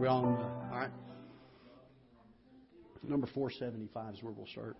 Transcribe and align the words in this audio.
we 0.00 0.08
on? 0.08 0.24
All 0.72 0.78
right. 0.78 0.90
Number 3.06 3.26
475 3.26 4.14
is 4.14 4.22
where 4.22 4.32
we'll 4.32 4.46
start. 4.46 4.78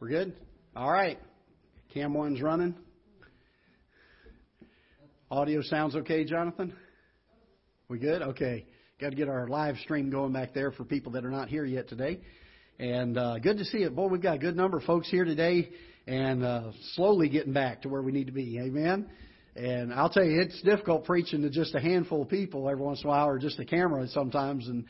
We're 0.00 0.08
good? 0.08 0.34
All 0.74 0.90
right. 0.90 1.18
Cam 1.92 2.14
one's 2.14 2.40
running. 2.40 2.74
Audio 5.30 5.60
sounds 5.60 5.94
okay, 5.94 6.24
Jonathan? 6.24 6.74
We 7.88 7.98
good? 7.98 8.22
Okay. 8.22 8.64
Got 9.00 9.10
to 9.10 9.16
get 9.16 9.28
our 9.28 9.46
live 9.46 9.76
stream 9.76 10.10
going 10.10 10.32
back 10.32 10.54
there 10.54 10.72
for 10.72 10.82
people 10.82 11.12
that 11.12 11.24
are 11.24 11.30
not 11.30 11.48
here 11.48 11.64
yet 11.64 11.88
today. 11.88 12.18
And 12.80 13.16
uh, 13.16 13.38
good 13.38 13.58
to 13.58 13.64
see 13.64 13.78
it. 13.78 13.94
Boy, 13.94 14.08
we've 14.08 14.20
got 14.20 14.34
a 14.34 14.38
good 14.38 14.56
number 14.56 14.78
of 14.78 14.82
folks 14.82 15.08
here 15.08 15.24
today 15.24 15.68
and 16.08 16.42
uh, 16.42 16.72
slowly 16.94 17.28
getting 17.28 17.52
back 17.52 17.82
to 17.82 17.88
where 17.88 18.02
we 18.02 18.10
need 18.10 18.26
to 18.26 18.32
be. 18.32 18.58
Amen. 18.58 19.08
And 19.54 19.94
I'll 19.94 20.10
tell 20.10 20.24
you, 20.24 20.40
it's 20.40 20.60
difficult 20.62 21.04
preaching 21.04 21.42
to 21.42 21.50
just 21.50 21.76
a 21.76 21.80
handful 21.80 22.22
of 22.22 22.28
people 22.28 22.68
every 22.68 22.82
once 22.82 23.00
in 23.04 23.06
a 23.06 23.10
while 23.10 23.28
or 23.28 23.38
just 23.38 23.60
a 23.60 23.64
camera 23.64 24.04
sometimes. 24.08 24.66
And 24.66 24.84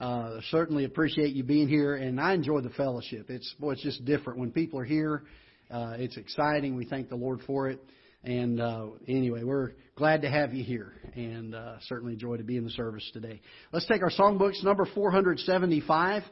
uh, 0.00 0.40
certainly 0.50 0.86
appreciate 0.86 1.34
you 1.34 1.44
being 1.44 1.68
here, 1.68 1.96
and 1.96 2.18
I 2.18 2.32
enjoy 2.32 2.62
the 2.62 2.70
fellowship. 2.70 3.28
It's 3.28 3.54
boy, 3.60 3.72
it's 3.72 3.82
just 3.82 4.06
different 4.06 4.38
when 4.38 4.52
people 4.52 4.80
are 4.80 4.84
here. 4.84 5.24
Uh, 5.70 5.96
it's 5.98 6.16
exciting. 6.16 6.76
We 6.76 6.86
thank 6.86 7.10
the 7.10 7.16
Lord 7.16 7.40
for 7.46 7.68
it. 7.68 7.78
And 8.22 8.60
uh, 8.60 8.86
anyway, 9.08 9.44
we're 9.44 9.70
glad 9.96 10.22
to 10.22 10.30
have 10.30 10.52
you 10.52 10.62
here, 10.62 10.92
and 11.14 11.54
uh, 11.54 11.76
certainly 11.88 12.16
joy 12.16 12.36
to 12.36 12.42
be 12.42 12.56
in 12.58 12.64
the 12.64 12.70
service 12.70 13.08
today. 13.14 13.40
Let's 13.72 13.86
take 13.86 14.02
our 14.02 14.10
songbooks, 14.10 14.62
number 14.62 14.86
475. 14.94 16.22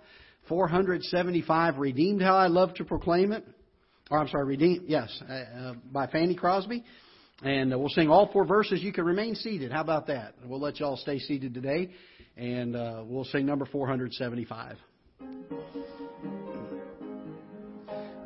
475, 0.49 1.79
Redeemed 1.79 2.23
How 2.23 2.37
I 2.37 2.47
Love 2.47 2.75
to 2.75 2.85
Proclaim 2.85 3.33
It. 3.33 3.45
Or 4.11 4.19
I'm 4.19 4.29
sorry, 4.29 4.47
Redeemed, 4.47 4.85
yes, 4.87 5.23
uh, 5.29 5.33
uh, 5.33 5.75
by 5.93 6.07
Fanny 6.07 6.35
Crosby. 6.35 6.85
And 7.43 7.73
uh, 7.73 7.79
we'll 7.79 7.91
sing 7.91 8.09
all 8.09 8.31
four 8.33 8.47
verses. 8.47 8.83
You 8.83 8.93
can 8.93 9.05
remain 9.05 9.35
seated. 9.35 9.71
How 9.71 9.83
about 9.83 10.07
that? 10.09 10.35
We'll 10.45 10.61
let 10.61 10.81
y'all 10.81 10.97
stay 10.97 11.19
seated 11.19 11.55
today 11.55 11.91
and 12.37 12.75
uh, 12.75 13.03
we'll 13.05 13.25
sing 13.25 13.47
number 13.47 13.67
475. 13.67 14.77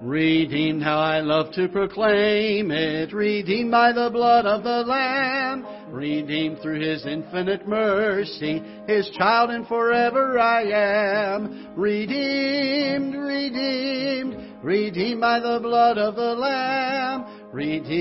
Redeemed, 0.03 0.83
how 0.83 0.99
I 0.99 1.21
love 1.21 1.53
to 1.53 1.69
proclaim 1.69 2.73
it. 2.73 3.13
Redeemed 3.13 3.71
by 3.71 3.93
the 3.93 4.11
blood 4.11 4.47
of 4.47 4.65
the 4.65 4.83
Lamb. 4.85 5.65
Redeemed 5.91 6.59
through 6.61 6.81
His 6.81 7.07
infinite 7.07 7.69
mercy. 7.69 8.61
His 8.89 9.09
child 9.11 9.51
and 9.51 9.65
forever 9.69 10.41
I 10.41 10.63
am. 10.63 11.69
Redeemed, 11.77 13.15
redeemed, 13.15 14.65
redeemed 14.65 15.21
by 15.21 15.39
the 15.39 15.61
blood 15.63 15.99
of 15.99 16.17
the 16.17 16.35
Lamb. 16.35 17.25
Redeemed, 17.53 17.93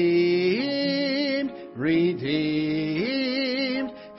redeemed 1.75 3.22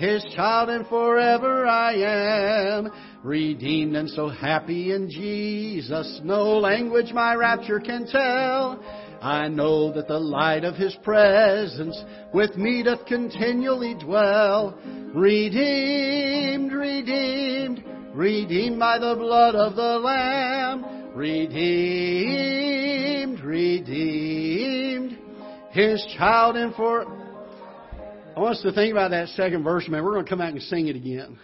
his 0.03 0.25
child 0.35 0.69
and 0.69 0.85
forever 0.89 1.65
I 1.65 1.93
am. 1.95 2.91
Redeemed 3.23 3.95
and 3.95 4.11
so 4.11 4.29
happy 4.29 4.91
in 4.93 5.09
Jesus, 5.09 6.21
no 6.25 6.59
language 6.59 7.12
my 7.12 7.35
rapture 7.37 7.79
can 7.79 8.05
tell. 8.07 8.83
I 9.23 9.47
know 9.47 9.93
that 9.93 10.09
the 10.09 10.19
light 10.19 10.64
of 10.64 10.75
His 10.75 10.97
presence 11.05 11.97
with 12.35 12.57
me 12.57 12.83
doth 12.83 13.07
continually 13.07 13.95
dwell. 13.95 14.76
Redeemed, 15.14 16.73
redeemed, 16.73 17.85
redeemed 18.12 18.81
by 18.81 18.99
the 18.99 19.14
blood 19.14 19.55
of 19.55 19.76
the 19.76 20.00
Lamb. 20.00 21.14
Redeemed, 21.14 21.79
redeemed, 23.41 25.17
His 25.71 26.05
child 26.19 26.57
and 26.57 26.75
for 26.75 27.23
I 28.35 28.41
want 28.41 28.57
us 28.57 28.62
to 28.62 28.73
think 28.73 28.91
about 28.91 29.11
that 29.11 29.29
second 29.29 29.62
verse, 29.62 29.87
man. 29.88 30.02
We're 30.02 30.14
going 30.14 30.25
to 30.25 30.31
come 30.31 30.41
out 30.41 30.52
and 30.52 30.62
sing 30.62 30.88
it 30.88 30.97
again. 30.97 31.38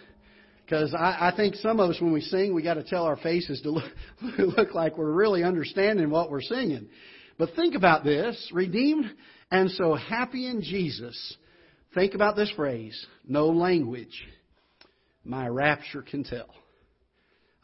Because 0.68 0.92
I, 0.92 1.30
I 1.30 1.32
think 1.34 1.54
some 1.54 1.80
of 1.80 1.88
us, 1.88 1.98
when 1.98 2.12
we 2.12 2.20
sing, 2.20 2.52
we 2.52 2.62
got 2.62 2.74
to 2.74 2.84
tell 2.84 3.04
our 3.04 3.16
faces 3.16 3.62
to 3.62 3.70
look, 3.70 3.90
look 4.38 4.74
like 4.74 4.98
we're 4.98 5.10
really 5.10 5.42
understanding 5.42 6.10
what 6.10 6.30
we're 6.30 6.42
singing. 6.42 6.88
But 7.38 7.54
think 7.56 7.74
about 7.74 8.04
this 8.04 8.50
redeemed 8.52 9.06
and 9.50 9.70
so 9.70 9.94
happy 9.94 10.46
in 10.46 10.60
Jesus. 10.60 11.36
Think 11.94 12.14
about 12.14 12.36
this 12.36 12.50
phrase 12.54 13.06
no 13.26 13.46
language 13.48 14.26
my 15.24 15.48
rapture 15.48 16.02
can 16.02 16.22
tell. 16.22 16.54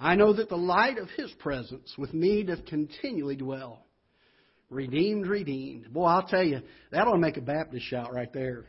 I 0.01 0.15
know 0.15 0.33
that 0.33 0.49
the 0.49 0.57
light 0.57 0.97
of 0.97 1.09
His 1.11 1.31
presence 1.41 1.95
with 1.99 2.15
me 2.15 2.43
doth 2.43 2.65
continually 2.65 3.37
dwell. 3.37 3.85
Redeemed, 4.71 5.27
redeemed. 5.27 5.93
Boy, 5.93 6.07
I'll 6.07 6.27
tell 6.27 6.43
you, 6.43 6.63
that'll 6.91 7.19
make 7.19 7.37
a 7.37 7.43
Baptist 7.43 7.85
shout 7.85 8.15
right 8.15 8.33
there. 8.33 8.65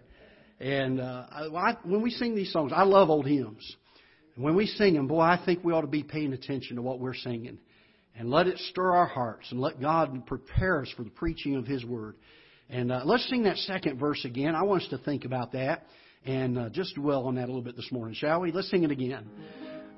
And 0.59 0.99
uh, 0.99 1.25
I, 1.31 1.77
when 1.83 2.01
we 2.01 2.09
sing 2.09 2.35
these 2.35 2.51
songs, 2.51 2.73
I 2.75 2.83
love 2.83 3.09
old 3.09 3.25
hymns. 3.25 3.75
And 4.35 4.43
when 4.43 4.55
we 4.55 4.65
sing 4.65 4.93
them, 4.93 5.07
boy, 5.07 5.21
I 5.21 5.41
think 5.45 5.63
we 5.63 5.73
ought 5.73 5.81
to 5.81 5.87
be 5.87 6.03
paying 6.03 6.33
attention 6.33 6.75
to 6.75 6.81
what 6.81 6.99
we're 6.99 7.15
singing. 7.15 7.57
And 8.17 8.29
let 8.29 8.47
it 8.47 8.57
stir 8.69 8.91
our 8.93 9.07
hearts 9.07 9.51
and 9.51 9.59
let 9.59 9.81
God 9.81 10.25
prepare 10.25 10.81
us 10.81 10.93
for 10.95 11.03
the 11.03 11.09
preaching 11.09 11.55
of 11.55 11.65
His 11.65 11.83
Word. 11.83 12.15
And 12.69 12.91
uh, 12.91 13.01
let's 13.05 13.27
sing 13.29 13.43
that 13.43 13.57
second 13.57 13.99
verse 13.99 14.23
again. 14.23 14.55
I 14.55 14.63
want 14.63 14.83
us 14.83 14.89
to 14.89 14.97
think 14.99 15.25
about 15.25 15.51
that 15.51 15.85
and 16.25 16.57
uh, 16.57 16.69
just 16.69 16.95
dwell 16.95 17.27
on 17.27 17.35
that 17.35 17.43
a 17.43 17.47
little 17.47 17.61
bit 17.61 17.75
this 17.75 17.91
morning, 17.91 18.15
shall 18.15 18.41
we? 18.41 18.51
Let's 18.51 18.69
sing 18.71 18.83
it 18.83 18.91
again. 18.91 19.27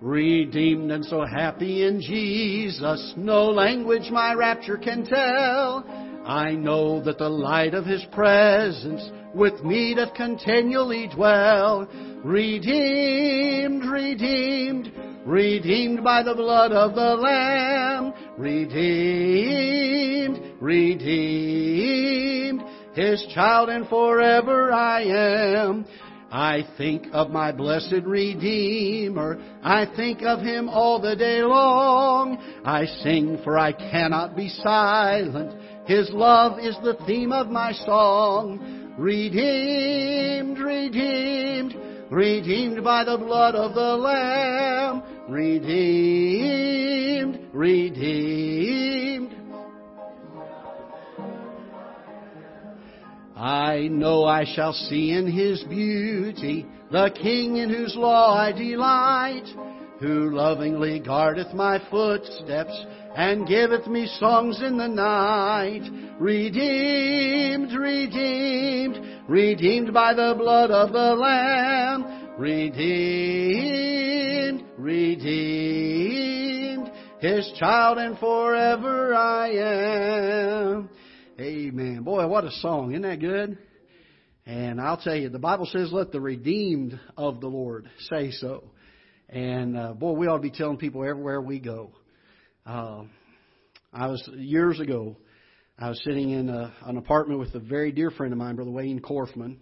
Redeemed 0.01 0.91
and 0.91 1.03
so 1.05 1.25
happy 1.25 1.83
in 1.83 2.01
Jesus, 2.01 3.13
no 3.17 3.45
language 3.45 4.11
my 4.11 4.33
rapture 4.33 4.77
can 4.77 5.05
tell. 5.05 6.06
I 6.27 6.51
know 6.51 7.01
that 7.03 7.17
the 7.17 7.29
light 7.29 7.73
of 7.73 7.85
His 7.85 8.05
presence 8.11 9.09
with 9.33 9.63
me 9.63 9.95
doth 9.95 10.13
continually 10.13 11.07
dwell. 11.07 11.87
Redeemed, 12.21 13.85
redeemed, 13.85 14.91
redeemed 15.25 16.03
by 16.03 16.23
the 16.23 16.35
blood 16.35 16.73
of 16.73 16.95
the 16.95 17.15
Lamb. 17.15 18.11
Redeemed, 18.37 20.41
redeemed, 20.59 22.61
His 22.93 23.25
child 23.33 23.69
and 23.69 23.87
forever 23.87 24.73
I 24.73 25.03
am. 25.03 25.85
I 26.29 26.67
think 26.77 27.07
of 27.13 27.29
my 27.29 27.53
blessed 27.53 28.03
Redeemer. 28.03 29.39
I 29.63 29.85
think 29.95 30.23
of 30.23 30.41
Him 30.41 30.67
all 30.67 30.99
the 30.99 31.15
day 31.15 31.41
long. 31.41 32.37
I 32.65 32.85
sing 32.85 33.37
for 33.45 33.57
I 33.57 33.71
cannot 33.71 34.35
be 34.35 34.49
silent. 34.49 35.55
His 35.87 36.09
love 36.11 36.59
is 36.59 36.75
the 36.83 36.95
theme 37.05 37.31
of 37.31 37.47
my 37.47 37.71
song. 37.71 38.93
Redeemed, 38.97 40.59
redeemed, 40.59 41.73
redeemed 42.11 42.83
by 42.83 43.05
the 43.05 43.17
blood 43.17 43.55
of 43.55 43.73
the 43.73 43.95
Lamb. 43.95 45.01
Redeemed, 45.29 46.59
redeemed. 47.53 49.33
I 53.37 53.87
know 53.89 54.25
I 54.25 54.43
shall 54.43 54.73
see 54.73 55.11
in 55.11 55.31
His 55.31 55.63
beauty 55.63 56.65
the 56.91 57.11
King 57.21 57.55
in 57.57 57.69
whose 57.69 57.95
law 57.95 58.35
I 58.35 58.51
delight, 58.51 59.45
who 60.01 60.35
lovingly 60.35 60.99
guardeth 60.99 61.53
my 61.53 61.79
footsteps 61.89 62.85
and 63.17 63.45
giveth 63.47 63.87
me 63.87 64.07
songs 64.19 64.61
in 64.61 64.77
the 64.77 64.87
night. 64.87 65.81
Redeemed, 66.19 67.73
redeemed, 67.73 68.99
redeemed 69.27 69.91
by 69.91 70.13
the 70.13 70.35
blood 70.37 70.69
of 70.69 70.93
the 70.93 71.15
Lamb. 71.15 72.35
Redeemed, 72.37 72.75
redeemed, 74.77 75.31
His 77.19 77.51
child 77.57 77.97
and 77.97 78.19
forever 78.19 79.15
I 79.15 79.49
am. 79.49 80.87
Amen. 81.39 82.03
Boy, 82.03 82.27
what 82.27 82.43
a 82.43 82.51
song. 82.51 82.91
Isn't 82.91 83.01
that 83.01 83.19
good? 83.19 83.57
And 84.45 84.79
I'll 84.79 84.97
tell 84.97 85.15
you, 85.15 85.29
the 85.29 85.39
Bible 85.39 85.65
says, 85.65 85.91
let 85.91 86.11
the 86.11 86.21
redeemed 86.21 86.99
of 87.17 87.41
the 87.41 87.47
Lord 87.47 87.89
say 88.11 88.29
so. 88.29 88.65
And 89.27 89.75
uh, 89.75 89.93
boy, 89.93 90.11
we 90.11 90.27
ought 90.27 90.37
to 90.37 90.41
be 90.43 90.51
telling 90.51 90.77
people 90.77 91.03
everywhere 91.03 91.41
we 91.41 91.59
go 91.59 91.93
uh, 92.67 93.03
I 93.93 94.07
was 94.07 94.29
years 94.35 94.79
ago. 94.81 95.15
I 95.79 95.89
was 95.89 96.03
sitting 96.03 96.31
in 96.31 96.49
a, 96.49 96.73
an 96.85 96.97
apartment 96.97 97.39
with 97.39 97.55
a 97.55 97.59
very 97.59 97.93
dear 97.93 98.11
friend 98.11 98.33
of 98.33 98.39
mine, 98.39 98.55
Brother 98.55 98.71
Wayne 98.71 98.99
Korfman, 98.99 99.57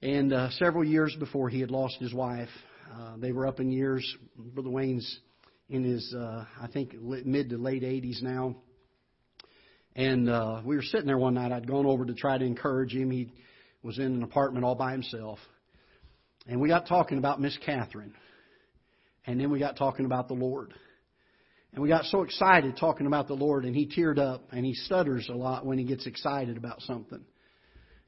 and 0.00 0.32
uh, 0.32 0.50
several 0.50 0.84
years 0.84 1.16
before 1.18 1.48
he 1.48 1.58
had 1.58 1.70
lost 1.70 1.96
his 1.98 2.14
wife, 2.14 2.48
uh, 2.92 3.16
they 3.16 3.32
were 3.32 3.46
up 3.46 3.58
in 3.58 3.72
years. 3.72 4.06
Brother 4.36 4.70
Wayne's 4.70 5.18
in 5.68 5.82
his, 5.82 6.14
uh, 6.16 6.44
I 6.60 6.68
think, 6.68 6.94
mid 6.94 7.50
to 7.50 7.58
late 7.58 7.82
80s 7.82 8.22
now. 8.22 8.54
And 9.96 10.28
uh, 10.28 10.60
we 10.64 10.76
were 10.76 10.82
sitting 10.82 11.06
there 11.06 11.18
one 11.18 11.34
night. 11.34 11.50
I'd 11.50 11.66
gone 11.66 11.86
over 11.86 12.04
to 12.04 12.14
try 12.14 12.38
to 12.38 12.44
encourage 12.44 12.92
him. 12.92 13.10
He 13.10 13.32
was 13.82 13.98
in 13.98 14.04
an 14.04 14.22
apartment 14.22 14.64
all 14.64 14.76
by 14.76 14.92
himself. 14.92 15.40
And 16.46 16.60
we 16.60 16.68
got 16.68 16.86
talking 16.86 17.18
about 17.18 17.40
Miss 17.40 17.58
Catherine. 17.66 18.14
And 19.26 19.40
then 19.40 19.50
we 19.50 19.58
got 19.58 19.76
talking 19.76 20.06
about 20.06 20.28
the 20.28 20.34
Lord. 20.34 20.72
And 21.72 21.82
we 21.82 21.88
got 21.88 22.04
so 22.06 22.22
excited 22.22 22.76
talking 22.76 23.06
about 23.06 23.28
the 23.28 23.34
Lord, 23.34 23.64
and 23.64 23.76
he 23.76 23.86
teared 23.86 24.18
up, 24.18 24.48
and 24.50 24.64
he 24.64 24.74
stutters 24.74 25.28
a 25.28 25.36
lot 25.36 25.64
when 25.64 25.78
he 25.78 25.84
gets 25.84 26.06
excited 26.06 26.56
about 26.56 26.80
something. 26.82 27.20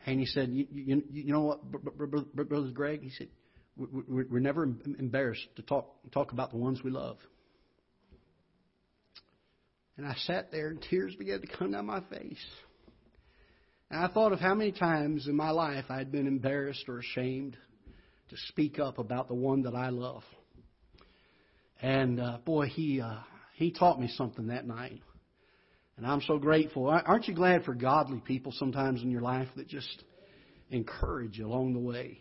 And 0.04 0.19
he 0.19 0.26
said, 0.26 0.50
You, 0.50 0.66
you, 0.71 1.02
you 1.11 1.33
know 1.33 1.42
what, 1.42 1.71
Brother 1.71 2.71
Greg? 2.73 3.02
He 3.02 3.11
said, 3.11 3.28
We're 3.76 4.40
never 4.40 4.64
embarrassed 4.64 5.47
to 5.57 5.62
talk, 5.62 5.95
talk 6.12 6.33
about 6.33 6.50
the 6.50 6.57
ones 6.57 6.83
we 6.83 6.90
love. 6.90 7.19
And 9.97 10.07
I 10.07 10.14
sat 10.26 10.50
there, 10.50 10.69
and 10.69 10.83
tears 10.90 11.14
began 11.14 11.40
to 11.40 11.47
come 11.47 11.71
down 11.73 11.87
my 11.87 12.00
face. 12.00 12.45
And 13.90 14.02
I 14.02 14.09
thought 14.09 14.33
of 14.33 14.40
how 14.40 14.54
many 14.54 14.73
times 14.73 15.28
in 15.28 15.37
my 15.37 15.50
life 15.50 15.85
I 15.88 15.99
had 15.99 16.11
been 16.11 16.26
embarrassed 16.26 16.88
or 16.88 16.99
ashamed 16.99 17.57
to 18.31 18.37
speak 18.49 18.81
up 18.81 18.99
about 18.99 19.28
the 19.28 19.35
one 19.35 19.62
that 19.62 19.75
I 19.75 19.90
love. 19.90 20.23
And 21.81 22.19
uh, 22.19 22.38
boy, 22.45 22.66
he 22.66 23.00
uh, 23.00 23.19
he 23.52 23.71
taught 23.71 24.00
me 24.00 24.09
something 24.09 24.49
that 24.49 24.66
night. 24.66 25.00
And 25.97 26.06
I'm 26.06 26.23
so 26.23 26.38
grateful. 26.38 26.88
Aren't 26.88 27.28
you 27.28 27.35
glad 27.35 27.64
for 27.64 27.75
godly 27.75 28.21
people 28.21 28.52
sometimes 28.52 29.02
in 29.02 29.11
your 29.11 29.21
life 29.21 29.49
that 29.56 29.68
just 29.68 30.04
encourage 30.71 31.38
you 31.38 31.47
along 31.47 31.75
the 31.75 31.80
way? 31.80 32.18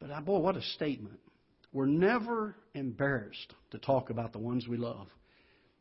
But 0.00 0.10
uh, 0.10 0.20
boy, 0.20 0.38
what 0.38 0.56
a 0.56 0.62
statement. 0.62 1.20
We're 1.72 1.86
never 1.86 2.56
embarrassed 2.74 3.54
to 3.70 3.78
talk 3.78 4.10
about 4.10 4.32
the 4.32 4.38
ones 4.38 4.66
we 4.66 4.76
love. 4.76 5.06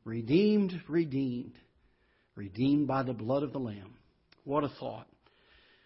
Redeemed, 0.04 0.74
redeemed, 0.88 1.58
redeemed 2.36 2.88
by 2.88 3.04
the 3.04 3.14
blood 3.14 3.44
of 3.44 3.52
the 3.52 3.60
Lamb. 3.60 3.96
What 4.44 4.64
a 4.64 4.70
thought. 4.80 5.08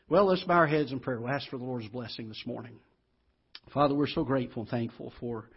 Well, 0.08 0.26
let's 0.26 0.44
bow 0.44 0.56
our 0.56 0.68
heads 0.68 0.92
in 0.92 1.00
prayer. 1.00 1.20
We'll 1.20 1.32
ask 1.32 1.50
for 1.50 1.58
the 1.58 1.64
Lord's 1.64 1.88
blessing 1.88 2.30
this 2.30 2.44
morning. 2.46 2.80
Father, 3.74 3.96
we're 3.96 4.08
so 4.08 4.24
grateful 4.24 4.64
and 4.64 4.70
thankful 4.70 5.12
for 5.20 5.50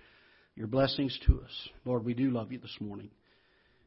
your 0.58 0.66
blessings 0.66 1.16
to 1.24 1.40
us. 1.40 1.68
Lord, 1.84 2.04
we 2.04 2.14
do 2.14 2.30
love 2.30 2.50
you 2.50 2.58
this 2.58 2.76
morning. 2.80 3.10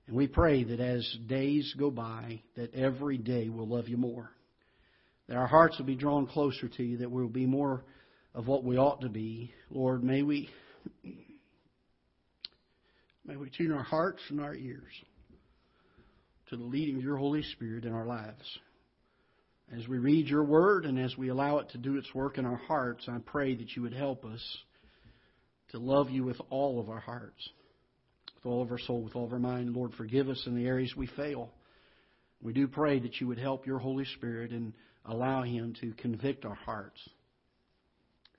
And 0.08 0.16
we 0.16 0.26
pray 0.26 0.64
that 0.64 0.80
as 0.80 1.06
days 1.28 1.76
go 1.78 1.92
by, 1.92 2.42
that 2.56 2.74
every 2.74 3.18
day 3.18 3.50
we'll 3.50 3.68
love 3.68 3.90
you 3.90 3.98
more. 3.98 4.32
That 5.28 5.36
our 5.36 5.48
hearts 5.48 5.78
will 5.78 5.86
be 5.86 5.98
drawn 5.98 6.28
closer 6.28 6.70
to 6.70 6.84
you, 6.84 7.00
that 7.00 7.12
we'll 7.12 7.28
be 7.28 7.46
more 7.46 7.84
of 8.34 8.48
what 8.48 8.64
we 8.64 8.78
ought 8.78 9.02
to 9.02 9.10
be. 9.10 9.54
Lord, 9.70 10.02
may 10.02 10.24
we 10.24 10.50
may 13.26 13.36
we 13.36 13.50
tune 13.50 13.74
our 13.74 13.84
hearts 13.84 14.22
and 14.30 14.40
our 14.40 14.56
ears 14.56 14.94
to 16.52 16.56
the 16.56 16.64
leading 16.64 16.96
of 16.96 17.04
your 17.04 17.18
Holy 17.18 17.44
Spirit 17.44 17.84
in 17.84 17.92
our 17.92 18.06
lives. 18.06 18.60
As 19.78 19.90
we 19.90 19.98
read 19.98 20.28
your 20.28 20.46
word 20.46 20.86
and 20.86 20.98
as 20.98 21.18
we 21.18 21.28
allow 21.28 21.58
it 21.58 21.70
to 21.72 21.78
do 21.78 21.98
its 21.98 22.16
work 22.16 22.38
in 22.38 22.46
our 22.46 22.62
hearts, 22.68 23.10
I 23.10 23.18
pray 23.26 23.56
that 23.56 23.76
you 23.76 23.82
would 23.82 23.94
help 23.94 24.24
us 24.24 24.42
to 25.72 25.80
love 25.80 26.10
you 26.10 26.24
with 26.24 26.40
all 26.50 26.80
of 26.80 26.90
our 26.90 27.00
hearts, 27.00 27.50
with 28.36 28.46
all 28.46 28.62
of 28.62 28.72
our 28.72 28.80
soul, 28.80 29.02
with 29.02 29.16
all 29.16 29.26
of 29.26 29.34
our 29.34 29.40
mind. 29.40 29.74
Lord, 29.74 29.94
forgive 29.98 30.30
us 30.30 30.44
in 30.46 30.56
the 30.56 30.66
areas 30.66 30.94
we 30.96 31.08
fail. 31.08 31.52
We 32.42 32.54
do 32.54 32.68
pray 32.68 33.00
that 33.00 33.20
you 33.20 33.28
would 33.28 33.38
help 33.40 33.66
your 33.68 33.80
Holy 33.80 34.06
Spirit 34.16 34.52
and 34.52 34.74
allow 35.06 35.44
Him 35.44 35.76
to 35.82 35.94
convict 35.94 36.46
our 36.46 36.56
hearts. 36.56 37.00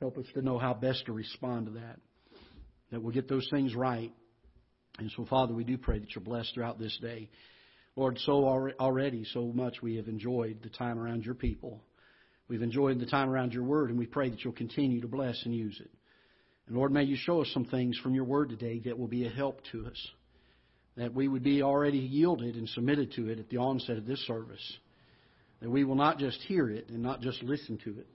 Help 0.00 0.18
us 0.18 0.26
to 0.34 0.42
know 0.42 0.58
how 0.58 0.74
best 0.74 1.06
to 1.06 1.12
respond 1.12 1.66
to 1.66 1.72
that, 1.72 1.98
that 2.90 3.00
we'll 3.00 3.14
get 3.14 3.28
those 3.28 3.48
things 3.50 3.74
right. 3.74 4.12
And 4.98 5.10
so, 5.16 5.24
Father, 5.24 5.54
we 5.54 5.64
do 5.64 5.78
pray 5.78 6.00
that 6.00 6.14
you're 6.14 6.24
blessed 6.24 6.52
throughout 6.54 6.78
this 6.78 6.98
day. 7.00 7.30
Lord, 7.94 8.18
so 8.18 8.44
already, 8.80 9.24
so 9.32 9.52
much 9.54 9.82
we 9.82 9.96
have 9.96 10.08
enjoyed 10.08 10.58
the 10.62 10.70
time 10.70 10.98
around 10.98 11.24
your 11.24 11.34
people. 11.34 11.84
We've 12.48 12.62
enjoyed 12.62 12.98
the 12.98 13.06
time 13.06 13.30
around 13.30 13.52
your 13.52 13.64
word, 13.64 13.90
and 13.90 13.98
we 13.98 14.06
pray 14.06 14.28
that 14.30 14.42
you'll 14.42 14.54
continue 14.54 15.00
to 15.02 15.08
bless 15.08 15.40
and 15.44 15.54
use 15.54 15.78
it. 15.80 15.90
And 16.66 16.76
Lord, 16.76 16.92
may 16.92 17.04
you 17.04 17.16
show 17.16 17.42
us 17.42 17.50
some 17.52 17.64
things 17.64 17.98
from 17.98 18.14
your 18.14 18.24
word 18.24 18.50
today 18.50 18.80
that 18.84 18.98
will 18.98 19.08
be 19.08 19.26
a 19.26 19.30
help 19.30 19.60
to 19.72 19.86
us. 19.86 20.08
That 20.96 21.14
we 21.14 21.26
would 21.26 21.42
be 21.42 21.62
already 21.62 21.98
yielded 21.98 22.54
and 22.56 22.68
submitted 22.68 23.12
to 23.14 23.28
it 23.28 23.38
at 23.38 23.48
the 23.48 23.56
onset 23.56 23.96
of 23.96 24.06
this 24.06 24.20
service. 24.26 24.78
That 25.60 25.70
we 25.70 25.84
will 25.84 25.94
not 25.94 26.18
just 26.18 26.40
hear 26.42 26.68
it 26.68 26.88
and 26.88 27.02
not 27.02 27.20
just 27.20 27.42
listen 27.42 27.78
to 27.84 27.90
it, 27.98 28.06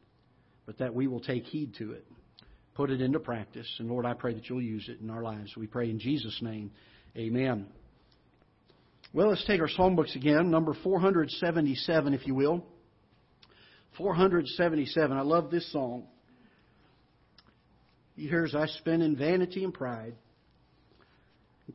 but 0.65 0.77
that 0.79 0.93
we 0.93 1.07
will 1.07 1.21
take 1.21 1.45
heed 1.45 1.75
to 1.75 1.93
it, 1.93 2.05
put 2.75 2.91
it 2.91 3.01
into 3.01 3.19
practice. 3.19 3.67
And 3.79 3.89
Lord, 3.89 4.05
I 4.05 4.13
pray 4.13 4.33
that 4.33 4.49
you'll 4.49 4.61
use 4.61 4.87
it 4.89 4.99
in 5.01 5.09
our 5.09 5.23
lives. 5.23 5.55
We 5.55 5.65
pray 5.65 5.89
in 5.89 5.99
Jesus' 5.99 6.37
name. 6.41 6.71
Amen. 7.15 7.67
Well, 9.13 9.29
let's 9.29 9.45
take 9.45 9.61
our 9.61 9.69
songbooks 9.69 10.15
again, 10.15 10.51
number 10.51 10.75
477, 10.83 12.13
if 12.13 12.27
you 12.27 12.35
will. 12.35 12.65
477. 13.97 15.17
I 15.17 15.21
love 15.21 15.49
this 15.49 15.71
song. 15.71 16.03
Years 18.17 18.55
I 18.55 18.65
spent 18.65 19.03
in 19.03 19.15
vanity 19.15 19.63
and 19.63 19.71
pride, 19.71 20.15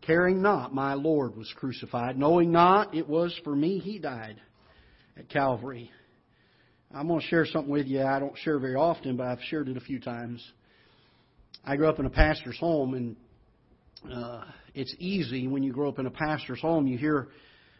caring 0.00 0.42
not 0.42 0.74
my 0.74 0.94
Lord 0.94 1.36
was 1.36 1.52
crucified, 1.56 2.18
knowing 2.18 2.50
not 2.50 2.96
it 2.96 3.08
was 3.08 3.38
for 3.44 3.54
me 3.54 3.78
he 3.78 4.00
died 4.00 4.40
at 5.16 5.28
Calvary. 5.28 5.88
I'm 6.92 7.06
going 7.06 7.20
to 7.20 7.26
share 7.28 7.46
something 7.46 7.70
with 7.70 7.86
you 7.86 8.02
I 8.02 8.18
don't 8.18 8.36
share 8.38 8.58
very 8.58 8.74
often, 8.74 9.16
but 9.16 9.28
I've 9.28 9.40
shared 9.48 9.68
it 9.68 9.76
a 9.76 9.80
few 9.80 10.00
times. 10.00 10.44
I 11.64 11.76
grew 11.76 11.88
up 11.88 12.00
in 12.00 12.06
a 12.06 12.10
pastor's 12.10 12.58
home, 12.58 12.94
and 12.94 13.16
uh, 14.12 14.42
it's 14.74 14.94
easy 14.98 15.46
when 15.46 15.62
you 15.62 15.72
grow 15.72 15.88
up 15.88 16.00
in 16.00 16.06
a 16.06 16.10
pastor's 16.10 16.60
home. 16.60 16.88
You 16.88 16.98
hear 16.98 17.28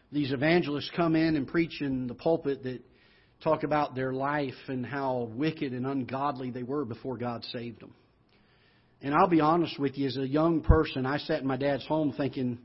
these 0.09 0.31
evangelists 0.31 0.89
come 0.95 1.17
in 1.17 1.35
and 1.35 1.45
preach 1.45 1.81
in 1.81 2.07
the 2.07 2.13
pulpit 2.13 2.63
that 2.63 2.81
talk 3.43 3.63
about 3.63 3.93
their 3.93 4.13
life 4.13 4.53
and 4.69 4.85
how 4.85 5.29
wicked 5.33 5.73
and 5.73 5.85
ungodly 5.85 6.49
they 6.49 6.63
were 6.63 6.85
before 6.85 7.17
God 7.17 7.43
saved 7.51 7.81
them. 7.81 7.93
And 9.03 9.13
I'll 9.13 9.27
be 9.27 9.41
honest 9.41 9.77
with 9.77 9.97
you, 9.97 10.07
as 10.07 10.15
a 10.15 10.25
young 10.25 10.61
person, 10.61 11.05
I 11.05 11.17
sat 11.17 11.41
in 11.41 11.47
my 11.47 11.57
dad's 11.57 11.85
home 11.85 12.13
thinking, 12.15 12.57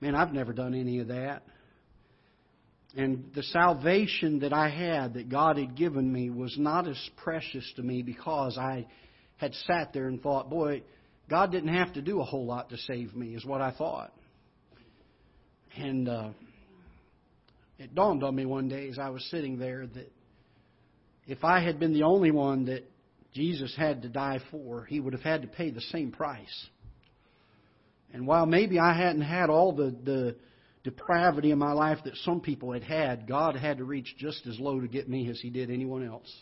man, 0.00 0.14
I've 0.14 0.32
never 0.32 0.54
done 0.54 0.74
any 0.74 1.00
of 1.00 1.08
that. 1.08 1.42
And 2.96 3.30
the 3.34 3.42
salvation 3.42 4.38
that 4.38 4.54
I 4.54 4.70
had, 4.70 5.14
that 5.14 5.28
God 5.28 5.58
had 5.58 5.76
given 5.76 6.10
me, 6.10 6.30
was 6.30 6.56
not 6.58 6.88
as 6.88 6.98
precious 7.16 7.70
to 7.76 7.82
me 7.82 8.00
because 8.02 8.56
I 8.56 8.86
had 9.36 9.52
sat 9.66 9.92
there 9.92 10.08
and 10.08 10.22
thought, 10.22 10.48
boy, 10.48 10.82
God 11.28 11.52
didn't 11.52 11.74
have 11.74 11.92
to 11.92 12.02
do 12.02 12.22
a 12.22 12.24
whole 12.24 12.46
lot 12.46 12.70
to 12.70 12.78
save 12.78 13.14
me, 13.14 13.34
is 13.34 13.44
what 13.44 13.60
I 13.60 13.72
thought. 13.72 14.10
And 15.76 16.08
uh, 16.08 16.30
it 17.78 17.94
dawned 17.94 18.24
on 18.24 18.34
me 18.34 18.46
one 18.46 18.68
day 18.68 18.88
as 18.88 18.98
I 18.98 19.10
was 19.10 19.22
sitting 19.30 19.58
there 19.58 19.86
that 19.86 20.10
if 21.26 21.44
I 21.44 21.62
had 21.62 21.78
been 21.78 21.92
the 21.92 22.04
only 22.04 22.30
one 22.30 22.64
that 22.64 22.84
Jesus 23.34 23.74
had 23.76 24.02
to 24.02 24.08
die 24.08 24.40
for, 24.50 24.84
he 24.84 25.00
would 25.00 25.12
have 25.12 25.22
had 25.22 25.42
to 25.42 25.48
pay 25.48 25.70
the 25.70 25.80
same 25.80 26.10
price. 26.12 26.68
And 28.12 28.26
while 28.26 28.46
maybe 28.46 28.78
I 28.78 28.96
hadn't 28.96 29.22
had 29.22 29.50
all 29.50 29.72
the, 29.72 29.94
the 30.04 30.36
depravity 30.82 31.50
in 31.50 31.58
my 31.58 31.72
life 31.72 31.98
that 32.04 32.16
some 32.24 32.40
people 32.40 32.72
had 32.72 32.82
had, 32.82 33.28
God 33.28 33.54
had 33.54 33.78
to 33.78 33.84
reach 33.84 34.14
just 34.18 34.46
as 34.46 34.58
low 34.58 34.80
to 34.80 34.88
get 34.88 35.08
me 35.08 35.28
as 35.28 35.40
he 35.40 35.50
did 35.50 35.70
anyone 35.70 36.06
else. 36.06 36.32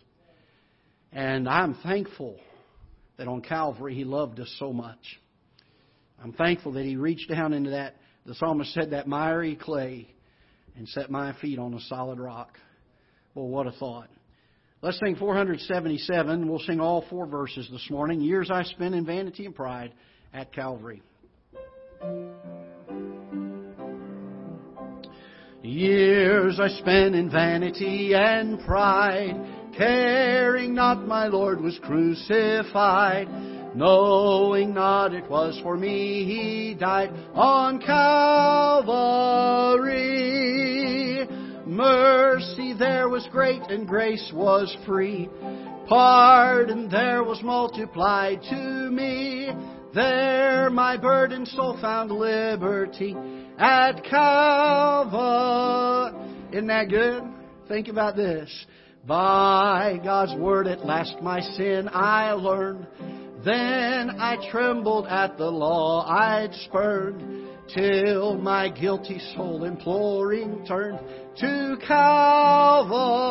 And 1.12 1.48
I'm 1.48 1.74
thankful 1.82 2.38
that 3.16 3.26
on 3.26 3.40
Calvary 3.40 3.94
he 3.94 4.04
loved 4.04 4.38
us 4.38 4.54
so 4.58 4.72
much. 4.72 5.20
I'm 6.22 6.32
thankful 6.32 6.72
that 6.72 6.84
he 6.84 6.96
reached 6.96 7.28
down 7.28 7.52
into 7.52 7.70
that, 7.70 7.96
the 8.24 8.34
psalmist 8.34 8.72
said, 8.72 8.90
that 8.90 9.06
miry 9.06 9.56
clay 9.56 10.08
and 10.76 10.88
set 10.88 11.10
my 11.10 11.34
feet 11.40 11.58
on 11.58 11.74
a 11.74 11.80
solid 11.80 12.18
rock. 12.18 12.58
Well, 13.34 13.48
what 13.48 13.66
a 13.66 13.72
thought. 13.72 14.08
Let's 14.86 15.00
sing 15.00 15.16
477. 15.16 16.48
We'll 16.48 16.60
sing 16.60 16.78
all 16.78 17.04
four 17.10 17.26
verses 17.26 17.68
this 17.72 17.90
morning. 17.90 18.20
Years 18.20 18.52
I 18.52 18.62
spent 18.62 18.94
in 18.94 19.04
vanity 19.04 19.44
and 19.44 19.52
pride 19.52 19.92
at 20.32 20.52
Calvary. 20.52 21.02
Years 25.60 26.60
I 26.60 26.68
spent 26.68 27.16
in 27.16 27.28
vanity 27.28 28.14
and 28.14 28.60
pride, 28.60 29.34
caring 29.76 30.72
not 30.72 31.04
my 31.04 31.26
Lord 31.26 31.60
was 31.60 31.76
crucified, 31.82 33.26
knowing 33.74 34.72
not 34.72 35.12
it 35.14 35.28
was 35.28 35.58
for 35.64 35.76
me 35.76 36.24
he 36.24 36.76
died 36.78 37.10
on 37.34 37.80
Calvary. 37.80 39.16
Mercy 41.76 42.72
there 42.72 43.08
was 43.10 43.28
great 43.30 43.60
and 43.68 43.86
grace 43.86 44.32
was 44.34 44.74
free. 44.86 45.28
Pardon 45.86 46.88
there 46.88 47.22
was 47.22 47.42
multiplied 47.42 48.40
to 48.48 48.90
me. 48.90 49.50
There 49.92 50.70
my 50.70 50.96
burdened 50.96 51.48
soul 51.48 51.78
found 51.78 52.10
liberty 52.10 53.14
at 53.58 54.02
Calvary. 54.04 55.18
Isn't 56.50 56.68
that 56.68 56.88
good? 56.88 57.22
Think 57.68 57.88
about 57.88 58.16
this. 58.16 58.66
By 59.06 60.00
God's 60.02 60.34
word 60.34 60.66
at 60.66 60.86
last 60.86 61.20
my 61.20 61.40
sin 61.40 61.90
I 61.92 62.32
learned. 62.32 62.86
Then 63.44 64.18
I 64.18 64.38
trembled 64.50 65.08
at 65.08 65.36
the 65.36 65.50
law 65.50 66.06
I'd 66.08 66.54
spurned 66.54 67.45
till 67.74 68.36
my 68.38 68.68
guilty 68.68 69.18
soul 69.34 69.64
imploring 69.64 70.64
turned 70.66 70.98
to 71.38 71.76
Calvary. 71.86 73.26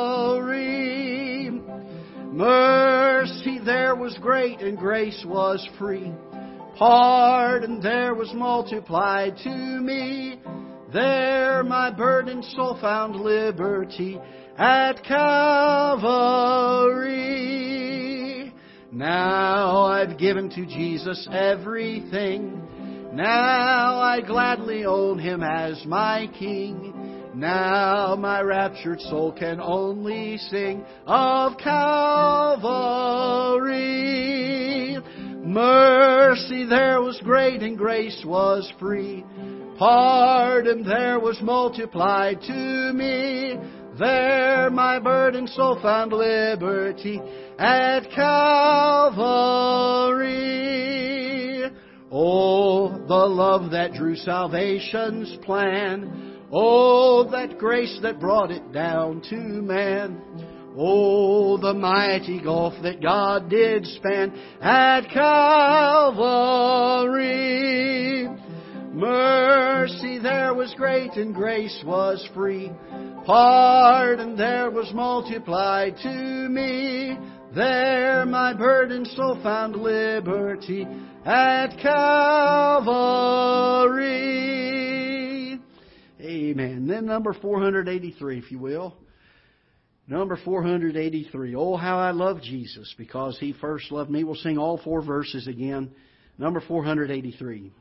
Mercy 2.32 3.60
there 3.64 3.96
was 3.96 4.18
great 4.22 4.60
and 4.60 4.78
grace 4.78 5.24
was 5.26 5.68
free. 5.80 6.12
Pardon 6.78 7.80
there 7.82 8.14
was 8.14 8.34
multiplied 8.34 9.38
to 9.38 9.50
me. 9.50 10.42
There 10.92 11.64
my 11.64 11.90
burdened 11.92 12.44
soul 12.46 12.78
found 12.80 13.16
liberty 13.16 14.20
at 14.58 15.04
Calvary. 15.04 16.36
Now 18.92 19.86
I've 19.86 20.18
given 20.18 20.50
to 20.52 20.66
Jesus 20.66 21.28
everything. 21.32 22.62
Now 23.16 24.00
I 24.02 24.20
gladly 24.20 24.84
own 24.84 25.20
him 25.20 25.42
as 25.42 25.86
my 25.86 26.28
king. 26.38 27.32
Now 27.34 28.18
my 28.18 28.42
raptured 28.42 29.00
soul 29.00 29.32
can 29.32 29.62
only 29.62 30.38
sing 30.38 30.84
of 31.08 31.58
Calvary. 31.58 32.18
Mercy 35.46 36.66
there 36.66 37.02
was 37.02 37.18
great 37.24 37.62
and 37.62 37.78
grace 37.78 38.22
was 38.26 38.70
free. 38.82 39.24
Pardon 39.80 40.84
there 40.84 41.18
was 41.18 41.42
multiplied 41.42 42.42
to 42.42 42.92
me. 42.94 43.56
There 43.98 44.70
my 44.72 45.00
burdened 45.00 45.52
soul 45.52 45.80
found 45.82 46.12
liberty 46.12 47.22
at 47.58 48.12
Calvary. 48.14 49.46
Oh, 52.12 52.90
the 53.08 53.26
love 53.26 53.72
that 53.72 53.94
drew 53.94 54.16
salvation's 54.16 55.38
plan. 55.44 56.38
Oh, 56.52 57.28
that 57.32 57.58
grace 57.58 57.98
that 58.04 58.20
brought 58.20 58.52
it 58.52 58.72
down 58.72 59.22
to 59.30 59.36
man. 59.36 60.22
Oh, 60.78 61.58
the 61.58 61.74
mighty 61.74 62.40
gulf 62.42 62.74
that 62.84 63.02
God 63.02 63.50
did 63.50 63.86
span 63.88 64.32
at 64.62 65.10
Calvary. 65.10 65.96
Mercy 68.94 70.20
there 70.20 70.54
was 70.54 70.74
great 70.78 71.14
and 71.14 71.34
grace 71.34 71.82
was 71.86 72.30
free. 72.34 72.72
Pardon 73.26 74.38
there 74.38 74.70
was 74.70 74.92
multiplied 74.94 75.98
to 76.04 76.50
me. 76.50 77.18
There 77.54 78.26
my 78.26 78.54
burden 78.54 79.06
soul 79.06 79.40
found 79.42 79.76
liberty 79.76 80.86
at 81.26 81.78
Calvary. 81.82 83.20
Amen. 86.22 86.88
Then 86.88 87.06
number 87.08 87.34
483, 87.34 88.38
if 88.38 88.52
you 88.52 88.60
will. 88.60 88.96
Number 90.08 90.38
483. 90.46 91.56
Oh, 91.56 91.76
how 91.76 91.98
I 91.98 92.12
love 92.12 92.42
Jesus 92.42 92.94
because 92.98 93.40
He 93.40 93.54
first 93.54 93.92
loved 93.92 94.12
me. 94.12 94.24
We'll 94.24 94.36
sing 94.36 94.60
all 94.60 94.78
four 94.78 95.02
verses 95.04 95.48
again. 95.48 95.92
Number 96.38 96.62
483. 96.62 97.72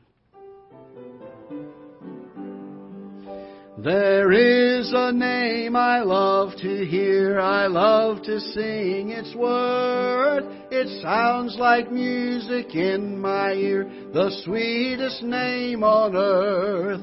There 3.77 4.31
is 4.31 4.91
a 4.95 5.11
name 5.11 5.75
I 5.75 5.99
love 5.99 6.53
to 6.61 6.85
hear, 6.85 7.41
I 7.41 7.67
love 7.67 8.23
to 8.23 8.39
sing 8.39 9.09
its 9.09 9.35
word. 9.35 10.64
It 10.77 11.01
sounds 11.01 11.55
like 11.57 11.89
music 11.89 12.75
in 12.75 13.17
my 13.17 13.53
ear, 13.53 13.89
the 14.13 14.29
sweetest 14.43 15.23
name 15.23 15.85
on 15.85 16.17
earth. 16.17 16.99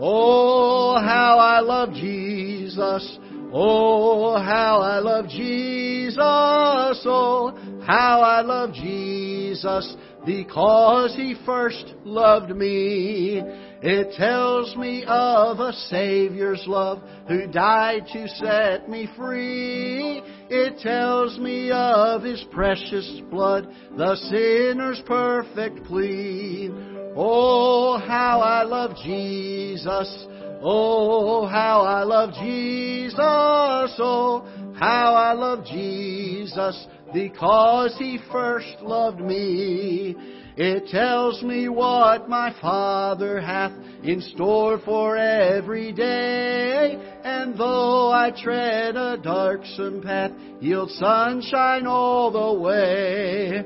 Oh, 0.00 0.94
how 1.00 1.38
I 1.38 1.60
love 1.60 1.94
Jesus. 1.94 3.18
Oh, 3.52 4.34
how 4.42 4.80
I 4.80 4.98
love 4.98 5.28
Jesus. 5.28 6.18
Oh, 6.18 7.56
how 7.86 8.22
I 8.22 8.40
love 8.40 8.74
Jesus 8.74 9.96
because 10.26 11.14
He 11.14 11.36
first 11.46 11.94
loved 12.04 12.50
me. 12.56 13.40
It 13.84 14.14
tells 14.16 14.76
me 14.76 15.04
of 15.08 15.58
a 15.58 15.72
Savior's 15.72 16.62
love 16.68 17.02
who 17.26 17.48
died 17.48 18.06
to 18.12 18.28
set 18.28 18.88
me 18.88 19.08
free. 19.16 20.22
It 20.48 20.78
tells 20.78 21.36
me 21.40 21.72
of 21.72 22.22
His 22.22 22.44
precious 22.52 23.20
blood, 23.28 23.66
the 23.96 24.14
sinner's 24.30 25.02
perfect 25.04 25.84
plea. 25.86 26.70
Oh, 27.16 27.98
how 27.98 28.40
I 28.40 28.62
love 28.62 28.92
Jesus. 29.04 30.26
Oh, 30.62 31.48
how 31.48 31.80
I 31.80 32.04
love 32.04 32.34
Jesus. 32.34 33.18
Oh, 33.18 34.46
how 34.78 35.14
I 35.14 35.32
love 35.32 35.64
Jesus 35.64 36.86
because 37.12 37.96
He 37.98 38.20
first 38.30 38.76
loved 38.80 39.20
me. 39.20 40.41
It 40.56 40.88
tells 40.88 41.42
me 41.42 41.68
what 41.68 42.28
my 42.28 42.54
Father 42.60 43.40
hath 43.40 43.72
in 44.02 44.20
store 44.20 44.78
for 44.84 45.16
every 45.16 45.92
day. 45.92 46.96
And 47.24 47.58
though 47.58 48.10
I 48.12 48.30
tread 48.30 48.96
a 48.96 49.16
darksome 49.16 50.02
path, 50.02 50.32
yield 50.60 50.90
sunshine 50.90 51.86
all 51.86 52.30
the 52.30 52.60
way. 52.60 53.62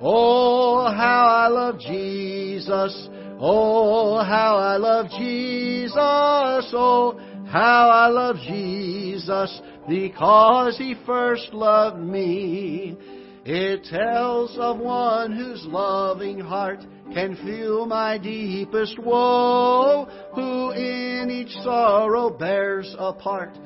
Oh, 0.00 0.90
how 0.90 1.26
I 1.28 1.48
love 1.48 1.78
Jesus. 1.78 3.08
Oh, 3.38 4.22
how 4.24 4.56
I 4.56 4.76
love 4.76 5.06
Jesus. 5.18 5.94
Oh, 5.96 7.20
how 7.48 7.90
I 7.90 8.06
love 8.08 8.36
Jesus 8.36 9.60
because 9.88 10.78
He 10.78 10.94
first 11.04 11.52
loved 11.52 11.98
me. 11.98 12.96
It 13.52 13.82
tells 13.82 14.56
of 14.58 14.78
one 14.78 15.32
whose 15.32 15.66
loving 15.66 16.38
heart 16.38 16.78
can 17.12 17.34
feel 17.44 17.84
my 17.84 18.16
deepest 18.16 18.96
woe, 18.96 20.06
who 20.36 20.70
in 20.70 21.32
each 21.32 21.50
sorrow 21.64 22.30
bears 22.30 22.94
a 22.96 23.12
part. 23.12 23.58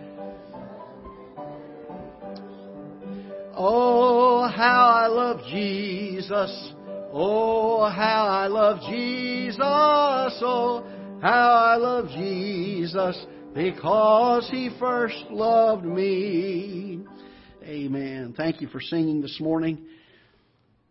Oh, 3.55 4.49
how 4.49 4.89
I 4.89 5.07
love 5.09 5.41
Jesus. 5.51 6.73
Oh, 7.13 7.87
how 7.87 8.27
I 8.27 8.47
love 8.47 8.79
Jesus. 8.89 9.61
Oh, 9.61 10.83
how 11.21 11.29
I 11.29 11.77
love 11.77 12.09
Jesus 12.09 13.23
because 13.53 14.49
He 14.51 14.71
first 14.81 15.27
loved 15.29 15.85
me. 15.85 16.94
Amen. 17.67 18.35
Thank 18.37 18.61
you 18.61 18.69
for 18.69 18.81
singing 18.81 19.23
this 19.23 19.41
morning. 19.41 19.87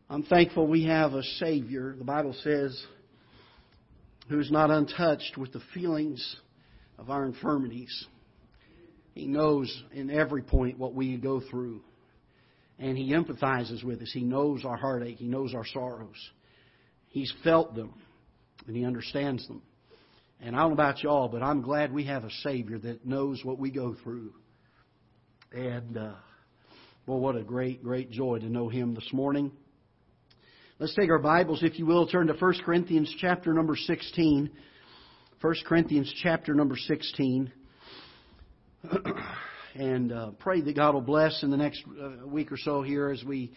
I'm 0.09 0.23
thankful 0.23 0.65
we 0.65 0.85
have 0.85 1.13
a 1.13 1.21
Savior, 1.21 1.93
the 1.95 2.03
Bible 2.03 2.35
says, 2.41 2.83
who's 4.27 4.49
not 4.49 4.71
untouched 4.71 5.37
with 5.37 5.53
the 5.53 5.61
feelings 5.75 6.35
of 6.97 7.11
our 7.11 7.25
infirmities. 7.25 8.07
He 9.13 9.27
knows 9.27 9.71
in 9.91 10.09
every 10.09 10.41
point 10.41 10.79
what 10.79 10.95
we 10.95 11.15
go 11.17 11.41
through. 11.47 11.81
And 12.79 12.97
He 12.97 13.13
empathizes 13.13 13.83
with 13.83 14.01
us. 14.01 14.09
He 14.11 14.23
knows 14.23 14.65
our 14.65 14.77
heartache. 14.77 15.17
He 15.17 15.27
knows 15.27 15.53
our 15.53 15.67
sorrows. 15.67 16.17
He's 17.09 17.31
felt 17.43 17.75
them. 17.75 17.93
And 18.65 18.75
He 18.75 18.83
understands 18.83 19.47
them. 19.47 19.61
And 20.41 20.55
I 20.55 20.61
don't 20.61 20.69
know 20.69 20.73
about 20.73 21.03
y'all, 21.03 21.27
but 21.27 21.43
I'm 21.43 21.61
glad 21.61 21.93
we 21.93 22.05
have 22.05 22.23
a 22.23 22.31
Savior 22.41 22.79
that 22.79 23.05
knows 23.05 23.45
what 23.45 23.59
we 23.59 23.69
go 23.69 23.95
through. 24.03 24.33
And, 25.51 25.97
uh, 25.97 26.13
well, 27.05 27.19
what 27.19 27.35
a 27.35 27.43
great, 27.43 27.83
great 27.83 28.11
joy 28.11 28.39
to 28.39 28.45
know 28.45 28.69
Him 28.69 28.95
this 28.95 29.09
morning. 29.11 29.51
Let's 30.79 30.95
take 30.95 31.09
our 31.09 31.19
Bibles, 31.19 31.61
if 31.61 31.77
you 31.77 31.85
will, 31.85 32.07
turn 32.07 32.27
to 32.27 32.33
1 32.33 32.53
Corinthians 32.63 33.13
chapter 33.19 33.53
number 33.53 33.75
16. 33.75 34.49
1 35.41 35.55
Corinthians 35.67 36.13
chapter 36.23 36.53
number 36.53 36.77
16. 36.77 37.51
and 39.75 40.13
uh, 40.13 40.31
pray 40.39 40.61
that 40.61 40.77
God 40.77 40.93
will 40.93 41.01
bless 41.01 41.43
in 41.43 41.51
the 41.51 41.57
next 41.57 41.83
uh, 42.01 42.25
week 42.25 42.53
or 42.53 42.57
so 42.57 42.81
here 42.81 43.09
as 43.09 43.21
we 43.21 43.51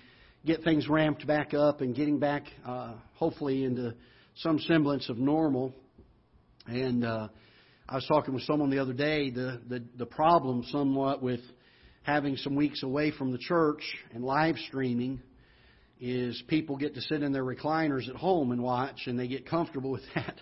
get 0.44 0.64
things 0.64 0.88
ramped 0.88 1.24
back 1.24 1.54
up 1.54 1.82
and 1.82 1.94
getting 1.94 2.18
back, 2.18 2.46
uh, 2.66 2.94
hopefully, 3.14 3.62
into 3.62 3.94
some 4.38 4.58
semblance 4.58 5.08
of 5.08 5.18
normal. 5.18 5.72
And 6.66 7.04
uh, 7.04 7.28
I 7.88 7.94
was 7.94 8.06
talking 8.08 8.34
with 8.34 8.42
someone 8.42 8.70
the 8.70 8.80
other 8.80 8.92
day. 8.92 9.30
The, 9.30 9.60
the 9.68 9.84
the 9.96 10.06
problem 10.06 10.64
somewhat 10.72 11.22
with 11.22 11.40
having 12.06 12.36
some 12.36 12.54
weeks 12.54 12.84
away 12.84 13.10
from 13.10 13.32
the 13.32 13.38
church 13.38 13.82
and 14.14 14.22
live 14.22 14.54
streaming 14.68 15.20
is 16.00 16.40
people 16.46 16.76
get 16.76 16.94
to 16.94 17.00
sit 17.00 17.20
in 17.20 17.32
their 17.32 17.42
recliners 17.42 18.08
at 18.08 18.14
home 18.14 18.52
and 18.52 18.62
watch 18.62 19.02
and 19.06 19.18
they 19.18 19.26
get 19.26 19.44
comfortable 19.44 19.90
with 19.90 20.04
that. 20.14 20.36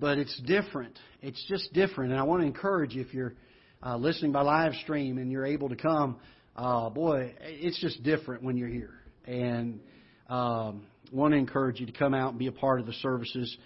But 0.00 0.18
it's 0.18 0.40
different. 0.42 0.96
It's 1.22 1.44
just 1.48 1.72
different. 1.72 2.12
And 2.12 2.20
I 2.20 2.22
want 2.22 2.42
to 2.42 2.46
encourage 2.46 2.94
you 2.94 3.02
if 3.02 3.12
you're 3.12 3.34
uh, 3.82 3.96
listening 3.96 4.30
by 4.30 4.42
live 4.42 4.74
stream 4.84 5.18
and 5.18 5.32
you're 5.32 5.46
able 5.46 5.70
to 5.70 5.76
come, 5.76 6.20
uh, 6.54 6.88
boy, 6.88 7.34
it's 7.40 7.80
just 7.80 8.00
different 8.04 8.44
when 8.44 8.56
you're 8.56 8.68
here. 8.68 8.94
And 9.26 9.80
um, 10.28 10.86
want 11.10 11.32
to 11.32 11.38
encourage 11.38 11.80
you 11.80 11.86
to 11.86 11.92
come 11.92 12.14
out 12.14 12.30
and 12.30 12.38
be 12.38 12.46
a 12.46 12.52
part 12.52 12.78
of 12.78 12.86
the 12.86 12.92
services. 12.92 13.56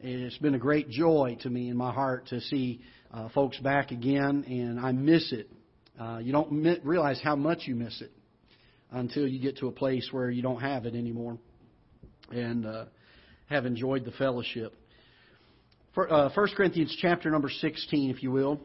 It's 0.00 0.38
been 0.38 0.54
a 0.54 0.58
great 0.58 0.88
joy 0.88 1.36
to 1.42 1.50
me 1.50 1.68
in 1.68 1.76
my 1.76 1.92
heart 1.92 2.28
to 2.28 2.40
see 2.40 2.80
uh, 3.12 3.28
folks 3.34 3.58
back 3.58 3.90
again, 3.90 4.44
and 4.48 4.80
I 4.80 4.92
miss 4.92 5.30
it 5.32 5.50
uh, 6.00 6.18
you 6.18 6.32
don't 6.32 6.84
realize 6.84 7.20
how 7.22 7.36
much 7.36 7.60
you 7.66 7.74
miss 7.74 8.00
it 8.00 8.12
until 8.90 9.26
you 9.26 9.40
get 9.40 9.58
to 9.58 9.68
a 9.68 9.72
place 9.72 10.08
where 10.12 10.30
you 10.30 10.42
don't 10.42 10.60
have 10.60 10.86
it 10.86 10.94
anymore. 10.94 11.38
And 12.30 12.66
uh, 12.66 12.84
have 13.52 13.66
enjoyed 13.66 14.04
the 14.04 14.12
fellowship. 14.12 14.74
For, 15.94 16.10
uh, 16.10 16.30
1 16.34 16.48
Corinthians 16.56 16.96
chapter 17.00 17.30
number 17.30 17.50
16, 17.50 18.10
if 18.10 18.22
you 18.22 18.30
will. 18.30 18.60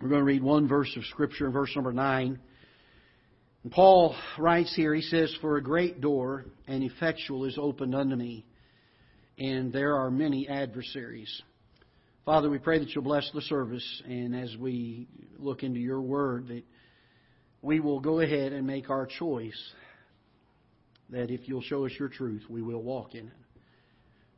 We're 0.00 0.08
going 0.08 0.20
to 0.20 0.24
read 0.24 0.42
one 0.42 0.66
verse 0.66 0.92
of 0.96 1.04
Scripture, 1.06 1.50
verse 1.50 1.70
number 1.74 1.92
9. 1.92 2.38
And 3.62 3.72
Paul 3.72 4.16
writes 4.38 4.74
here, 4.74 4.94
he 4.94 5.02
says, 5.02 5.34
For 5.40 5.56
a 5.56 5.62
great 5.62 6.00
door 6.00 6.46
and 6.66 6.82
effectual 6.82 7.44
is 7.44 7.58
opened 7.60 7.94
unto 7.94 8.16
me, 8.16 8.44
and 9.38 9.72
there 9.72 9.96
are 9.96 10.10
many 10.10 10.48
adversaries. 10.48 11.42
Father, 12.24 12.48
we 12.48 12.56
pray 12.56 12.78
that 12.78 12.88
you'll 12.94 13.04
bless 13.04 13.30
the 13.34 13.42
service, 13.42 14.02
and 14.06 14.34
as 14.34 14.56
we 14.56 15.08
look 15.38 15.62
into 15.62 15.78
your 15.78 16.00
word, 16.00 16.48
that 16.48 16.62
we 17.60 17.80
will 17.80 18.00
go 18.00 18.20
ahead 18.20 18.54
and 18.54 18.66
make 18.66 18.88
our 18.88 19.04
choice. 19.04 19.60
That 21.10 21.30
if 21.30 21.46
you'll 21.46 21.60
show 21.60 21.84
us 21.84 21.92
your 21.98 22.08
truth, 22.08 22.42
we 22.48 22.62
will 22.62 22.82
walk 22.82 23.14
in 23.14 23.26
it. 23.26 23.32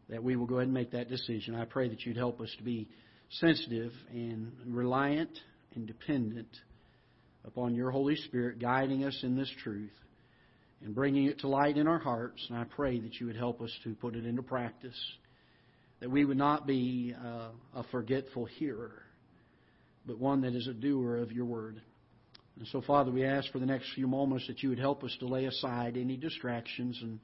That 0.08 0.24
we 0.24 0.34
will 0.34 0.46
go 0.46 0.56
ahead 0.56 0.66
and 0.66 0.74
make 0.74 0.90
that 0.92 1.08
decision. 1.08 1.54
I 1.54 1.64
pray 1.64 1.88
that 1.88 2.04
you'd 2.04 2.16
help 2.16 2.40
us 2.40 2.52
to 2.58 2.64
be 2.64 2.88
sensitive 3.30 3.92
and 4.10 4.50
reliant 4.66 5.38
and 5.76 5.86
dependent 5.86 6.48
upon 7.44 7.76
your 7.76 7.92
Holy 7.92 8.16
Spirit 8.16 8.58
guiding 8.58 9.04
us 9.04 9.16
in 9.22 9.36
this 9.36 9.50
truth 9.62 9.94
and 10.84 10.92
bringing 10.92 11.26
it 11.26 11.38
to 11.40 11.48
light 11.48 11.76
in 11.76 11.86
our 11.86 12.00
hearts. 12.00 12.44
And 12.48 12.58
I 12.58 12.64
pray 12.64 12.98
that 12.98 13.20
you 13.20 13.26
would 13.26 13.36
help 13.36 13.60
us 13.60 13.70
to 13.84 13.94
put 13.94 14.16
it 14.16 14.26
into 14.26 14.42
practice, 14.42 14.98
that 16.00 16.10
we 16.10 16.24
would 16.24 16.36
not 16.36 16.66
be 16.66 17.14
uh, 17.18 17.48
a 17.74 17.82
forgetful 17.90 18.44
hearer, 18.44 19.02
but 20.06 20.18
one 20.18 20.42
that 20.42 20.54
is 20.54 20.68
a 20.68 20.74
doer 20.74 21.16
of 21.16 21.32
your 21.32 21.46
word. 21.46 21.80
And 22.58 22.68
so, 22.68 22.80
Father, 22.80 23.10
we 23.10 23.24
ask 23.24 23.50
for 23.52 23.58
the 23.58 23.66
next 23.66 23.86
few 23.94 24.06
moments 24.06 24.46
that 24.46 24.62
you 24.62 24.70
would 24.70 24.78
help 24.78 25.04
us 25.04 25.14
to 25.20 25.26
lay 25.26 25.44
aside 25.44 25.96
any 25.96 26.16
distractions 26.16 26.98
and 27.02 27.18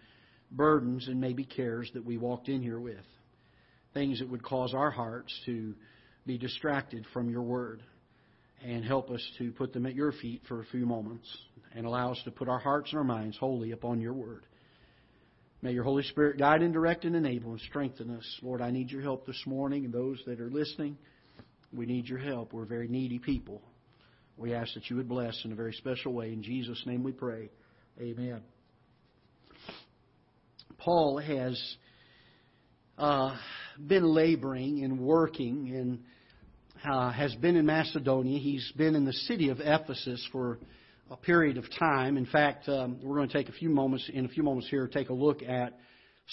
burdens 0.50 1.08
and 1.08 1.20
maybe 1.20 1.44
cares 1.44 1.90
that 1.94 2.04
we 2.04 2.18
walked 2.18 2.48
in 2.48 2.62
here 2.62 2.80
with. 2.80 3.04
Things 3.94 4.18
that 4.20 4.30
would 4.30 4.42
cause 4.42 4.74
our 4.74 4.90
hearts 4.90 5.32
to 5.46 5.74
be 6.26 6.38
distracted 6.38 7.06
from 7.12 7.30
your 7.30 7.42
word 7.42 7.82
and 8.64 8.84
help 8.84 9.10
us 9.10 9.22
to 9.38 9.52
put 9.52 9.72
them 9.72 9.86
at 9.86 9.94
your 9.94 10.12
feet 10.12 10.42
for 10.48 10.60
a 10.60 10.64
few 10.66 10.86
moments 10.86 11.26
and 11.74 11.86
allow 11.86 12.12
us 12.12 12.20
to 12.24 12.30
put 12.30 12.48
our 12.48 12.58
hearts 12.58 12.90
and 12.90 12.98
our 12.98 13.04
minds 13.04 13.36
wholly 13.36 13.72
upon 13.72 14.00
your 14.00 14.12
word. 14.12 14.44
May 15.64 15.70
your 15.70 15.84
Holy 15.84 16.02
Spirit 16.02 16.38
guide 16.38 16.60
and 16.60 16.72
direct 16.72 17.04
and 17.04 17.14
enable 17.14 17.52
and 17.52 17.60
strengthen 17.60 18.10
us. 18.10 18.38
Lord, 18.42 18.60
I 18.60 18.72
need 18.72 18.90
your 18.90 19.00
help 19.00 19.26
this 19.26 19.40
morning 19.46 19.84
and 19.84 19.94
those 19.94 20.20
that 20.26 20.40
are 20.40 20.50
listening. 20.50 20.98
We 21.72 21.86
need 21.86 22.08
your 22.08 22.18
help. 22.18 22.52
We're 22.52 22.64
very 22.64 22.88
needy 22.88 23.20
people. 23.20 23.62
We 24.36 24.54
ask 24.54 24.74
that 24.74 24.90
you 24.90 24.96
would 24.96 25.08
bless 25.08 25.40
in 25.44 25.52
a 25.52 25.54
very 25.54 25.72
special 25.74 26.14
way. 26.14 26.32
In 26.32 26.42
Jesus' 26.42 26.82
name 26.84 27.04
we 27.04 27.12
pray. 27.12 27.48
Amen. 28.00 28.42
Paul 30.78 31.18
has 31.18 31.76
uh, 32.98 33.36
been 33.86 34.04
laboring 34.04 34.82
and 34.82 34.98
working 34.98 35.72
and 35.76 36.00
uh, 36.84 37.12
has 37.12 37.36
been 37.36 37.54
in 37.54 37.66
Macedonia. 37.66 38.40
He's 38.40 38.72
been 38.76 38.96
in 38.96 39.04
the 39.04 39.12
city 39.12 39.50
of 39.50 39.60
Ephesus 39.60 40.28
for 40.32 40.58
a 41.10 41.16
period 41.16 41.58
of 41.58 41.64
time. 41.78 42.16
In 42.16 42.26
fact, 42.26 42.68
um, 42.68 42.98
we're 43.02 43.16
going 43.16 43.28
to 43.28 43.34
take 43.34 43.48
a 43.48 43.52
few 43.52 43.68
moments 43.68 44.08
in 44.12 44.24
a 44.24 44.28
few 44.28 44.42
moments 44.42 44.68
here 44.68 44.86
take 44.88 45.10
a 45.10 45.14
look 45.14 45.42
at 45.42 45.78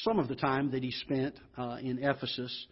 some 0.03 0.19
of 0.19 0.27
the 0.27 0.35
time 0.35 0.71
that 0.71 0.83
he 0.83 0.91
spent 0.91 1.35
uh, 1.57 1.77
in 1.81 1.99
Ephesus. 2.03 2.67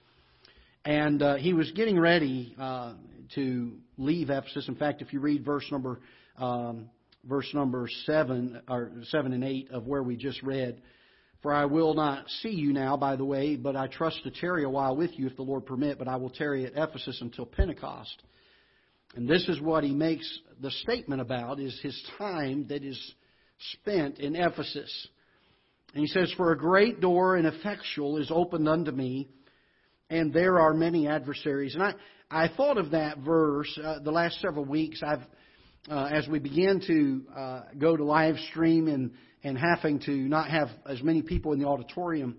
And 0.85 1.21
uh, 1.21 1.35
he 1.35 1.53
was 1.53 1.71
getting 1.71 1.99
ready 1.99 2.55
uh, 2.57 2.93
to 3.35 3.73
leave 3.97 4.29
Ephesus. 4.29 4.67
In 4.67 4.75
fact, 4.75 5.01
if 5.01 5.11
you 5.11 5.19
read 5.19 5.43
verse 5.43 5.65
number 5.71 5.99
um, 6.37 6.89
verse 7.25 7.49
number 7.53 7.89
seven 8.05 8.61
or 8.69 8.91
seven 9.09 9.33
and 9.33 9.43
eight 9.43 9.69
of 9.71 9.85
where 9.85 10.03
we 10.03 10.15
just 10.15 10.41
read, 10.43 10.81
for 11.41 11.53
I 11.53 11.65
will 11.65 11.93
not 11.93 12.29
see 12.41 12.49
you 12.49 12.73
now, 12.73 12.97
by 12.97 13.15
the 13.15 13.25
way, 13.25 13.55
but 13.55 13.75
I 13.75 13.87
trust 13.87 14.23
to 14.23 14.31
tarry 14.31 14.63
a 14.63 14.69
while 14.69 14.95
with 14.95 15.17
you 15.19 15.27
if 15.27 15.35
the 15.35 15.43
Lord 15.43 15.65
permit, 15.65 15.99
but 15.99 16.07
I 16.07 16.15
will 16.15 16.29
tarry 16.29 16.65
at 16.65 16.73
Ephesus 16.75 17.19
until 17.21 17.45
Pentecost. 17.45 18.23
And 19.15 19.27
this 19.27 19.47
is 19.47 19.59
what 19.61 19.83
he 19.83 19.91
makes 19.91 20.27
the 20.61 20.71
statement 20.71 21.21
about 21.21 21.59
is 21.59 21.79
his 21.81 21.99
time 22.17 22.67
that 22.69 22.83
is 22.83 22.99
spent 23.73 24.19
in 24.19 24.35
Ephesus. 24.35 25.07
And 25.93 26.01
he 26.01 26.07
says, 26.07 26.31
For 26.37 26.51
a 26.51 26.57
great 26.57 26.99
door 26.99 27.35
and 27.35 27.47
effectual 27.47 28.17
is 28.17 28.29
opened 28.31 28.67
unto 28.67 28.91
me, 28.91 29.27
and 30.09 30.33
there 30.33 30.59
are 30.59 30.73
many 30.73 31.07
adversaries. 31.07 31.73
And 31.73 31.83
I, 31.83 31.93
I 32.29 32.49
thought 32.49 32.77
of 32.77 32.91
that 32.91 33.19
verse 33.19 33.79
uh, 33.83 33.99
the 33.99 34.11
last 34.11 34.39
several 34.41 34.65
weeks. 34.65 35.01
I've, 35.01 35.23
uh, 35.89 36.09
as 36.11 36.27
we 36.27 36.39
began 36.39 36.81
to 36.87 37.21
uh, 37.35 37.61
go 37.77 37.95
to 37.95 38.03
live 38.03 38.35
stream 38.49 38.87
and 38.87 39.11
and 39.43 39.57
having 39.57 39.99
to 39.99 40.11
not 40.11 40.49
have 40.49 40.69
as 40.85 41.01
many 41.01 41.21
people 41.21 41.53
in 41.53 41.59
the 41.59 41.65
auditorium, 41.65 42.37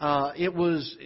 uh, 0.00 0.32
it 0.36 0.54
was 0.54 0.96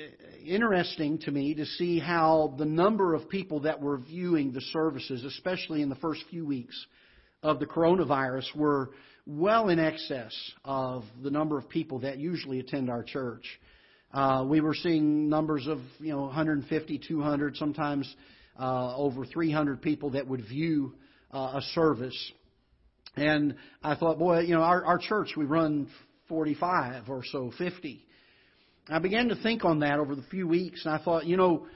interesting 0.44 1.18
to 1.18 1.30
me 1.30 1.54
to 1.54 1.64
see 1.64 1.98
how 1.98 2.54
the 2.58 2.64
number 2.64 3.14
of 3.14 3.28
people 3.28 3.60
that 3.60 3.80
were 3.80 3.96
viewing 3.96 4.52
the 4.52 4.60
services, 4.60 5.24
especially 5.24 5.82
in 5.82 5.88
the 5.88 5.96
first 5.96 6.22
few 6.30 6.44
weeks 6.44 6.86
of 7.42 7.58
the 7.58 7.66
coronavirus, 7.66 8.54
were 8.54 8.90
well 9.26 9.68
in 9.68 9.78
excess 9.78 10.34
of 10.64 11.04
the 11.22 11.30
number 11.30 11.56
of 11.56 11.68
people 11.68 12.00
that 12.00 12.18
usually 12.18 12.60
attend 12.60 12.90
our 12.90 13.02
church. 13.02 13.44
Uh, 14.12 14.44
we 14.46 14.60
were 14.60 14.74
seeing 14.74 15.28
numbers 15.28 15.66
of 15.66 15.78
you 15.98 16.12
know 16.12 16.22
150, 16.22 17.00
200, 17.08 17.56
sometimes 17.56 18.14
uh, 18.60 18.94
over 18.96 19.24
300 19.24 19.80
people 19.80 20.10
that 20.10 20.26
would 20.28 20.44
view 20.46 20.92
uh, 21.32 21.54
a 21.54 21.62
service. 21.74 22.32
And 23.16 23.56
I 23.82 23.94
thought, 23.94 24.18
boy, 24.18 24.40
you 24.40 24.54
know, 24.54 24.62
our, 24.62 24.84
our 24.84 24.98
church, 24.98 25.30
we 25.36 25.44
run 25.44 25.88
45 26.28 27.08
or 27.08 27.22
so, 27.30 27.52
50. 27.56 28.04
I 28.88 28.98
began 28.98 29.28
to 29.28 29.36
think 29.36 29.64
on 29.64 29.80
that 29.80 30.00
over 30.00 30.16
the 30.16 30.22
few 30.22 30.48
weeks, 30.48 30.84
and 30.84 30.94
I 30.94 30.98
thought, 31.02 31.24
you 31.24 31.36
know, 31.36 31.66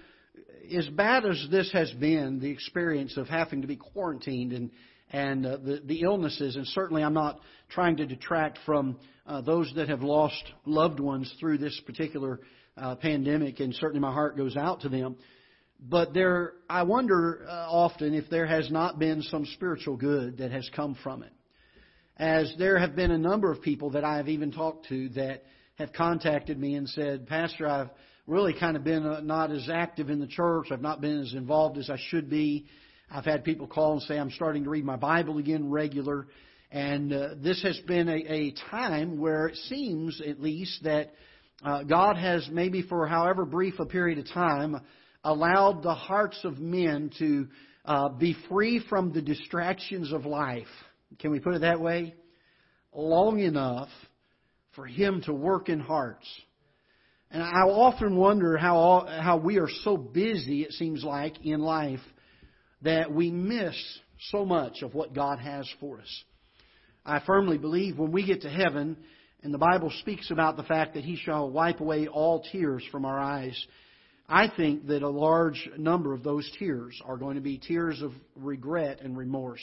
as 0.76 0.88
bad 0.88 1.24
as 1.24 1.46
this 1.50 1.70
has 1.72 1.92
been, 1.92 2.40
the 2.40 2.50
experience 2.50 3.16
of 3.16 3.28
having 3.28 3.62
to 3.62 3.68
be 3.68 3.76
quarantined 3.76 4.52
and 4.52 4.70
and 5.12 5.46
uh, 5.46 5.56
the 5.58 5.80
the 5.84 6.00
illnesses, 6.02 6.56
and 6.56 6.66
certainly 6.66 7.04
I'm 7.04 7.14
not 7.14 7.38
trying 7.68 7.98
to 7.98 8.06
detract 8.06 8.58
from 8.66 8.98
uh, 9.24 9.40
those 9.40 9.72
that 9.76 9.88
have 9.88 10.02
lost 10.02 10.42
loved 10.64 10.98
ones 10.98 11.32
through 11.38 11.58
this 11.58 11.80
particular 11.86 12.40
uh, 12.76 12.96
pandemic, 12.96 13.60
and 13.60 13.72
certainly 13.74 14.00
my 14.00 14.12
heart 14.12 14.36
goes 14.36 14.56
out 14.56 14.80
to 14.80 14.88
them. 14.88 15.16
But 15.78 16.12
there, 16.12 16.54
I 16.68 16.82
wonder 16.82 17.46
uh, 17.48 17.52
often 17.70 18.14
if 18.14 18.28
there 18.30 18.46
has 18.46 18.68
not 18.68 18.98
been 18.98 19.22
some 19.22 19.46
spiritual 19.54 19.96
good 19.96 20.38
that 20.38 20.50
has 20.50 20.68
come 20.74 20.96
from 21.04 21.22
it. 21.22 21.32
As 22.16 22.52
there 22.58 22.78
have 22.78 22.96
been 22.96 23.12
a 23.12 23.18
number 23.18 23.52
of 23.52 23.62
people 23.62 23.90
that 23.90 24.02
I 24.02 24.16
have 24.16 24.28
even 24.28 24.50
talked 24.50 24.88
to 24.88 25.10
that 25.10 25.44
have 25.78 25.92
contacted 25.92 26.58
me 26.58 26.74
and 26.74 26.88
said, 26.88 27.26
Pastor, 27.26 27.68
I've 27.68 27.90
really 28.26 28.54
kind 28.58 28.76
of 28.76 28.84
been 28.84 29.06
uh, 29.06 29.20
not 29.20 29.50
as 29.50 29.68
active 29.72 30.10
in 30.10 30.20
the 30.20 30.26
church. 30.26 30.68
I've 30.70 30.80
not 30.80 31.00
been 31.00 31.20
as 31.20 31.34
involved 31.34 31.78
as 31.78 31.90
I 31.90 31.98
should 32.08 32.28
be. 32.28 32.66
I've 33.10 33.24
had 33.24 33.44
people 33.44 33.66
call 33.66 33.92
and 33.92 34.02
say 34.02 34.18
I'm 34.18 34.30
starting 34.30 34.64
to 34.64 34.70
read 34.70 34.84
my 34.84 34.96
Bible 34.96 35.38
again 35.38 35.70
regular. 35.70 36.26
And 36.72 37.12
uh, 37.12 37.28
this 37.36 37.62
has 37.62 37.78
been 37.86 38.08
a, 38.08 38.12
a 38.12 38.54
time 38.70 39.18
where 39.18 39.46
it 39.48 39.56
seems, 39.68 40.20
at 40.26 40.40
least, 40.40 40.82
that 40.84 41.12
uh, 41.64 41.84
God 41.84 42.16
has 42.16 42.48
maybe 42.50 42.82
for 42.82 43.06
however 43.06 43.44
brief 43.44 43.78
a 43.78 43.86
period 43.86 44.18
of 44.18 44.28
time 44.28 44.80
allowed 45.22 45.82
the 45.82 45.94
hearts 45.94 46.38
of 46.44 46.58
men 46.58 47.10
to 47.18 47.48
uh, 47.84 48.08
be 48.08 48.34
free 48.48 48.84
from 48.88 49.12
the 49.12 49.22
distractions 49.22 50.12
of 50.12 50.24
life. 50.24 50.66
Can 51.18 51.30
we 51.30 51.38
put 51.38 51.54
it 51.54 51.60
that 51.60 51.80
way? 51.80 52.14
Long 52.92 53.38
enough 53.40 53.88
for 54.76 54.86
Him 54.86 55.22
to 55.22 55.32
work 55.32 55.68
in 55.68 55.80
hearts. 55.80 56.26
And 57.30 57.42
I 57.42 57.62
often 57.62 58.16
wonder 58.16 58.56
how, 58.56 59.06
how 59.20 59.38
we 59.38 59.58
are 59.58 59.68
so 59.82 59.96
busy, 59.96 60.62
it 60.62 60.72
seems 60.72 61.02
like, 61.02 61.44
in 61.44 61.60
life 61.60 62.00
that 62.82 63.10
we 63.10 63.32
miss 63.32 63.74
so 64.30 64.44
much 64.44 64.82
of 64.82 64.94
what 64.94 65.14
God 65.14 65.40
has 65.40 65.68
for 65.80 66.00
us. 66.00 66.24
I 67.04 67.20
firmly 67.26 67.58
believe 67.58 67.98
when 67.98 68.12
we 68.12 68.24
get 68.24 68.42
to 68.42 68.50
heaven, 68.50 68.96
and 69.42 69.52
the 69.52 69.58
Bible 69.58 69.90
speaks 70.00 70.30
about 70.30 70.56
the 70.56 70.62
fact 70.62 70.94
that 70.94 71.04
He 71.04 71.16
shall 71.16 71.50
wipe 71.50 71.80
away 71.80 72.06
all 72.06 72.44
tears 72.52 72.84
from 72.92 73.04
our 73.04 73.18
eyes, 73.18 73.60
I 74.28 74.50
think 74.56 74.88
that 74.88 75.02
a 75.02 75.08
large 75.08 75.68
number 75.78 76.12
of 76.12 76.22
those 76.22 76.50
tears 76.58 77.00
are 77.04 77.16
going 77.16 77.36
to 77.36 77.40
be 77.40 77.58
tears 77.58 78.02
of 78.02 78.12
regret 78.34 79.00
and 79.00 79.16
remorse. 79.16 79.62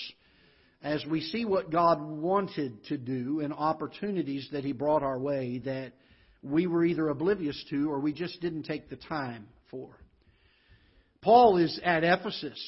As 0.84 1.06
we 1.06 1.22
see 1.22 1.46
what 1.46 1.72
God 1.72 2.02
wanted 2.02 2.84
to 2.86 2.98
do 2.98 3.40
and 3.40 3.54
opportunities 3.54 4.48
that 4.52 4.64
He 4.64 4.74
brought 4.74 5.02
our 5.02 5.18
way 5.18 5.62
that 5.66 5.94
we 6.42 6.68
were 6.68 6.84
either 6.84 7.08
oblivious 7.08 7.64
to 7.70 7.90
or 7.90 8.00
we 8.00 8.14
just 8.14 8.42
didn't 8.42 8.64
take 8.64 8.90
the 8.90 8.98
time 8.98 9.48
for. 9.72 9.98
Paul 11.22 11.58
is 11.58 11.80
at 11.84 12.04
Ephesus. 12.04 12.60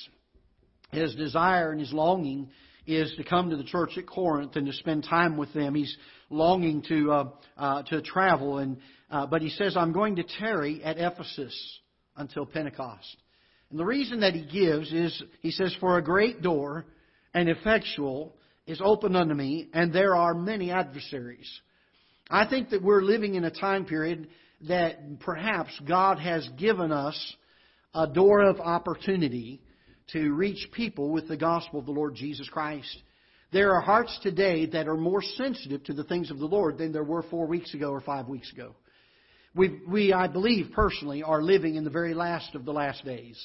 His 0.91 1.13
desire 1.15 1.71
and 1.71 1.79
his 1.79 1.91
longing 1.91 2.49
is 2.87 3.13
to 3.17 3.23
come 3.23 3.49
to 3.49 3.57
the 3.57 3.63
church 3.63 3.97
at 3.97 4.07
Corinth 4.07 4.55
and 4.55 4.65
to 4.65 4.73
spend 4.73 5.03
time 5.03 5.35
with 5.35 5.53
them. 5.53 5.75
He's 5.75 5.95
longing 6.29 6.83
to 6.87 7.11
uh, 7.11 7.29
uh, 7.57 7.83
to 7.83 8.01
travel, 8.01 8.59
and 8.59 8.77
uh, 9.11 9.25
but 9.25 9.41
he 9.41 9.49
says, 9.49 9.75
"I'm 9.75 9.91
going 9.91 10.15
to 10.17 10.23
tarry 10.23 10.81
at 10.83 10.97
Ephesus." 10.97 11.53
until 12.17 12.45
Pentecost. 12.45 13.17
And 13.69 13.79
the 13.79 13.85
reason 13.85 14.21
that 14.21 14.33
he 14.33 14.45
gives 14.45 14.91
is, 14.91 15.21
he 15.41 15.51
says, 15.51 15.75
For 15.79 15.97
a 15.97 16.03
great 16.03 16.41
door 16.41 16.85
and 17.35 17.49
effectual 17.49 18.33
is 18.65 18.81
open 18.83 19.15
unto 19.15 19.35
me, 19.35 19.69
and 19.73 19.93
there 19.93 20.15
are 20.15 20.33
many 20.33 20.71
adversaries. 20.71 21.51
I 22.31 22.47
think 22.47 22.69
that 22.69 22.81
we're 22.81 23.01
living 23.01 23.35
in 23.35 23.43
a 23.43 23.51
time 23.51 23.85
period, 23.85 24.29
that 24.67 25.19
perhaps 25.19 25.79
God 25.87 26.17
has 26.17 26.49
given 26.57 26.91
us 26.91 27.35
a 27.93 28.07
door 28.07 28.41
of 28.41 28.59
opportunity 28.59 29.61
to 30.13 30.33
reach 30.33 30.69
people 30.71 31.11
with 31.11 31.27
the 31.27 31.37
gospel 31.37 31.79
of 31.79 31.85
the 31.85 31.91
Lord 31.91 32.15
Jesus 32.15 32.47
Christ. 32.49 32.97
There 33.51 33.73
are 33.73 33.81
hearts 33.81 34.17
today 34.23 34.65
that 34.67 34.87
are 34.87 34.97
more 34.97 35.21
sensitive 35.21 35.83
to 35.83 35.93
the 35.93 36.03
things 36.05 36.31
of 36.31 36.39
the 36.39 36.45
Lord 36.45 36.77
than 36.77 36.93
there 36.93 37.03
were 37.03 37.23
four 37.23 37.47
weeks 37.47 37.73
ago 37.73 37.91
or 37.91 38.01
five 38.01 38.27
weeks 38.27 38.51
ago. 38.51 38.75
We, 39.53 39.81
we, 39.87 40.13
I 40.13 40.27
believe 40.27 40.71
personally, 40.73 41.21
are 41.21 41.41
living 41.41 41.75
in 41.75 41.83
the 41.83 41.89
very 41.89 42.13
last 42.13 42.55
of 42.55 42.65
the 42.65 42.73
last 42.73 43.03
days. 43.03 43.37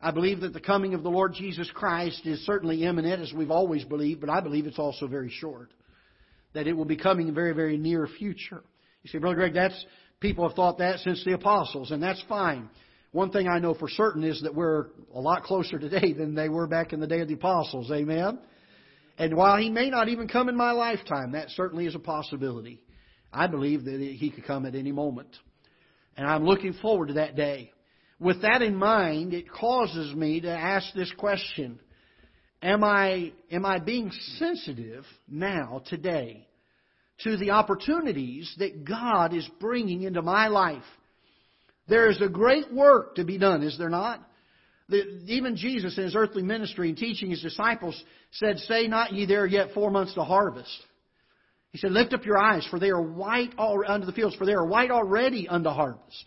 I 0.00 0.10
believe 0.10 0.40
that 0.40 0.52
the 0.52 0.60
coming 0.60 0.94
of 0.94 1.02
the 1.02 1.08
Lord 1.08 1.34
Jesus 1.34 1.70
Christ 1.72 2.26
is 2.26 2.44
certainly 2.44 2.84
imminent, 2.84 3.22
as 3.22 3.32
we've 3.32 3.50
always 3.50 3.84
believed, 3.84 4.20
but 4.20 4.30
I 4.30 4.40
believe 4.40 4.66
it's 4.66 4.78
also 4.78 5.06
very 5.06 5.30
short. 5.30 5.72
That 6.52 6.66
it 6.66 6.74
will 6.74 6.84
be 6.84 6.96
coming 6.96 7.28
in 7.28 7.34
very, 7.34 7.52
very 7.52 7.76
near 7.76 8.06
future. 8.06 8.62
You 9.02 9.10
see, 9.10 9.18
Brother 9.18 9.36
Greg, 9.36 9.54
that's 9.54 9.86
people 10.20 10.46
have 10.46 10.56
thought 10.56 10.78
that 10.78 11.00
since 11.00 11.24
the 11.24 11.32
apostles, 11.32 11.90
and 11.90 12.02
that's 12.02 12.22
fine. 12.28 12.68
One 13.12 13.30
thing 13.30 13.48
I 13.48 13.58
know 13.58 13.72
for 13.72 13.88
certain 13.88 14.24
is 14.24 14.42
that 14.42 14.54
we're 14.54 14.86
a 15.14 15.20
lot 15.20 15.44
closer 15.44 15.78
today 15.78 16.12
than 16.12 16.34
they 16.34 16.48
were 16.48 16.66
back 16.66 16.92
in 16.92 17.00
the 17.00 17.06
day 17.06 17.20
of 17.20 17.28
the 17.28 17.34
apostles. 17.34 17.90
Amen? 17.90 18.38
And 19.18 19.34
while 19.34 19.56
he 19.56 19.70
may 19.70 19.88
not 19.88 20.08
even 20.08 20.28
come 20.28 20.50
in 20.50 20.56
my 20.56 20.72
lifetime, 20.72 21.32
that 21.32 21.48
certainly 21.50 21.86
is 21.86 21.94
a 21.94 21.98
possibility. 21.98 22.82
I 23.32 23.46
believe 23.46 23.84
that 23.84 24.00
he 24.00 24.30
could 24.30 24.44
come 24.44 24.66
at 24.66 24.74
any 24.74 24.92
moment. 24.92 25.28
And 26.16 26.26
I'm 26.26 26.44
looking 26.44 26.74
forward 26.74 27.08
to 27.08 27.14
that 27.14 27.36
day. 27.36 27.72
With 28.18 28.42
that 28.42 28.62
in 28.62 28.76
mind, 28.76 29.34
it 29.34 29.50
causes 29.50 30.14
me 30.14 30.40
to 30.40 30.50
ask 30.50 30.94
this 30.94 31.12
question. 31.18 31.78
Am 32.62 32.82
I, 32.82 33.32
am 33.50 33.66
I 33.66 33.78
being 33.78 34.10
sensitive 34.38 35.04
now, 35.28 35.82
today, 35.86 36.48
to 37.20 37.36
the 37.36 37.50
opportunities 37.50 38.54
that 38.58 38.84
God 38.84 39.34
is 39.34 39.48
bringing 39.60 40.02
into 40.02 40.22
my 40.22 40.48
life? 40.48 40.82
There 41.88 42.10
is 42.10 42.20
a 42.22 42.28
great 42.28 42.72
work 42.72 43.16
to 43.16 43.24
be 43.24 43.38
done, 43.38 43.62
is 43.62 43.76
there 43.78 43.90
not? 43.90 44.20
The, 44.88 45.22
even 45.26 45.56
Jesus 45.56 45.98
in 45.98 46.04
his 46.04 46.16
earthly 46.16 46.42
ministry 46.42 46.88
and 46.88 46.96
teaching 46.96 47.30
his 47.30 47.42
disciples 47.42 48.00
said, 48.32 48.58
Say 48.60 48.86
not 48.86 49.12
ye 49.12 49.26
there 49.26 49.46
yet 49.46 49.74
four 49.74 49.90
months 49.90 50.14
to 50.14 50.22
harvest. 50.22 50.76
He 51.72 51.78
said, 51.78 51.92
Lift 51.92 52.14
up 52.14 52.24
your 52.24 52.38
eyes, 52.38 52.66
for 52.70 52.78
they 52.78 52.90
are 52.90 53.02
white 53.02 53.52
unto 53.58 54.06
the 54.06 54.12
fields, 54.12 54.36
for 54.36 54.46
they 54.46 54.54
are 54.54 54.64
white 54.64 54.90
already 54.90 55.48
unto 55.48 55.68
harvest. 55.68 56.24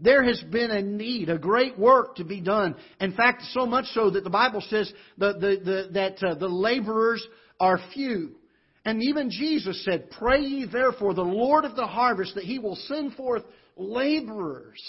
There 0.00 0.22
has 0.24 0.42
been 0.50 0.70
a 0.70 0.82
need, 0.82 1.28
a 1.28 1.38
great 1.38 1.78
work 1.78 2.16
to 2.16 2.24
be 2.24 2.40
done. 2.40 2.74
In 3.00 3.12
fact, 3.12 3.42
so 3.52 3.66
much 3.66 3.84
so 3.92 4.10
that 4.10 4.24
the 4.24 4.30
Bible 4.30 4.62
says 4.68 4.90
the, 5.18 5.34
the, 5.34 5.60
the, 5.64 5.88
that 5.92 6.26
uh, 6.26 6.34
the 6.36 6.48
laborers 6.48 7.24
are 7.58 7.78
few. 7.92 8.36
And 8.84 9.02
even 9.02 9.30
Jesus 9.30 9.84
said, 9.84 10.10
Pray 10.10 10.40
ye 10.40 10.66
therefore 10.66 11.12
the 11.12 11.22
Lord 11.22 11.66
of 11.66 11.76
the 11.76 11.86
harvest 11.86 12.34
that 12.34 12.44
he 12.44 12.58
will 12.58 12.76
send 12.76 13.14
forth 13.14 13.42
laborers. 13.76 14.80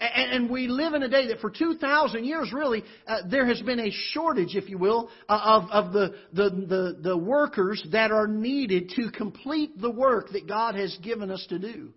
And 0.00 0.48
we 0.48 0.66
live 0.66 0.94
in 0.94 1.02
a 1.02 1.10
day 1.10 1.28
that 1.28 1.40
for 1.40 1.50
2,000 1.50 2.24
years, 2.24 2.50
really, 2.54 2.82
uh, 3.06 3.18
there 3.30 3.44
has 3.46 3.60
been 3.60 3.78
a 3.78 3.90
shortage, 3.90 4.56
if 4.56 4.70
you 4.70 4.78
will, 4.78 5.10
uh, 5.28 5.38
of, 5.44 5.70
of 5.70 5.92
the, 5.92 6.14
the, 6.32 6.48
the, 6.48 6.98
the 7.02 7.16
workers 7.16 7.86
that 7.92 8.10
are 8.10 8.26
needed 8.26 8.92
to 8.96 9.10
complete 9.10 9.78
the 9.78 9.90
work 9.90 10.30
that 10.32 10.48
God 10.48 10.74
has 10.74 10.96
given 11.02 11.30
us 11.30 11.44
to 11.50 11.58
do. 11.58 11.92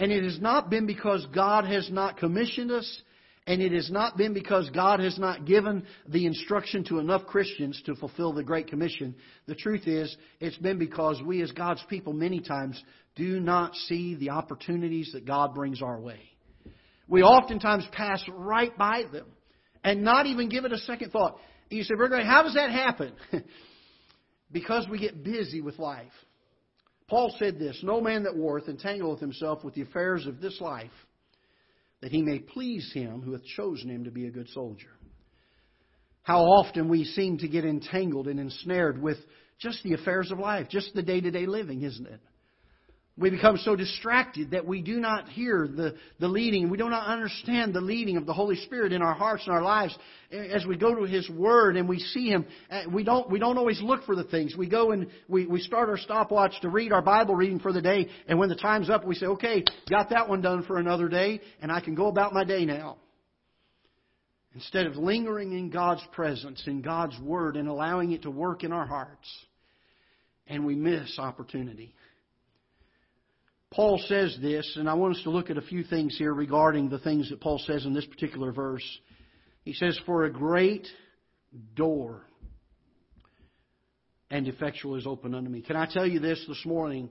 And 0.00 0.10
it 0.10 0.24
has 0.24 0.40
not 0.40 0.70
been 0.70 0.86
because 0.86 1.24
God 1.32 1.64
has 1.66 1.88
not 1.90 2.16
commissioned 2.16 2.72
us, 2.72 3.02
and 3.46 3.62
it 3.62 3.70
has 3.72 3.90
not 3.90 4.16
been 4.16 4.34
because 4.34 4.68
God 4.70 4.98
has 4.98 5.18
not 5.18 5.44
given 5.44 5.86
the 6.08 6.26
instruction 6.26 6.82
to 6.84 6.98
enough 6.98 7.26
Christians 7.26 7.80
to 7.86 7.94
fulfill 7.94 8.32
the 8.32 8.42
Great 8.42 8.66
Commission. 8.66 9.14
The 9.46 9.54
truth 9.54 9.86
is, 9.86 10.16
it's 10.40 10.58
been 10.58 10.78
because 10.78 11.22
we 11.24 11.42
as 11.42 11.52
God's 11.52 11.84
people 11.88 12.12
many 12.12 12.40
times 12.40 12.82
do 13.14 13.38
not 13.38 13.76
see 13.76 14.16
the 14.16 14.30
opportunities 14.30 15.10
that 15.12 15.24
God 15.26 15.54
brings 15.54 15.80
our 15.80 16.00
way 16.00 16.30
we 17.10 17.22
oftentimes 17.22 17.86
pass 17.92 18.22
right 18.28 18.74
by 18.78 19.02
them 19.12 19.26
and 19.84 20.02
not 20.02 20.26
even 20.26 20.48
give 20.48 20.64
it 20.64 20.72
a 20.72 20.78
second 20.78 21.10
thought. 21.10 21.36
You 21.68 21.82
say, 21.82 21.96
Brother, 21.96 22.24
how 22.24 22.44
does 22.44 22.54
that 22.54 22.70
happen? 22.70 23.12
because 24.52 24.88
we 24.88 24.98
get 24.98 25.22
busy 25.22 25.60
with 25.60 25.78
life. 25.78 26.12
Paul 27.10 27.34
said 27.40 27.58
this 27.58 27.82
No 27.82 28.00
man 28.00 28.22
that 28.22 28.36
warreth 28.36 28.68
entangleth 28.68 29.18
himself 29.18 29.64
with 29.64 29.74
the 29.74 29.82
affairs 29.82 30.26
of 30.26 30.40
this 30.40 30.60
life, 30.60 30.90
that 32.00 32.12
he 32.12 32.22
may 32.22 32.38
please 32.38 32.90
him 32.94 33.20
who 33.20 33.32
hath 33.32 33.44
chosen 33.44 33.90
him 33.90 34.04
to 34.04 34.12
be 34.12 34.26
a 34.26 34.30
good 34.30 34.48
soldier. 34.50 34.88
How 36.22 36.44
often 36.44 36.88
we 36.88 37.04
seem 37.04 37.38
to 37.38 37.48
get 37.48 37.64
entangled 37.64 38.28
and 38.28 38.38
ensnared 38.38 39.02
with 39.02 39.18
just 39.58 39.82
the 39.82 39.94
affairs 39.94 40.30
of 40.30 40.38
life, 40.38 40.68
just 40.70 40.94
the 40.94 41.02
day 41.02 41.20
to 41.20 41.30
day 41.32 41.46
living, 41.46 41.82
isn't 41.82 42.06
it? 42.06 42.20
We 43.20 43.28
become 43.28 43.58
so 43.58 43.76
distracted 43.76 44.52
that 44.52 44.66
we 44.66 44.80
do 44.80 44.98
not 44.98 45.28
hear 45.28 45.68
the, 45.68 45.94
the 46.20 46.26
leading. 46.26 46.70
We 46.70 46.78
do 46.78 46.88
not 46.88 47.06
understand 47.06 47.74
the 47.74 47.80
leading 47.82 48.16
of 48.16 48.24
the 48.24 48.32
Holy 48.32 48.56
Spirit 48.56 48.94
in 48.94 49.02
our 49.02 49.12
hearts 49.12 49.42
and 49.44 49.54
our 49.54 49.60
lives. 49.60 49.94
As 50.32 50.64
we 50.64 50.78
go 50.78 50.94
to 50.94 51.02
His 51.02 51.28
Word 51.28 51.76
and 51.76 51.86
we 51.86 51.98
see 51.98 52.30
Him, 52.30 52.46
we 52.90 53.04
don't, 53.04 53.30
we 53.30 53.38
don't 53.38 53.58
always 53.58 53.78
look 53.82 54.06
for 54.06 54.16
the 54.16 54.24
things. 54.24 54.56
We 54.56 54.70
go 54.70 54.92
and 54.92 55.08
we, 55.28 55.46
we 55.46 55.60
start 55.60 55.90
our 55.90 55.98
stopwatch 55.98 56.54
to 56.62 56.70
read 56.70 56.92
our 56.92 57.02
Bible 57.02 57.34
reading 57.34 57.60
for 57.60 57.74
the 57.74 57.82
day. 57.82 58.08
And 58.26 58.38
when 58.38 58.48
the 58.48 58.56
time's 58.56 58.88
up, 58.88 59.04
we 59.04 59.14
say, 59.14 59.26
okay, 59.26 59.64
got 59.90 60.08
that 60.08 60.26
one 60.26 60.40
done 60.40 60.62
for 60.62 60.78
another 60.78 61.08
day, 61.08 61.42
and 61.60 61.70
I 61.70 61.80
can 61.80 61.94
go 61.94 62.06
about 62.06 62.32
my 62.32 62.44
day 62.44 62.64
now. 62.64 62.96
Instead 64.54 64.86
of 64.86 64.96
lingering 64.96 65.52
in 65.52 65.68
God's 65.68 66.02
presence, 66.12 66.62
in 66.66 66.80
God's 66.80 67.20
Word, 67.20 67.56
and 67.56 67.68
allowing 67.68 68.12
it 68.12 68.22
to 68.22 68.30
work 68.30 68.64
in 68.64 68.72
our 68.72 68.86
hearts. 68.86 69.28
And 70.46 70.64
we 70.64 70.74
miss 70.74 71.18
opportunity. 71.18 71.94
Paul 73.72 74.02
says 74.08 74.36
this, 74.42 74.76
and 74.76 74.88
I 74.88 74.94
want 74.94 75.16
us 75.16 75.22
to 75.22 75.30
look 75.30 75.48
at 75.48 75.56
a 75.56 75.62
few 75.62 75.84
things 75.84 76.18
here 76.18 76.34
regarding 76.34 76.88
the 76.88 76.98
things 76.98 77.30
that 77.30 77.40
Paul 77.40 77.60
says 77.64 77.84
in 77.84 77.94
this 77.94 78.06
particular 78.06 78.50
verse. 78.50 78.84
He 79.62 79.74
says, 79.74 79.98
For 80.06 80.24
a 80.24 80.32
great 80.32 80.88
door 81.76 82.26
and 84.28 84.48
effectual 84.48 84.96
is 84.96 85.06
open 85.06 85.34
unto 85.34 85.48
me. 85.48 85.62
Can 85.62 85.76
I 85.76 85.86
tell 85.86 86.06
you 86.06 86.18
this 86.18 86.44
this 86.48 86.64
morning? 86.66 87.10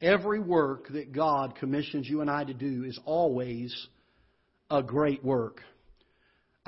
Every 0.00 0.40
work 0.40 0.88
that 0.90 1.12
God 1.12 1.56
commissions 1.56 2.08
you 2.08 2.22
and 2.22 2.30
I 2.30 2.44
to 2.44 2.54
do 2.54 2.84
is 2.84 2.98
always 3.04 3.74
a 4.70 4.82
great 4.82 5.22
work. 5.22 5.60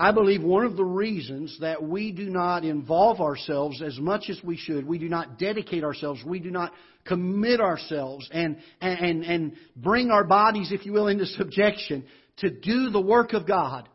I 0.00 0.12
believe 0.12 0.42
one 0.42 0.64
of 0.64 0.78
the 0.78 0.84
reasons 0.84 1.58
that 1.60 1.82
we 1.82 2.10
do 2.10 2.30
not 2.30 2.64
involve 2.64 3.20
ourselves 3.20 3.82
as 3.82 3.98
much 3.98 4.30
as 4.30 4.42
we 4.42 4.56
should, 4.56 4.86
we 4.86 4.96
do 4.98 5.10
not 5.10 5.38
dedicate 5.38 5.84
ourselves, 5.84 6.22
we 6.24 6.38
do 6.38 6.50
not 6.50 6.72
commit 7.04 7.60
ourselves 7.60 8.26
and, 8.32 8.56
and, 8.80 9.22
and 9.24 9.52
bring 9.76 10.10
our 10.10 10.24
bodies, 10.24 10.72
if 10.72 10.86
you 10.86 10.94
will, 10.94 11.08
into 11.08 11.26
subjection 11.26 12.06
to 12.38 12.48
do 12.48 12.88
the 12.88 13.00
work 13.00 13.34
of 13.34 13.46
God. 13.46 13.90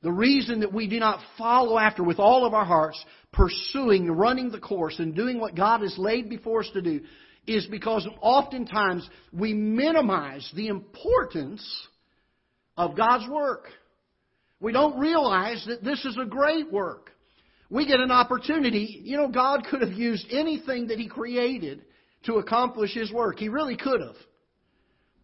The 0.00 0.10
reason 0.10 0.60
that 0.60 0.72
we 0.72 0.88
do 0.88 0.98
not 0.98 1.20
follow 1.36 1.76
after 1.76 2.02
with 2.02 2.18
all 2.18 2.46
of 2.46 2.54
our 2.54 2.64
hearts, 2.64 3.04
pursuing, 3.30 4.10
running 4.10 4.50
the 4.50 4.58
course, 4.58 4.98
and 4.98 5.14
doing 5.14 5.38
what 5.38 5.54
God 5.54 5.82
has 5.82 5.98
laid 5.98 6.30
before 6.30 6.60
us 6.60 6.70
to 6.72 6.80
do, 6.80 7.02
is 7.46 7.66
because 7.66 8.08
oftentimes 8.22 9.06
we 9.34 9.52
minimize 9.52 10.50
the 10.56 10.68
importance 10.68 11.62
of 12.78 12.96
God's 12.96 13.28
work. 13.28 13.64
We 14.60 14.72
don't 14.72 14.98
realize 14.98 15.64
that 15.68 15.84
this 15.84 16.04
is 16.04 16.16
a 16.20 16.24
great 16.24 16.72
work. 16.72 17.10
We 17.68 17.86
get 17.86 18.00
an 18.00 18.10
opportunity. 18.10 19.00
You 19.02 19.16
know, 19.16 19.28
God 19.28 19.64
could 19.68 19.82
have 19.82 19.92
used 19.92 20.26
anything 20.30 20.88
that 20.88 20.98
He 20.98 21.08
created 21.08 21.82
to 22.24 22.34
accomplish 22.34 22.94
His 22.94 23.12
work. 23.12 23.38
He 23.38 23.48
really 23.48 23.76
could 23.76 24.00
have. 24.00 24.16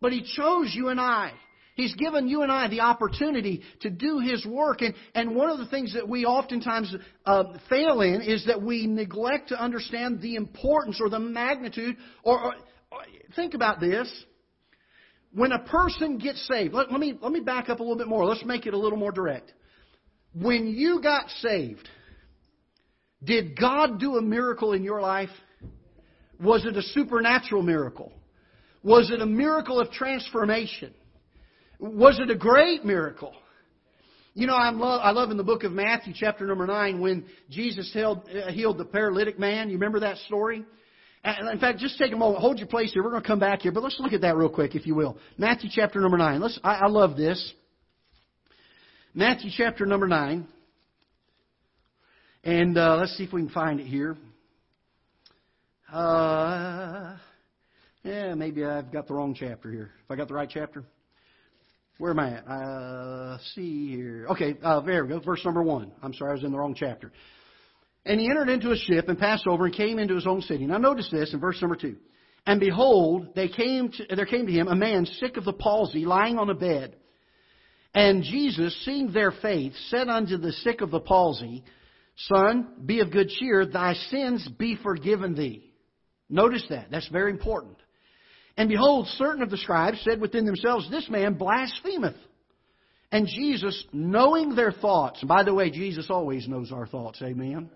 But 0.01 0.13
He 0.13 0.23
chose 0.23 0.73
you 0.75 0.89
and 0.89 1.01
I. 1.01 1.33
He's 1.75 1.95
given 1.95 2.29
you 2.29 2.43
and 2.43 2.53
I 2.53 2.69
the 2.69 2.81
opportunity 2.81 3.63
to 3.81 3.91
do 3.91 4.19
His 4.19 4.45
work. 4.45 4.83
And, 4.83 4.95
and 5.15 5.35
one 5.35 5.49
of 5.49 5.59
the 5.59 5.69
things 5.69 5.95
that 5.95 6.07
we 6.07 6.27
oftentimes 6.27 6.95
uh, 7.25 7.45
fail 7.71 8.03
in 8.03 8.21
is 8.21 8.45
that 8.47 8.61
we 8.61 8.87
neglect 8.87 9.49
to 9.49 9.63
understand 9.63 10.21
the 10.21 10.35
importance 10.35 10.99
or 11.01 11.09
the 11.09 11.19
magnitude. 11.19 11.97
Or, 12.23 12.39
or, 12.39 12.55
or 12.91 12.99
think 13.37 13.55
about 13.55 13.81
this 13.81 14.13
when 15.35 15.53
a 15.53 15.59
person 15.59 16.19
gets 16.19 16.47
saved, 16.47 16.75
let, 16.75 16.91
let, 16.91 17.01
me, 17.01 17.15
let 17.21 17.33
me 17.33 17.41
back 17.41 17.69
up 17.69 17.81
a 17.81 17.83
little 17.83 17.97
bit 17.97 18.09
more. 18.09 18.25
Let's 18.25 18.45
make 18.45 18.67
it 18.67 18.75
a 18.75 18.79
little 18.79 18.99
more 18.99 19.13
direct. 19.13 19.53
When 20.35 20.67
you 20.69 21.01
got 21.03 21.29
saved, 21.41 21.89
did 23.23 23.59
God 23.59 23.99
do 23.99 24.17
a 24.17 24.23
miracle 24.23 24.73
in 24.73 24.83
your 24.83 25.01
life? 25.01 25.31
Was 26.41 26.65
it 26.67 26.77
a 26.77 26.83
supernatural 26.83 27.63
miracle? 27.63 28.13
Was 28.83 29.11
it 29.11 29.21
a 29.21 29.27
miracle 29.27 29.81
of 29.81 29.91
transformation? 29.93 30.93
Was 31.79 32.19
it 32.19 32.31
a 32.31 32.37
great 32.37 32.85
miracle? 32.85 33.33
You 34.35 34.47
know, 34.47 34.57
I'm 34.57 34.81
lo- 34.81 34.99
I 34.99 35.11
love 35.11 35.31
in 35.31 35.37
the 35.37 35.45
book 35.45 35.63
of 35.63 35.73
Matthew, 35.73 36.15
chapter 36.17 36.47
number 36.47 36.67
9, 36.67 37.01
when 37.01 37.27
Jesus 37.51 37.93
healed, 37.93 38.23
uh, 38.29 38.51
healed 38.51 38.79
the 38.79 38.85
paralytic 38.85 39.39
man. 39.39 39.69
You 39.69 39.75
remember 39.75 40.01
that 40.01 40.17
story? 40.19 40.65
In 41.25 41.59
fact, 41.61 41.79
just 41.79 41.99
take 41.99 42.13
a 42.13 42.17
moment. 42.17 42.41
Hold 42.41 42.59
your 42.59 42.67
place 42.67 42.93
here. 42.93 43.03
We're 43.03 43.11
going 43.11 43.23
to 43.23 43.29
come 43.29 43.39
back 43.39 43.61
here, 43.61 43.71
but 43.71 43.83
let's 43.83 43.99
look 44.01 44.13
at 44.13 44.23
that 44.23 44.37
real 44.37 44.49
quick, 44.49 44.75
if 44.75 44.87
you 44.87 44.97
will. 44.97 45.17
Matthew 45.39 45.71
chapter 45.73 46.01
number 46.01 46.19
9. 46.19 46.41
Let's, 46.41 46.59
I, 46.65 46.75
I 46.75 46.87
love 46.89 47.17
this. 47.17 47.53
Matthew 49.15 49.51
chapter 49.57 49.87
number 49.87 50.09
9. 50.09 50.49
And 52.43 52.77
uh, 52.77 52.97
let's 52.97 53.17
see 53.17 53.23
if 53.23 53.33
we 53.33 53.41
can 53.41 53.51
find 53.51 53.79
it 53.79 53.87
here. 53.87 54.17
Uh, 55.93 57.17
yeah, 58.03 58.35
maybe 58.35 58.65
I've 58.65 58.93
got 58.93 59.07
the 59.07 59.15
wrong 59.15 59.37
chapter 59.39 59.71
here. 59.71 59.91
If 60.05 60.11
I 60.11 60.17
got 60.17 60.27
the 60.27 60.35
right 60.35 60.51
chapter, 60.53 60.83
where 61.99 62.11
am 62.11 62.19
I 62.19 62.39
at? 62.39 62.49
Uh, 62.49 63.39
see 63.55 63.95
here. 63.95 64.27
Okay, 64.31 64.57
uh, 64.65 64.81
there 64.81 65.05
we 65.05 65.11
go. 65.11 65.21
Verse 65.21 65.45
number 65.45 65.63
one. 65.63 65.93
I'm 66.03 66.15
sorry, 66.15 66.33
I 66.33 66.35
was 66.35 66.43
in 66.43 66.51
the 66.51 66.59
wrong 66.59 66.75
chapter. 66.77 67.13
And 68.05 68.21
he 68.21 68.29
entered 68.29 68.49
into 68.49 68.73
a 68.73 68.77
ship 68.77 69.09
and 69.09 69.19
passed 69.19 69.47
over 69.47 69.67
and 69.67 69.75
came 69.75 69.99
into 69.99 70.15
his 70.15 70.27
own 70.27 70.43
city. 70.43 70.67
Now 70.67 70.79
notice 70.79 71.09
this 71.11 71.33
in 71.33 71.41
verse 71.41 71.61
number 71.61 71.77
two. 71.77 71.97
And 72.47 72.59
behold, 72.59 73.35
they 73.37 73.49
came 73.49 73.91
to, 73.91 74.17
there 74.17 74.27
came 74.27 74.47
to 74.47 74.53
him 74.53 74.67
a 74.67 74.75
man 74.75 75.07
sick 75.07 75.37
of 75.37 75.45
the 75.45 75.53
palsy, 75.53 76.05
lying 76.05 76.39
on 76.39 76.51
a 76.51 76.55
bed. 76.55 76.97
And 77.95 78.25
Jesus, 78.25 78.77
seeing 78.85 79.13
their 79.13 79.31
faith, 79.31 79.75
said 79.89 80.09
unto 80.09 80.39
the 80.39 80.53
sick 80.53 80.81
of 80.81 80.91
the 80.91 81.01
palsy, 81.01 81.63
Son, 82.17 82.69
be 82.85 83.01
of 83.01 83.13
good 83.13 83.29
cheer, 83.29 83.65
thy 83.65 83.95
sins 83.95 84.49
be 84.59 84.77
forgiven 84.83 85.35
thee. 85.35 85.73
Notice 86.29 86.65
that. 86.71 86.91
That's 86.91 87.09
very 87.09 87.31
important. 87.31 87.77
And 88.57 88.69
behold, 88.69 89.07
certain 89.19 89.43
of 89.43 89.51
the 89.51 89.57
scribes 89.57 90.01
said 90.03 90.21
within 90.21 90.45
themselves, 90.45 90.91
This 90.91 91.09
man 91.09 91.35
blasphemeth. 91.35 92.17
And 93.11 93.27
Jesus, 93.27 93.85
knowing 93.93 94.55
their 94.55 94.73
thoughts, 94.73 95.21
and 95.21 95.29
by 95.29 95.43
the 95.43 95.55
way, 95.55 95.71
Jesus 95.71 96.07
always 96.09 96.49
knows 96.49 96.73
our 96.73 96.87
thoughts, 96.87 97.21
amen. 97.23 97.71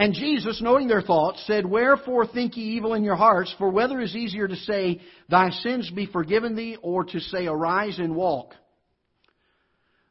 And 0.00 0.14
Jesus, 0.14 0.62
knowing 0.62 0.88
their 0.88 1.02
thoughts, 1.02 1.44
said, 1.46 1.66
Wherefore 1.66 2.26
think 2.26 2.56
ye 2.56 2.76
evil 2.76 2.94
in 2.94 3.04
your 3.04 3.16
hearts? 3.16 3.54
For 3.58 3.68
whether 3.68 4.00
is 4.00 4.16
easier 4.16 4.48
to 4.48 4.56
say, 4.56 4.98
Thy 5.28 5.50
sins 5.50 5.90
be 5.90 6.06
forgiven 6.06 6.56
thee, 6.56 6.78
or 6.80 7.04
to 7.04 7.20
say, 7.20 7.46
Arise 7.46 7.98
and 7.98 8.16
walk? 8.16 8.54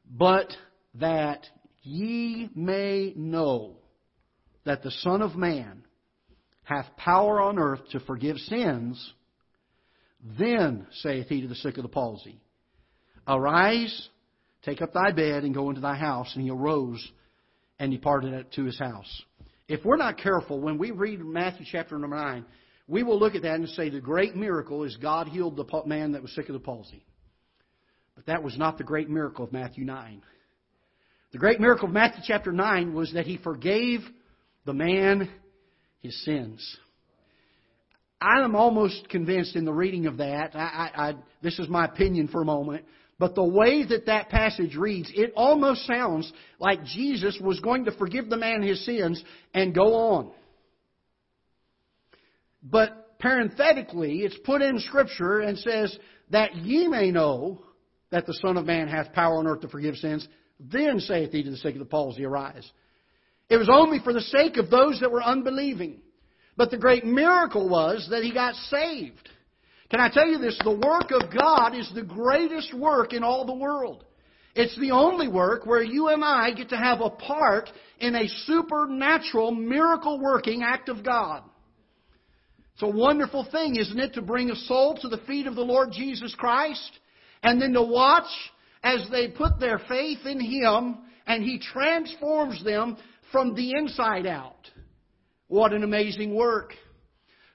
But 0.08 0.56
that 1.00 1.48
ye 1.82 2.52
may 2.54 3.14
know 3.16 3.78
that 4.64 4.84
the 4.84 4.92
Son 4.92 5.24
of 5.24 5.36
Man 5.36 5.82
hath 6.62 6.96
power 6.96 7.42
on 7.42 7.58
earth 7.58 7.82
to 7.92 8.00
forgive 8.02 8.38
sins, 8.38 9.14
then 10.38 10.86
saith 11.02 11.30
he 11.30 11.42
to 11.42 11.48
the 11.48 11.56
sick 11.56 11.78
of 11.78 11.84
the 11.84 11.90
palsy, 11.90 12.40
Arise, 13.28 14.10
take 14.62 14.84
up 14.84 14.94
thy 14.94 15.10
bed, 15.14 15.46
and 15.46 15.56
go 15.56 15.70
into 15.70 15.82
thy 15.82 15.96
house. 15.96 16.32
And 16.36 16.44
he 16.44 16.52
arose 16.52 17.04
and 17.80 17.92
departed 17.92 18.52
to 18.52 18.66
his 18.66 18.78
house. 18.78 19.24
If 19.70 19.86
we're 19.86 19.98
not 19.98 20.18
careful, 20.18 20.60
when 20.60 20.80
we 20.80 20.90
read 20.90 21.24
Matthew 21.24 21.64
chapter 21.72 21.98
number 21.98 22.16
9, 22.16 22.44
we 22.88 23.04
will 23.04 23.20
look 23.20 23.36
at 23.36 23.44
that 23.44 23.54
and 23.54 23.70
say 23.70 23.90
the 23.92 24.02
great 24.02 24.36
miracle 24.36 24.84
is 24.84 24.98
God 24.98 25.28
healed 25.28 25.56
the 25.56 25.84
man 25.86 26.14
that 26.14 26.24
was 26.24 26.34
sick 26.34 26.50
of 26.50 26.54
the 26.54 26.60
palsy. 26.60 27.06
But 28.16 28.26
that 28.26 28.42
was 28.42 28.58
not 28.58 28.80
the 28.80 28.84
great 28.84 29.10
miracle 29.10 29.46
of 29.46 29.54
Matthew 29.54 29.86
9. 29.86 30.24
The 31.32 31.38
great 31.38 31.60
miracle 31.60 31.88
of 31.88 31.94
Matthew 31.94 32.24
chapter 32.26 32.52
9 32.52 32.96
was 32.96 33.14
that 33.14 33.28
he 33.28 33.38
forgave 33.38 34.00
the 34.66 34.74
man 34.74 35.30
his 36.00 36.20
sins. 36.26 36.78
I 38.20 38.42
am 38.42 38.56
almost 38.56 39.08
convinced 39.08 39.56
in 39.56 39.66
the 39.66 39.72
reading 39.72 40.08
of 40.08 40.18
that, 40.18 40.56
I, 40.56 40.60
I, 40.96 41.10
I, 41.10 41.14
this 41.44 41.60
is 41.60 41.70
my 41.70 41.86
opinion 41.86 42.28
for 42.28 42.42
a 42.42 42.46
moment, 42.46 42.86
but 43.20 43.36
the 43.36 43.44
way 43.44 43.86
that 43.86 44.06
that 44.06 44.30
passage 44.30 44.76
reads, 44.76 45.12
it 45.14 45.34
almost 45.36 45.86
sounds 45.86 46.32
like 46.58 46.86
Jesus 46.86 47.38
was 47.42 47.60
going 47.60 47.86
to 47.86 47.92
forgive 47.92 48.30
the 48.30 48.38
man 48.38 48.62
his 48.62 48.84
sins 48.86 49.22
and 49.54 49.76
go 49.76 49.94
on. 49.94 50.32
But 52.64 53.20
parenthetically, 53.20 54.20
it's 54.20 54.38
put 54.46 54.62
in 54.62 54.80
Scripture 54.80 55.42
and 55.42 55.58
says, 55.58 55.98
that 56.32 56.56
ye 56.56 56.88
may 56.88 57.12
know 57.12 57.62
that 58.12 58.26
the 58.26 58.34
Son 58.34 58.58
of 58.58 58.66
Man 58.66 58.88
hath 58.88 59.14
power 59.14 59.38
on 59.38 59.48
earth 59.48 59.62
to 59.62 59.68
forgive 59.68 59.96
sins, 59.96 60.28
then 60.60 61.00
saith 61.00 61.32
he 61.32 61.44
to 61.44 61.52
the 61.52 61.58
sick 61.58 61.76
of 61.76 61.80
the 61.80 61.86
palsy, 61.86 62.26
Arise. 62.26 62.70
It 63.50 63.58
was 63.58 63.70
only 63.72 64.00
for 64.00 64.14
the 64.14 64.22
sake 64.22 64.58
of 64.58 64.70
those 64.70 65.00
that 65.00 65.12
were 65.12 65.24
unbelieving. 65.24 66.02
But 66.56 66.72
the 66.72 66.78
great 66.78 67.06
miracle 67.06 67.68
was 67.68 68.08
that 68.12 68.24
he 68.24 68.34
got 68.34 68.54
saved. 68.56 69.30
Can 69.90 70.00
I 70.00 70.10
tell 70.10 70.28
you 70.28 70.38
this? 70.38 70.60
The 70.64 70.72
work 70.72 71.12
of 71.12 71.36
God 71.36 71.76
is 71.76 71.92
the 71.94 72.04
greatest 72.04 72.74
work 72.74 73.14
in 73.14 73.24
all 73.24 73.46
the 73.46 73.56
world. 73.56 74.04
It's 74.56 74.78
the 74.80 74.92
only 74.92 75.28
work 75.28 75.66
where 75.66 75.84
you 75.84 76.10
and 76.10 76.24
I 76.24 76.52
get 76.52 76.70
to 76.70 76.78
have 76.78 77.02
a 77.02 77.10
part 77.10 77.70
in 78.00 78.16
a 78.16 78.28
supernatural, 78.46 79.52
miracle 79.52 80.20
working 80.20 80.64
act 80.64 80.90
of 80.90 81.04
God. 81.04 81.44
It's 82.74 82.84
a 82.84 82.88
wonderful 82.88 83.48
thing, 83.52 83.76
isn't 83.76 84.00
it, 84.00 84.14
to 84.14 84.22
bring 84.22 84.50
a 84.50 84.56
soul 84.56 84.98
to 85.02 85.10
the 85.10 85.22
feet 85.28 85.48
of 85.48 85.56
the 85.56 85.62
Lord 85.62 85.92
Jesus 85.92 86.34
Christ 86.36 86.92
and 87.44 87.62
then 87.62 87.74
to 87.74 87.84
watch 87.84 88.30
as 88.84 89.06
they 89.12 89.28
put 89.28 89.60
their 89.60 89.80
faith 89.88 90.20
in 90.26 90.40
Him 90.40 91.00
and 91.26 91.44
He 91.44 91.60
transforms 91.60 92.64
them 92.64 92.98
from 93.32 93.56
the 93.56 93.72
inside 93.72 94.26
out. 94.26 94.70
What 95.48 95.74
an 95.74 95.84
amazing 95.84 96.36
work. 96.36 96.74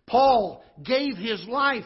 Paul 0.07 0.64
gave 0.82 1.16
his 1.16 1.45
life. 1.47 1.85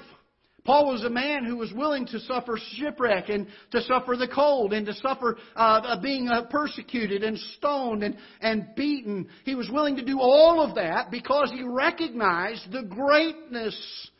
Paul 0.64 0.92
was 0.92 1.04
a 1.04 1.10
man 1.10 1.44
who 1.44 1.56
was 1.56 1.72
willing 1.72 2.06
to 2.06 2.20
suffer 2.20 2.58
shipwreck 2.74 3.30
and 3.30 3.46
to 3.70 3.80
suffer 3.82 4.16
the 4.16 4.28
cold 4.28 4.72
and 4.72 4.84
to 4.86 4.94
suffer 4.94 5.38
uh, 5.56 6.00
being 6.00 6.28
uh, 6.28 6.44
persecuted 6.50 7.22
and 7.22 7.38
stoned 7.56 8.02
and, 8.02 8.16
and 8.40 8.74
beaten. 8.76 9.28
He 9.44 9.54
was 9.54 9.70
willing 9.70 9.96
to 9.96 10.04
do 10.04 10.20
all 10.20 10.60
of 10.60 10.74
that 10.74 11.10
because 11.10 11.50
he 11.50 11.62
recognized 11.62 12.70
the 12.70 12.82
greatness 12.82 14.10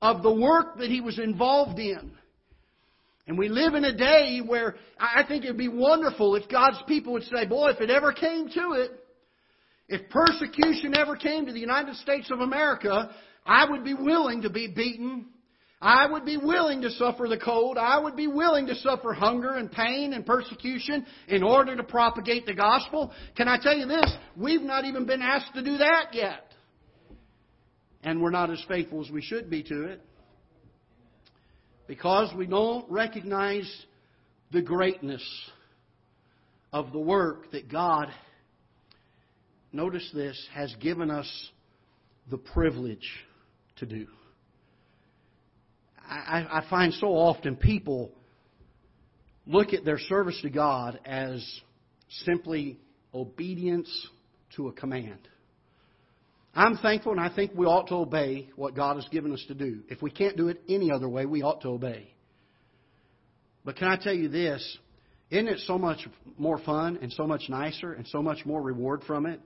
of 0.00 0.22
the 0.22 0.32
work 0.32 0.78
that 0.78 0.88
he 0.88 1.00
was 1.00 1.18
involved 1.18 1.78
in. 1.78 2.12
And 3.26 3.38
we 3.38 3.48
live 3.48 3.74
in 3.74 3.84
a 3.84 3.96
day 3.96 4.40
where 4.44 4.74
I 4.98 5.22
think 5.26 5.44
it 5.44 5.48
would 5.48 5.58
be 5.58 5.68
wonderful 5.68 6.34
if 6.34 6.48
God's 6.48 6.82
people 6.88 7.12
would 7.12 7.22
say, 7.24 7.46
boy, 7.46 7.70
if 7.70 7.80
it 7.80 7.90
ever 7.90 8.12
came 8.12 8.48
to 8.48 8.72
it, 8.72 8.90
if 9.88 10.08
persecution 10.10 10.96
ever 10.96 11.16
came 11.16 11.46
to 11.46 11.52
the 11.52 11.60
United 11.60 11.94
States 11.96 12.30
of 12.30 12.40
America, 12.40 13.14
I 13.46 13.70
would 13.70 13.84
be 13.84 13.94
willing 13.94 14.42
to 14.42 14.50
be 14.50 14.68
beaten. 14.68 15.26
I 15.82 16.06
would 16.06 16.24
be 16.24 16.36
willing 16.36 16.82
to 16.82 16.90
suffer 16.92 17.26
the 17.26 17.36
cold. 17.36 17.76
I 17.76 17.98
would 17.98 18.14
be 18.14 18.28
willing 18.28 18.68
to 18.68 18.74
suffer 18.76 19.12
hunger 19.12 19.56
and 19.56 19.70
pain 19.70 20.12
and 20.12 20.24
persecution 20.24 21.04
in 21.26 21.42
order 21.42 21.74
to 21.74 21.82
propagate 21.82 22.46
the 22.46 22.54
gospel. 22.54 23.10
Can 23.36 23.48
I 23.48 23.58
tell 23.60 23.76
you 23.76 23.86
this? 23.86 24.06
We've 24.36 24.62
not 24.62 24.84
even 24.84 25.06
been 25.06 25.20
asked 25.20 25.54
to 25.54 25.62
do 25.62 25.78
that 25.78 26.10
yet. 26.12 26.54
And 28.04 28.22
we're 28.22 28.30
not 28.30 28.48
as 28.50 28.64
faithful 28.68 29.04
as 29.04 29.10
we 29.10 29.22
should 29.22 29.50
be 29.50 29.64
to 29.64 29.86
it 29.86 30.00
because 31.88 32.32
we 32.36 32.46
don't 32.46 32.88
recognize 32.88 33.68
the 34.52 34.62
greatness 34.62 35.22
of 36.72 36.92
the 36.92 37.00
work 37.00 37.50
that 37.50 37.68
God, 37.68 38.06
notice 39.72 40.08
this, 40.14 40.40
has 40.54 40.72
given 40.80 41.10
us 41.10 41.50
the 42.30 42.38
privilege 42.38 43.08
to 43.78 43.86
do. 43.86 44.06
I, 46.12 46.58
I 46.58 46.70
find 46.70 46.92
so 46.94 47.08
often 47.08 47.56
people 47.56 48.12
look 49.46 49.72
at 49.72 49.84
their 49.84 49.98
service 49.98 50.38
to 50.42 50.50
God 50.50 51.00
as 51.04 51.44
simply 52.24 52.78
obedience 53.14 53.90
to 54.56 54.68
a 54.68 54.72
command. 54.72 55.28
I'm 56.54 56.76
thankful 56.76 57.12
and 57.12 57.20
I 57.20 57.34
think 57.34 57.52
we 57.54 57.66
ought 57.66 57.88
to 57.88 57.94
obey 57.94 58.50
what 58.56 58.74
God 58.76 58.96
has 58.96 59.08
given 59.08 59.32
us 59.32 59.42
to 59.48 59.54
do. 59.54 59.82
If 59.88 60.02
we 60.02 60.10
can't 60.10 60.36
do 60.36 60.48
it 60.48 60.60
any 60.68 60.90
other 60.90 61.08
way, 61.08 61.24
we 61.24 61.42
ought 61.42 61.62
to 61.62 61.68
obey. 61.68 62.12
But 63.64 63.76
can 63.76 63.88
I 63.88 63.96
tell 63.96 64.12
you 64.12 64.28
this? 64.28 64.78
Isn't 65.30 65.48
it 65.48 65.60
so 65.60 65.78
much 65.78 66.06
more 66.36 66.58
fun 66.58 66.98
and 67.00 67.10
so 67.12 67.26
much 67.26 67.44
nicer 67.48 67.94
and 67.94 68.06
so 68.06 68.22
much 68.22 68.44
more 68.44 68.60
reward 68.60 69.02
from 69.06 69.24
it 69.24 69.40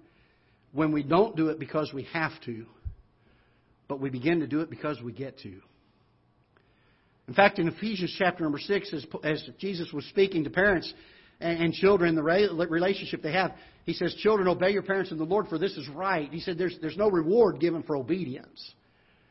when 0.72 0.90
we 0.90 1.04
don't 1.04 1.36
do 1.36 1.48
it 1.48 1.60
because 1.60 1.92
we 1.94 2.08
have 2.12 2.32
to, 2.46 2.66
but 3.86 4.00
we 4.00 4.10
begin 4.10 4.40
to 4.40 4.48
do 4.48 4.60
it 4.62 4.70
because 4.70 5.00
we 5.00 5.12
get 5.12 5.38
to? 5.40 5.60
In 7.28 7.34
fact, 7.34 7.58
in 7.58 7.68
Ephesians 7.68 8.14
chapter 8.18 8.44
number 8.44 8.58
6, 8.58 8.92
as, 8.92 9.06
as 9.24 9.48
Jesus 9.58 9.92
was 9.92 10.04
speaking 10.06 10.44
to 10.44 10.50
parents, 10.50 10.92
and, 11.40 11.62
and 11.62 11.72
children, 11.72 12.14
the 12.14 12.22
relationship 12.22 13.22
they 13.22 13.32
have. 13.32 13.52
He 13.84 13.92
says, 13.92 14.14
Children, 14.16 14.48
obey 14.48 14.70
your 14.70 14.82
parents 14.82 15.10
in 15.10 15.18
the 15.18 15.24
Lord, 15.24 15.48
for 15.48 15.58
this 15.58 15.76
is 15.76 15.88
right. 15.88 16.30
He 16.32 16.40
said, 16.40 16.58
There's, 16.58 16.76
there's 16.80 16.96
no 16.96 17.10
reward 17.10 17.60
given 17.60 17.82
for 17.82 17.96
obedience. 17.96 18.72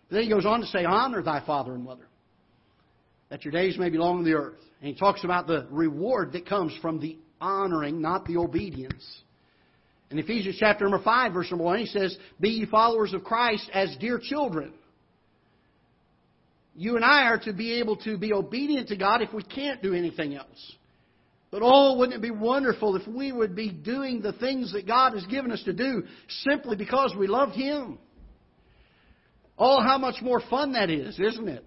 But 0.10 0.16
then 0.16 0.24
he 0.24 0.30
goes 0.30 0.46
on 0.46 0.62
to 0.62 0.68
say, 0.68 0.86
Honor 0.86 1.22
thy 1.24 1.44
father 1.46 1.74
and 1.74 1.84
mother, 1.84 2.08
that 3.30 3.44
your 3.44 3.52
days 3.52 3.78
may 3.78 3.90
be 3.90 3.98
long 3.98 4.20
on 4.20 4.24
the 4.24 4.34
earth. 4.34 4.60
And 4.82 4.94
he 4.94 5.00
talks 5.00 5.24
about 5.24 5.48
the 5.48 5.68
reward 5.72 6.34
that 6.34 6.48
comes 6.48 6.78
from 6.82 7.00
the 7.00 7.18
honoring, 7.42 8.02
not 8.02 8.26
the 8.26 8.38
obedience. 8.38 9.22
In 10.12 10.20
Ephesians 10.20 10.58
chapter 10.60 10.86
number 10.86 11.04
5, 11.04 11.34
verse 11.34 11.50
number 11.50 11.66
1, 11.66 11.80
he 11.80 11.86
says, 11.88 12.16
Be 12.40 12.50
ye 12.50 12.66
followers 12.66 13.14
of 13.14 13.24
Christ 13.24 13.70
as 13.74 13.96
dear 14.00 14.20
children. 14.20 14.74
You 16.76 16.98
and 16.98 17.06
I 17.06 17.24
are 17.24 17.40
to 17.40 17.54
be 17.54 17.80
able 17.80 17.96
to 17.98 18.18
be 18.18 18.34
obedient 18.34 18.90
to 18.90 18.98
God 18.98 19.22
if 19.22 19.34
we 19.34 19.44
can't 19.44 19.82
do 19.82 19.94
anything 19.94 20.36
else. 20.36 20.76
But 21.50 21.62
oh, 21.64 21.96
wouldn't 21.98 22.18
it 22.18 22.22
be 22.22 22.32
wonderful 22.32 22.98
if 22.98 23.08
we 23.08 23.32
would 23.32 23.56
be 23.56 23.70
doing 23.72 24.22
the 24.22 24.34
things 24.34 24.74
that 24.74 24.86
God 24.86 25.14
has 25.14 25.26
given 25.28 25.52
us 25.52 25.64
to 25.64 25.74
do 25.74 26.04
simply 26.44 26.76
because 26.76 27.16
we 27.18 27.28
loved 27.28 27.54
Him? 27.54 27.98
Oh, 29.58 29.82
how 29.82 29.98
much 29.98 30.22
more 30.22 30.42
fun 30.50 30.74
that 30.74 30.90
is, 30.90 31.18
isn't 31.18 31.48
it? 31.48 31.64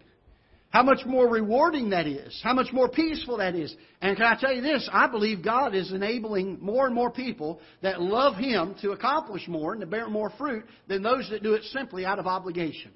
How 0.71 0.83
much 0.83 1.07
more 1.07 1.27
rewarding 1.27 1.91
that 1.91 2.07
is. 2.07 2.39
How 2.45 2.53
much 2.53 2.71
more 2.71 2.91
peaceful 2.91 3.39
that 3.39 3.55
is. 3.55 3.75
And 4.03 4.15
can 4.15 4.27
I 4.27 4.39
tell 4.39 4.53
you 4.53 4.61
this? 4.61 4.87
I 4.93 5.07
believe 5.07 5.43
God 5.43 5.75
is 5.75 5.91
enabling 5.91 6.59
more 6.61 6.85
and 6.85 6.95
more 6.95 7.11
people 7.11 7.61
that 7.81 8.03
love 8.03 8.37
Him 8.37 8.75
to 8.83 8.91
accomplish 8.91 9.49
more 9.49 9.73
and 9.73 9.81
to 9.81 9.87
bear 9.87 10.11
more 10.11 10.31
fruit 10.37 10.67
than 10.87 11.03
those 11.03 11.27
that 11.31 11.43
do 11.43 11.55
it 11.55 11.63
simply 11.73 12.05
out 12.05 12.19
of 12.19 12.27
obligation. 12.27 12.91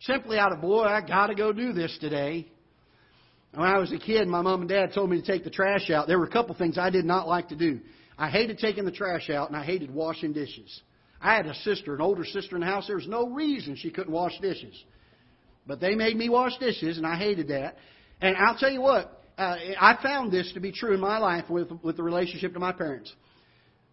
Simply 0.00 0.38
out 0.38 0.52
of, 0.52 0.60
boy, 0.60 0.84
I 0.84 1.00
got 1.06 1.26
to 1.26 1.34
go 1.34 1.52
do 1.52 1.72
this 1.72 1.96
today. 2.00 2.48
When 3.52 3.66
I 3.66 3.78
was 3.78 3.92
a 3.92 3.98
kid, 3.98 4.28
my 4.28 4.40
mom 4.40 4.60
and 4.60 4.68
dad 4.68 4.92
told 4.94 5.10
me 5.10 5.20
to 5.20 5.26
take 5.26 5.44
the 5.44 5.50
trash 5.50 5.90
out. 5.90 6.06
There 6.06 6.18
were 6.18 6.24
a 6.24 6.30
couple 6.30 6.54
things 6.54 6.78
I 6.78 6.90
did 6.90 7.04
not 7.04 7.28
like 7.28 7.48
to 7.48 7.56
do. 7.56 7.80
I 8.16 8.30
hated 8.30 8.58
taking 8.58 8.84
the 8.84 8.92
trash 8.92 9.28
out, 9.28 9.48
and 9.48 9.56
I 9.56 9.64
hated 9.64 9.92
washing 9.92 10.32
dishes. 10.32 10.82
I 11.20 11.34
had 11.34 11.46
a 11.46 11.54
sister, 11.54 11.94
an 11.94 12.00
older 12.00 12.24
sister 12.24 12.56
in 12.56 12.60
the 12.60 12.66
house. 12.66 12.86
There 12.86 12.96
was 12.96 13.08
no 13.08 13.28
reason 13.28 13.76
she 13.76 13.90
couldn't 13.90 14.12
wash 14.12 14.38
dishes. 14.40 14.74
But 15.66 15.80
they 15.80 15.94
made 15.94 16.16
me 16.16 16.28
wash 16.28 16.56
dishes, 16.58 16.96
and 16.96 17.06
I 17.06 17.16
hated 17.16 17.48
that. 17.48 17.76
And 18.22 18.36
I'll 18.36 18.56
tell 18.56 18.70
you 18.70 18.80
what, 18.80 19.22
uh, 19.36 19.56
I 19.78 19.98
found 20.02 20.32
this 20.32 20.50
to 20.54 20.60
be 20.60 20.72
true 20.72 20.94
in 20.94 21.00
my 21.00 21.18
life 21.18 21.50
with, 21.50 21.70
with 21.82 21.96
the 21.96 22.02
relationship 22.02 22.54
to 22.54 22.58
my 22.58 22.72
parents. 22.72 23.12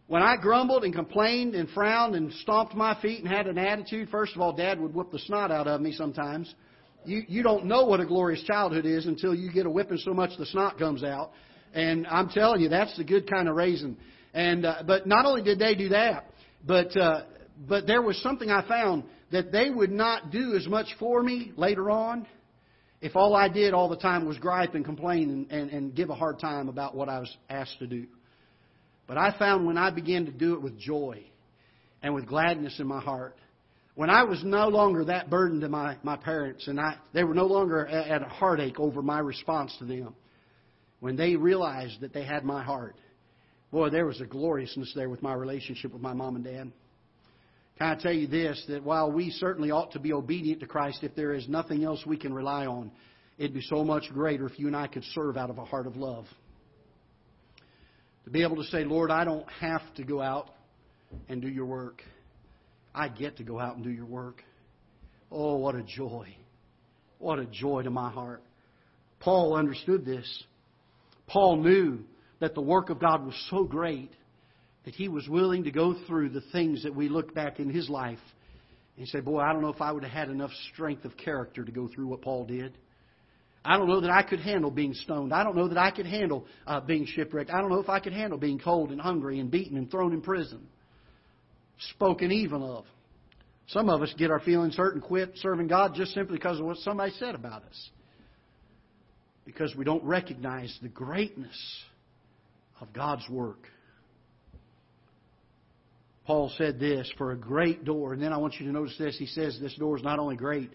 When 0.07 0.21
I 0.21 0.37
grumbled 0.37 0.85
and 0.85 0.93
complained 0.93 1.53
and 1.53 1.69
frowned 1.69 2.15
and 2.15 2.31
stomped 2.33 2.73
my 2.73 2.99
feet 3.01 3.19
and 3.23 3.27
had 3.27 3.45
an 3.45 3.57
attitude, 3.57 4.09
first 4.09 4.35
of 4.35 4.41
all, 4.41 4.53
Dad 4.53 4.79
would 4.79 4.93
whip 4.93 5.11
the 5.11 5.19
snot 5.19 5.51
out 5.51 5.67
of 5.67 5.81
me 5.81 5.91
sometimes. 5.91 6.53
You, 7.05 7.23
you 7.27 7.43
don't 7.43 7.65
know 7.65 7.85
what 7.85 7.99
a 7.99 8.05
glorious 8.05 8.41
childhood 8.43 8.85
is 8.85 9.05
until 9.05 9.35
you 9.35 9.51
get 9.51 9.65
a 9.65 9.69
whipping 9.69 9.97
so 9.97 10.13
much 10.13 10.31
the 10.37 10.45
snot 10.45 10.79
comes 10.79 11.03
out. 11.03 11.31
And 11.73 12.07
I'm 12.07 12.29
telling 12.29 12.61
you, 12.61 12.69
that's 12.69 12.95
the 12.95 13.03
good 13.03 13.29
kind 13.29 13.49
of 13.49 13.55
raising. 13.55 13.97
And 14.33 14.65
uh, 14.65 14.83
but 14.87 15.07
not 15.07 15.25
only 15.25 15.41
did 15.41 15.59
they 15.59 15.75
do 15.75 15.89
that, 15.89 16.31
but 16.65 16.95
uh, 16.95 17.23
but 17.67 17.85
there 17.85 18.01
was 18.01 18.21
something 18.21 18.49
I 18.49 18.65
found 18.67 19.03
that 19.31 19.51
they 19.51 19.69
would 19.69 19.91
not 19.91 20.31
do 20.31 20.55
as 20.55 20.67
much 20.67 20.87
for 20.99 21.21
me 21.21 21.51
later 21.57 21.91
on 21.91 22.25
if 23.01 23.15
all 23.15 23.35
I 23.35 23.49
did 23.49 23.73
all 23.73 23.89
the 23.89 23.97
time 23.97 24.25
was 24.25 24.37
gripe 24.37 24.73
and 24.73 24.85
complain 24.85 25.29
and, 25.29 25.51
and, 25.51 25.69
and 25.71 25.95
give 25.95 26.09
a 26.09 26.15
hard 26.15 26.39
time 26.39 26.69
about 26.69 26.95
what 26.95 27.09
I 27.09 27.19
was 27.19 27.37
asked 27.49 27.79
to 27.79 27.87
do. 27.87 28.07
But 29.07 29.17
I 29.17 29.37
found 29.39 29.65
when 29.65 29.77
I 29.77 29.89
began 29.89 30.25
to 30.25 30.31
do 30.31 30.53
it 30.53 30.61
with 30.61 30.77
joy 30.77 31.23
and 32.03 32.13
with 32.13 32.27
gladness 32.27 32.79
in 32.79 32.87
my 32.87 32.99
heart, 32.99 33.37
when 33.95 34.09
I 34.09 34.23
was 34.23 34.43
no 34.43 34.67
longer 34.67 35.05
that 35.05 35.29
burden 35.29 35.61
to 35.61 35.69
my, 35.69 35.97
my 36.03 36.17
parents 36.17 36.67
and 36.67 36.79
I, 36.79 36.97
they 37.13 37.23
were 37.23 37.33
no 37.33 37.47
longer 37.47 37.87
at 37.87 38.21
a 38.21 38.25
heartache 38.25 38.79
over 38.79 39.01
my 39.01 39.19
response 39.19 39.75
to 39.79 39.85
them, 39.85 40.13
when 40.99 41.15
they 41.15 41.35
realized 41.35 42.01
that 42.01 42.13
they 42.13 42.23
had 42.23 42.43
my 42.43 42.61
heart, 42.61 42.95
boy, 43.71 43.89
there 43.89 44.05
was 44.05 44.21
a 44.21 44.25
gloriousness 44.25 44.91
there 44.95 45.09
with 45.09 45.23
my 45.23 45.33
relationship 45.33 45.93
with 45.93 46.01
my 46.01 46.13
mom 46.13 46.35
and 46.35 46.45
dad. 46.45 46.71
Can 47.77 47.87
I 47.87 47.95
tell 47.95 48.13
you 48.13 48.27
this, 48.27 48.63
that 48.69 48.83
while 48.83 49.11
we 49.11 49.29
certainly 49.29 49.71
ought 49.71 49.91
to 49.93 49.99
be 49.99 50.13
obedient 50.13 50.59
to 50.61 50.67
Christ, 50.67 51.03
if 51.03 51.15
there 51.15 51.33
is 51.33 51.47
nothing 51.47 51.83
else 51.83 52.03
we 52.05 52.17
can 52.17 52.33
rely 52.33 52.65
on, 52.65 52.91
it'd 53.37 53.53
be 53.53 53.61
so 53.61 53.83
much 53.83 54.09
greater 54.11 54.47
if 54.47 54.59
you 54.59 54.67
and 54.67 54.75
I 54.75 54.87
could 54.87 55.03
serve 55.13 55.37
out 55.37 55.49
of 55.49 55.59
a 55.59 55.65
heart 55.65 55.85
of 55.85 55.95
love. 55.95 56.25
To 58.27 58.31
be 58.31 58.43
able 58.43 58.57
to 58.57 58.65
say, 58.65 58.83
Lord, 58.83 59.09
I 59.09 59.23
don't 59.23 59.49
have 59.61 59.81
to 59.95 60.03
go 60.03 60.21
out 60.21 60.49
and 61.29 61.41
do 61.41 61.47
your 61.47 61.65
work. 61.65 62.03
I 62.93 63.07
get 63.07 63.37
to 63.37 63.43
go 63.45 63.57
out 63.57 63.77
and 63.77 63.85
do 63.85 63.89
your 63.89 64.05
work. 64.05 64.43
Oh, 65.31 65.55
what 65.55 65.75
a 65.75 65.81
joy. 65.81 66.35
What 67.19 67.39
a 67.39 67.45
joy 67.45 67.83
to 67.83 67.89
my 67.89 68.11
heart. 68.11 68.43
Paul 69.21 69.55
understood 69.55 70.03
this. 70.03 70.43
Paul 71.27 71.63
knew 71.63 71.99
that 72.41 72.53
the 72.53 72.59
work 72.59 72.89
of 72.89 72.99
God 72.99 73.25
was 73.25 73.47
so 73.49 73.63
great 73.63 74.11
that 74.83 74.93
he 74.93 75.07
was 75.07 75.25
willing 75.29 75.63
to 75.63 75.71
go 75.71 75.95
through 76.05 76.31
the 76.31 76.43
things 76.51 76.83
that 76.83 76.93
we 76.93 77.07
look 77.07 77.33
back 77.33 77.61
in 77.61 77.69
his 77.69 77.89
life 77.89 78.19
and 78.97 79.07
say, 79.07 79.21
Boy, 79.21 79.39
I 79.39 79.53
don't 79.53 79.61
know 79.61 79.71
if 79.71 79.79
I 79.79 79.93
would 79.93 80.03
have 80.03 80.11
had 80.11 80.29
enough 80.29 80.51
strength 80.73 81.05
of 81.05 81.15
character 81.15 81.63
to 81.63 81.71
go 81.71 81.87
through 81.87 82.07
what 82.07 82.23
Paul 82.23 82.43
did. 82.43 82.77
I 83.67 83.77
don't 83.77 83.89
know 83.89 83.99
that 83.99 84.09
I 84.09 84.23
could 84.23 84.39
handle 84.39 84.71
being 84.71 84.93
stoned. 84.93 85.33
I 85.33 85.43
don't 85.43 85.57
know 85.57 85.67
that 85.67 85.77
I 85.77 85.91
could 85.91 86.05
handle 86.05 86.45
uh, 86.65 86.79
being 86.79 87.05
shipwrecked. 87.05 87.49
I 87.51 87.59
don't 87.59 87.69
know 87.69 87.81
if 87.81 87.89
I 87.89 87.99
could 87.99 88.13
handle 88.13 88.39
being 88.39 88.59
cold 88.59 88.91
and 88.91 89.01
hungry 89.01 89.41
and 89.41 89.51
beaten 89.51 89.75
and 89.75 89.91
thrown 89.91 90.13
in 90.13 90.21
prison, 90.21 90.65
spoken 91.91 92.31
even 92.31 92.63
of. 92.63 92.85
Some 93.67 93.89
of 93.89 94.01
us 94.01 94.13
get 94.17 94.31
our 94.31 94.39
feelings 94.39 94.77
hurt 94.77 94.93
and 94.93 95.03
quit 95.03 95.33
serving 95.35 95.67
God 95.67 95.95
just 95.95 96.13
simply 96.13 96.37
because 96.37 96.61
of 96.61 96.65
what 96.65 96.77
somebody 96.77 97.11
said 97.19 97.35
about 97.35 97.63
us. 97.63 97.89
Because 99.43 99.75
we 99.75 99.83
don't 99.83 100.03
recognize 100.05 100.77
the 100.81 100.87
greatness 100.87 101.57
of 102.79 102.93
God's 102.93 103.27
work. 103.29 103.67
Paul 106.25 106.53
said 106.57 106.79
this 106.79 107.11
for 107.17 107.33
a 107.33 107.37
great 107.37 107.83
door, 107.83 108.13
and 108.13 108.21
then 108.21 108.31
I 108.31 108.37
want 108.37 108.61
you 108.61 108.65
to 108.67 108.71
notice 108.71 108.97
this. 108.97 109.17
He 109.17 109.25
says 109.25 109.59
this 109.59 109.75
door 109.75 109.97
is 109.97 110.03
not 110.03 110.19
only 110.19 110.37
great, 110.37 110.69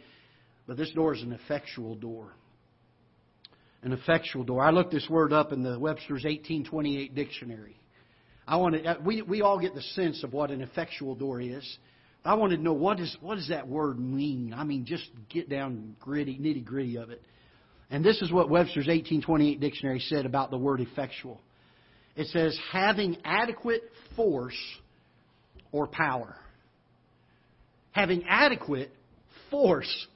but 0.66 0.76
this 0.76 0.90
door 0.93 1.14
is 1.14 1.22
an 1.22 1.32
effectual 1.32 1.95
door 1.95 2.34
an 3.83 3.93
effectual 3.93 4.45
door. 4.45 4.62
I 4.62 4.70
looked 4.70 4.93
this 4.93 5.09
word 5.09 5.33
up 5.33 5.53
in 5.53 5.62
the 5.62 5.78
Webster's 5.78 6.24
1828 6.24 7.14
dictionary. 7.14 7.76
I 8.47 8.57
wanted, 8.57 8.87
uh, 8.87 8.97
we, 9.05 9.22
we 9.22 9.43
all 9.43 9.59
get 9.59 9.74
the 9.74 9.83
sense 9.83 10.22
of 10.24 10.33
what 10.33 10.51
an 10.51 10.62
effectual 10.62 11.14
door 11.14 11.41
is. 11.41 11.78
I 12.24 12.35
wanted 12.35 12.59
to 12.59 12.62
know 12.62 12.72
what, 12.72 13.01
is, 13.01 13.16
what 13.20 13.37
does 13.37 13.49
that 13.49 13.66
word 13.66 13.99
mean? 13.99 14.55
I 14.57 14.62
mean, 14.64 14.85
just 14.85 15.09
get 15.28 15.49
down 15.49 15.97
gritty, 16.01 16.39
nitty 16.39 16.64
gritty 16.64 16.97
of 16.97 17.11
it. 17.11 17.20
And 17.91 18.05
this 18.05 18.22
is 18.22 18.33
what 18.33 18.49
Webster's 18.49 18.87
1828 18.87 19.61
dictionary 19.61 20.01
said 20.01 20.24
about 20.24 20.51
the 20.51 20.59
word 20.59 20.80
effectual. 20.80 21.41
It 22.14 22.28
says, 22.28 22.59
having 22.70 23.16
adequate 23.24 23.83
force 24.16 24.59
or 25.72 25.87
power. 25.87 26.37
Having 27.91 28.24
adequate 28.28 28.93
force 29.51 30.07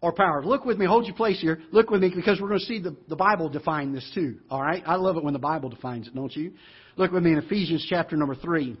or 0.00 0.12
power. 0.12 0.44
Look 0.44 0.64
with 0.64 0.78
me, 0.78 0.86
hold 0.86 1.06
your 1.06 1.16
place 1.16 1.40
here. 1.40 1.60
Look 1.72 1.90
with 1.90 2.00
me 2.00 2.12
because 2.14 2.40
we're 2.40 2.48
going 2.48 2.60
to 2.60 2.66
see 2.66 2.78
the, 2.80 2.96
the 3.08 3.16
Bible 3.16 3.48
define 3.48 3.92
this 3.92 4.08
too. 4.14 4.38
All 4.50 4.62
right? 4.62 4.82
I 4.86 4.96
love 4.96 5.16
it 5.16 5.24
when 5.24 5.32
the 5.32 5.38
Bible 5.38 5.68
defines 5.68 6.06
it, 6.06 6.14
don't 6.14 6.34
you? 6.34 6.52
Look 6.96 7.12
with 7.12 7.22
me 7.22 7.32
in 7.32 7.38
Ephesians 7.38 7.86
chapter 7.88 8.16
number 8.16 8.34
3. 8.34 8.76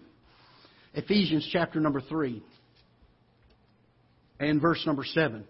Ephesians 0.94 1.48
chapter 1.52 1.80
number 1.80 2.00
3 2.00 2.42
and 4.40 4.60
verse 4.60 4.82
number 4.86 5.04
7. 5.04 5.44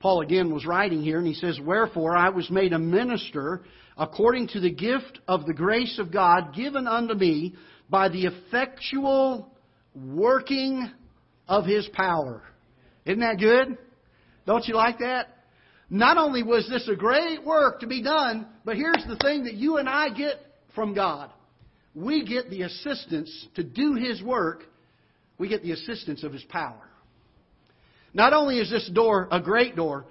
Paul 0.00 0.20
again 0.20 0.52
was 0.52 0.64
writing 0.64 1.02
here 1.02 1.18
and 1.18 1.26
he 1.26 1.34
says, 1.34 1.58
Wherefore 1.60 2.16
I 2.16 2.28
was 2.28 2.48
made 2.50 2.72
a 2.72 2.78
minister 2.78 3.62
according 3.96 4.48
to 4.48 4.60
the 4.60 4.70
gift 4.70 5.18
of 5.26 5.44
the 5.44 5.54
grace 5.54 5.98
of 5.98 6.12
God 6.12 6.54
given 6.54 6.86
unto 6.86 7.14
me 7.14 7.56
by 7.90 8.08
the 8.08 8.26
effectual 8.26 9.52
working 9.94 10.88
of 11.48 11.64
his 11.64 11.88
power. 11.92 12.42
Isn't 13.04 13.20
that 13.20 13.38
good? 13.38 13.76
Don't 14.48 14.66
you 14.66 14.74
like 14.74 15.00
that? 15.00 15.28
Not 15.90 16.16
only 16.16 16.42
was 16.42 16.66
this 16.70 16.88
a 16.90 16.96
great 16.96 17.44
work 17.44 17.80
to 17.80 17.86
be 17.86 18.02
done, 18.02 18.46
but 18.64 18.76
here's 18.76 19.04
the 19.06 19.18
thing 19.22 19.44
that 19.44 19.52
you 19.52 19.76
and 19.76 19.86
I 19.86 20.08
get 20.08 20.36
from 20.74 20.94
God. 20.94 21.30
We 21.94 22.24
get 22.24 22.48
the 22.48 22.62
assistance 22.62 23.46
to 23.56 23.62
do 23.62 23.92
His 23.92 24.22
work, 24.22 24.62
we 25.36 25.48
get 25.48 25.62
the 25.62 25.72
assistance 25.72 26.24
of 26.24 26.32
His 26.32 26.44
power. 26.44 26.88
Not 28.14 28.32
only 28.32 28.58
is 28.58 28.70
this 28.70 28.88
door 28.94 29.28
a 29.30 29.38
great 29.38 29.76
door, 29.76 30.06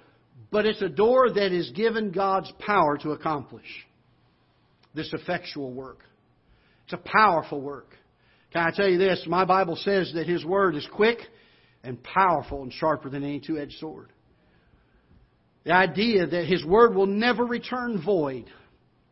but 0.52 0.66
it's 0.66 0.82
a 0.82 0.88
door 0.88 1.30
that 1.30 1.50
is 1.50 1.70
given 1.70 2.12
God's 2.12 2.52
power 2.60 2.96
to 2.98 3.10
accomplish 3.10 3.66
this 4.94 5.12
effectual 5.12 5.72
work. 5.72 6.04
It's 6.84 6.92
a 6.92 7.10
powerful 7.10 7.60
work. 7.60 7.90
Can 8.52 8.62
I 8.62 8.70
tell 8.70 8.88
you 8.88 8.98
this? 8.98 9.24
My 9.26 9.44
Bible 9.44 9.74
says 9.74 10.12
that 10.14 10.28
His 10.28 10.44
Word 10.44 10.76
is 10.76 10.86
quick 10.92 11.18
and 11.82 12.00
powerful 12.04 12.62
and 12.62 12.72
sharper 12.72 13.10
than 13.10 13.24
any 13.24 13.40
two 13.40 13.58
edged 13.58 13.78
sword. 13.80 14.12
The 15.68 15.74
idea 15.74 16.26
that 16.26 16.46
His 16.46 16.64
Word 16.64 16.94
will 16.94 17.04
never 17.04 17.44
return 17.44 18.02
void. 18.02 18.46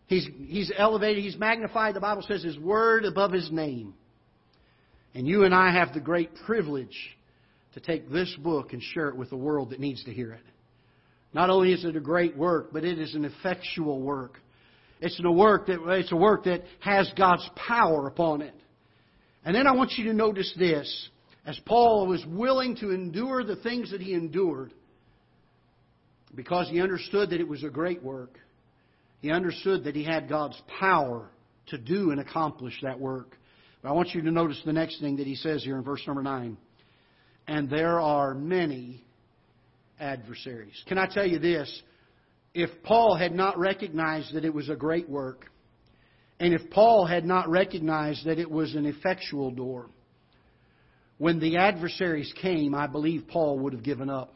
He's, 0.06 0.26
he's 0.46 0.72
elevated, 0.74 1.22
He's 1.22 1.36
magnified. 1.36 1.94
The 1.94 2.00
Bible 2.00 2.24
says 2.26 2.42
His 2.42 2.58
Word 2.58 3.04
above 3.04 3.30
His 3.30 3.52
name. 3.52 3.92
And 5.14 5.26
you 5.28 5.44
and 5.44 5.54
I 5.54 5.70
have 5.70 5.92
the 5.92 6.00
great 6.00 6.30
privilege 6.46 6.96
to 7.74 7.80
take 7.80 8.10
this 8.10 8.34
book 8.42 8.72
and 8.72 8.82
share 8.82 9.10
it 9.10 9.16
with 9.16 9.28
the 9.28 9.36
world 9.36 9.68
that 9.68 9.80
needs 9.80 10.02
to 10.04 10.14
hear 10.14 10.32
it. 10.32 10.40
Not 11.34 11.50
only 11.50 11.74
is 11.74 11.84
it 11.84 11.94
a 11.94 12.00
great 12.00 12.34
work, 12.38 12.70
but 12.72 12.86
it 12.86 12.98
is 12.98 13.14
an 13.14 13.26
effectual 13.26 14.00
work. 14.00 14.40
It's 15.02 15.20
a 15.22 15.30
work 15.30 15.66
that 15.66 15.86
it's 15.90 16.12
a 16.12 16.16
work 16.16 16.44
that 16.44 16.62
has 16.80 17.12
God's 17.18 17.46
power 17.54 18.06
upon 18.06 18.40
it. 18.40 18.54
And 19.44 19.54
then 19.54 19.66
I 19.66 19.72
want 19.72 19.92
you 19.98 20.04
to 20.04 20.14
notice 20.14 20.54
this. 20.58 21.10
As 21.44 21.60
Paul 21.66 22.06
was 22.06 22.24
willing 22.26 22.76
to 22.76 22.92
endure 22.92 23.44
the 23.44 23.56
things 23.56 23.90
that 23.90 24.00
he 24.00 24.14
endured, 24.14 24.72
because 26.36 26.68
he 26.68 26.80
understood 26.80 27.30
that 27.30 27.40
it 27.40 27.48
was 27.48 27.64
a 27.64 27.70
great 27.70 28.02
work. 28.02 28.38
He 29.20 29.30
understood 29.30 29.84
that 29.84 29.96
he 29.96 30.04
had 30.04 30.28
God's 30.28 30.60
power 30.78 31.30
to 31.68 31.78
do 31.78 32.10
and 32.10 32.20
accomplish 32.20 32.78
that 32.82 33.00
work. 33.00 33.36
But 33.82 33.88
I 33.88 33.92
want 33.92 34.14
you 34.14 34.22
to 34.22 34.30
notice 34.30 34.60
the 34.64 34.72
next 34.72 35.00
thing 35.00 35.16
that 35.16 35.26
he 35.26 35.34
says 35.34 35.64
here 35.64 35.76
in 35.76 35.82
verse 35.82 36.02
number 36.06 36.22
9. 36.22 36.56
And 37.48 37.70
there 37.70 38.00
are 38.00 38.34
many 38.34 39.04
adversaries. 39.98 40.80
Can 40.86 40.98
I 40.98 41.06
tell 41.06 41.26
you 41.26 41.38
this? 41.38 41.82
If 42.54 42.70
Paul 42.82 43.16
had 43.16 43.32
not 43.32 43.58
recognized 43.58 44.34
that 44.34 44.44
it 44.44 44.52
was 44.52 44.68
a 44.68 44.76
great 44.76 45.08
work, 45.08 45.46
and 46.38 46.52
if 46.52 46.70
Paul 46.70 47.06
had 47.06 47.24
not 47.24 47.48
recognized 47.48 48.26
that 48.26 48.38
it 48.38 48.50
was 48.50 48.74
an 48.74 48.84
effectual 48.84 49.50
door, 49.50 49.86
when 51.18 51.40
the 51.40 51.56
adversaries 51.56 52.32
came, 52.42 52.74
I 52.74 52.86
believe 52.86 53.24
Paul 53.28 53.58
would 53.60 53.72
have 53.72 53.82
given 53.82 54.10
up. 54.10 54.34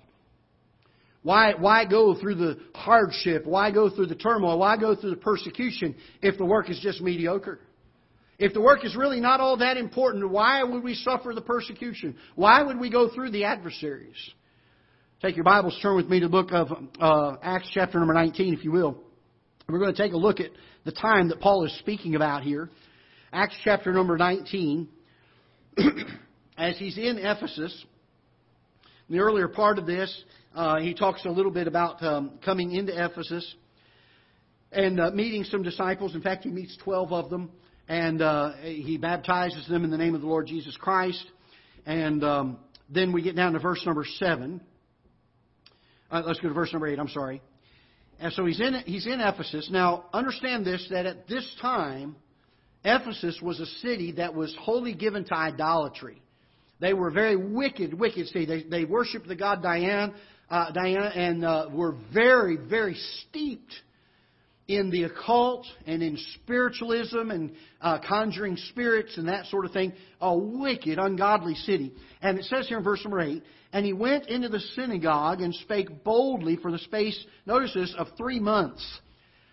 Why, 1.22 1.52
why 1.54 1.84
go 1.84 2.18
through 2.18 2.36
the 2.36 2.58
hardship? 2.74 3.44
Why 3.44 3.70
go 3.70 3.90
through 3.90 4.06
the 4.06 4.14
turmoil? 4.14 4.58
Why 4.58 4.76
go 4.76 4.94
through 4.94 5.10
the 5.10 5.16
persecution 5.16 5.94
if 6.22 6.38
the 6.38 6.46
work 6.46 6.70
is 6.70 6.80
just 6.80 7.00
mediocre? 7.00 7.60
If 8.38 8.54
the 8.54 8.60
work 8.60 8.86
is 8.86 8.96
really 8.96 9.20
not 9.20 9.38
all 9.38 9.58
that 9.58 9.76
important, 9.76 10.30
why 10.30 10.62
would 10.62 10.82
we 10.82 10.94
suffer 10.94 11.32
the 11.34 11.42
persecution? 11.42 12.16
Why 12.36 12.62
would 12.62 12.80
we 12.80 12.88
go 12.88 13.10
through 13.14 13.32
the 13.32 13.44
adversaries? 13.44 14.16
Take 15.20 15.36
your 15.36 15.44
Bibles, 15.44 15.78
turn 15.82 15.96
with 15.96 16.08
me 16.08 16.20
to 16.20 16.26
the 16.26 16.30
book 16.30 16.50
of 16.52 16.68
uh, 16.98 17.36
Acts, 17.42 17.68
chapter 17.74 17.98
number 17.98 18.14
19, 18.14 18.54
if 18.54 18.64
you 18.64 18.72
will. 18.72 18.96
We're 19.68 19.78
going 19.78 19.94
to 19.94 20.02
take 20.02 20.14
a 20.14 20.16
look 20.16 20.40
at 20.40 20.50
the 20.86 20.92
time 20.92 21.28
that 21.28 21.40
Paul 21.40 21.66
is 21.66 21.78
speaking 21.80 22.14
about 22.14 22.42
here. 22.42 22.70
Acts 23.30 23.56
chapter 23.62 23.92
number 23.92 24.16
19. 24.16 24.88
As 26.56 26.78
he's 26.78 26.96
in 26.96 27.18
Ephesus, 27.18 27.84
in 29.10 29.16
the 29.16 29.20
earlier 29.20 29.48
part 29.48 29.78
of 29.78 29.84
this, 29.84 30.24
uh, 30.54 30.80
he 30.80 30.94
talks 30.94 31.24
a 31.24 31.30
little 31.30 31.52
bit 31.52 31.68
about 31.68 32.02
um, 32.02 32.38
coming 32.44 32.72
into 32.72 32.92
Ephesus 32.92 33.54
and 34.72 35.00
uh, 35.00 35.10
meeting 35.10 35.44
some 35.44 35.62
disciples. 35.62 36.14
In 36.14 36.22
fact, 36.22 36.44
he 36.44 36.50
meets 36.50 36.76
12 36.78 37.12
of 37.12 37.30
them, 37.30 37.50
and 37.88 38.20
uh, 38.20 38.52
he 38.62 38.98
baptizes 38.98 39.66
them 39.68 39.84
in 39.84 39.90
the 39.90 39.98
name 39.98 40.14
of 40.14 40.20
the 40.20 40.26
Lord 40.26 40.46
Jesus 40.46 40.76
Christ. 40.76 41.24
And 41.86 42.24
um, 42.24 42.58
then 42.88 43.12
we 43.12 43.22
get 43.22 43.36
down 43.36 43.52
to 43.52 43.60
verse 43.60 43.84
number 43.86 44.04
7. 44.04 44.60
Uh, 46.10 46.22
let's 46.26 46.40
go 46.40 46.48
to 46.48 46.54
verse 46.54 46.72
number 46.72 46.88
8, 46.88 46.98
I'm 46.98 47.08
sorry. 47.08 47.40
And 48.18 48.32
so 48.32 48.44
he's 48.44 48.60
in, 48.60 48.74
he's 48.84 49.06
in 49.06 49.20
Ephesus. 49.20 49.68
Now, 49.70 50.06
understand 50.12 50.66
this 50.66 50.86
that 50.90 51.06
at 51.06 51.28
this 51.28 51.56
time, 51.62 52.16
Ephesus 52.84 53.38
was 53.40 53.60
a 53.60 53.66
city 53.66 54.12
that 54.12 54.34
was 54.34 54.54
wholly 54.60 54.94
given 54.94 55.24
to 55.26 55.34
idolatry. 55.34 56.20
They 56.80 56.94
were 56.94 57.08
a 57.08 57.12
very 57.12 57.36
wicked, 57.36 57.94
wicked 57.94 58.26
city. 58.28 58.46
They, 58.46 58.62
they 58.62 58.84
worshipped 58.84 59.28
the 59.28 59.36
god 59.36 59.62
Diana, 59.62 60.14
uh, 60.50 60.72
Diana 60.72 61.12
and 61.14 61.44
uh, 61.44 61.68
were 61.72 61.96
very, 62.12 62.56
very 62.56 62.96
steeped 63.28 63.72
in 64.66 64.90
the 64.90 65.04
occult 65.04 65.66
and 65.86 66.02
in 66.02 66.16
spiritualism 66.42 67.30
and 67.30 67.52
uh, 67.80 67.98
conjuring 68.06 68.56
spirits 68.68 69.16
and 69.16 69.28
that 69.28 69.46
sort 69.46 69.64
of 69.64 69.72
thing. 69.72 69.92
A 70.20 70.36
wicked, 70.36 70.98
ungodly 70.98 71.54
city. 71.54 71.92
And 72.22 72.38
it 72.38 72.44
says 72.44 72.68
here 72.68 72.78
in 72.78 72.84
verse 72.84 73.02
number 73.04 73.20
8, 73.20 73.42
and 73.72 73.86
he 73.86 73.92
went 73.92 74.28
into 74.28 74.48
the 74.48 74.60
synagogue 74.60 75.40
and 75.40 75.54
spake 75.54 76.04
boldly 76.04 76.56
for 76.56 76.70
the 76.70 76.78
space, 76.78 77.24
notice 77.46 77.72
this, 77.74 77.94
of 77.98 78.08
three 78.16 78.40
months. 78.40 78.84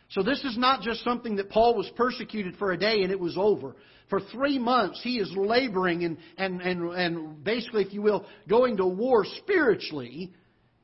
So 0.09 0.23
this 0.23 0.43
is 0.43 0.57
not 0.57 0.81
just 0.81 1.03
something 1.03 1.35
that 1.35 1.49
Paul 1.49 1.75
was 1.75 1.89
persecuted 1.95 2.55
for 2.57 2.71
a 2.71 2.77
day 2.77 3.01
and 3.01 3.11
it 3.11 3.19
was 3.19 3.37
over. 3.37 3.75
For 4.09 4.21
three 4.21 4.57
months 4.57 5.01
he 5.03 5.17
is 5.17 5.31
laboring 5.35 6.05
and, 6.05 6.17
and, 6.37 6.61
and, 6.61 6.91
and 6.93 7.43
basically, 7.43 7.83
if 7.83 7.93
you 7.93 8.01
will, 8.01 8.25
going 8.47 8.77
to 8.77 8.85
war 8.85 9.25
spiritually 9.39 10.31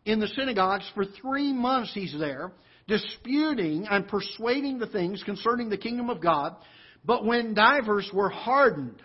in 0.06 0.20
the 0.20 0.28
synagogues. 0.28 0.90
For 0.94 1.06
three 1.06 1.54
months 1.54 1.92
he's 1.94 2.16
there 2.18 2.52
disputing 2.88 3.88
and 3.90 4.08
persuading 4.08 4.80
the 4.80 4.88
things 4.88 5.24
concerning 5.24 5.70
the 5.70 5.78
kingdom 5.78 6.10
of 6.10 6.22
God. 6.22 6.56
But 7.06 7.26
when 7.26 7.54
divers 7.54 8.10
were 8.14 8.30
hardened 8.30 9.02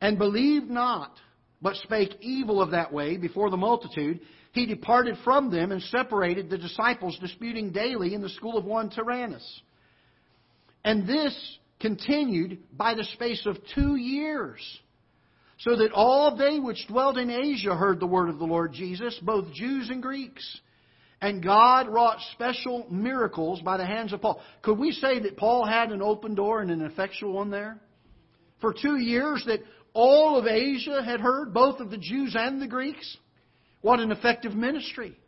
and 0.00 0.18
believed 0.18 0.70
not, 0.70 1.12
but 1.60 1.76
spake 1.76 2.16
evil 2.20 2.62
of 2.62 2.70
that 2.70 2.92
way 2.92 3.16
before 3.16 3.50
the 3.50 3.56
multitude, 3.56 4.20
he 4.52 4.66
departed 4.66 5.16
from 5.24 5.50
them 5.50 5.72
and 5.72 5.82
separated 5.82 6.48
the 6.48 6.58
disciples, 6.58 7.18
disputing 7.20 7.72
daily 7.72 8.14
in 8.14 8.22
the 8.22 8.28
school 8.28 8.56
of 8.56 8.64
one 8.64 8.90
Tyrannus. 8.90 9.62
And 10.84 11.06
this 11.06 11.58
continued 11.80 12.58
by 12.72 12.94
the 12.94 13.04
space 13.04 13.44
of 13.46 13.56
two 13.74 13.96
years, 13.96 14.60
so 15.58 15.76
that 15.76 15.92
all 15.92 16.36
they 16.36 16.58
which 16.60 16.86
dwelt 16.86 17.16
in 17.18 17.30
Asia 17.30 17.74
heard 17.74 17.98
the 18.00 18.06
word 18.06 18.28
of 18.28 18.38
the 18.38 18.44
Lord 18.44 18.72
Jesus, 18.72 19.18
both 19.22 19.52
Jews 19.52 19.90
and 19.90 20.02
Greeks. 20.02 20.60
And 21.20 21.42
God 21.42 21.88
wrought 21.88 22.18
special 22.32 22.86
miracles 22.90 23.60
by 23.60 23.76
the 23.76 23.86
hands 23.86 24.12
of 24.12 24.22
Paul. 24.22 24.40
Could 24.62 24.78
we 24.78 24.92
say 24.92 25.18
that 25.18 25.36
Paul 25.36 25.66
had 25.66 25.90
an 25.90 26.00
open 26.00 26.36
door 26.36 26.60
and 26.60 26.70
an 26.70 26.82
effectual 26.82 27.32
one 27.32 27.50
there? 27.50 27.80
For 28.60 28.72
two 28.72 28.96
years 28.96 29.42
that 29.46 29.60
all 29.94 30.38
of 30.38 30.46
Asia 30.46 31.02
had 31.04 31.20
heard, 31.20 31.52
both 31.52 31.80
of 31.80 31.90
the 31.90 31.98
Jews 31.98 32.36
and 32.38 32.62
the 32.62 32.68
Greeks? 32.68 33.16
What 33.80 33.98
an 33.98 34.12
effective 34.12 34.54
ministry. 34.54 35.18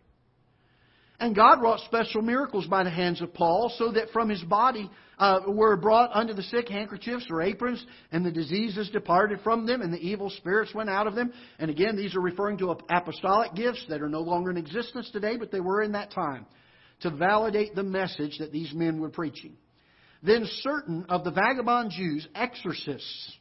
And 1.20 1.36
God 1.36 1.60
wrought 1.60 1.80
special 1.80 2.22
miracles 2.22 2.66
by 2.66 2.82
the 2.82 2.90
hands 2.90 3.20
of 3.20 3.34
Paul, 3.34 3.70
so 3.76 3.92
that 3.92 4.10
from 4.10 4.30
his 4.30 4.42
body 4.42 4.90
uh, 5.18 5.40
were 5.46 5.76
brought 5.76 6.10
unto 6.14 6.32
the 6.32 6.42
sick 6.44 6.66
handkerchiefs 6.68 7.26
or 7.30 7.42
aprons, 7.42 7.84
and 8.10 8.24
the 8.24 8.30
diseases 8.30 8.88
departed 8.88 9.40
from 9.44 9.66
them, 9.66 9.82
and 9.82 9.92
the 9.92 9.98
evil 9.98 10.30
spirits 10.30 10.74
went 10.74 10.88
out 10.88 11.06
of 11.06 11.14
them. 11.14 11.30
And 11.58 11.70
again, 11.70 11.94
these 11.94 12.16
are 12.16 12.20
referring 12.20 12.56
to 12.58 12.70
apostolic 12.88 13.54
gifts 13.54 13.84
that 13.90 14.00
are 14.00 14.08
no 14.08 14.22
longer 14.22 14.50
in 14.50 14.56
existence 14.56 15.10
today, 15.12 15.36
but 15.36 15.52
they 15.52 15.60
were 15.60 15.82
in 15.82 15.92
that 15.92 16.10
time, 16.10 16.46
to 17.02 17.10
validate 17.10 17.74
the 17.74 17.82
message 17.82 18.38
that 18.38 18.50
these 18.50 18.72
men 18.72 18.98
were 18.98 19.10
preaching. 19.10 19.58
Then 20.22 20.48
certain 20.62 21.04
of 21.10 21.24
the 21.24 21.30
vagabond 21.30 21.90
Jews, 21.90 22.26
exorcists, 22.34 23.36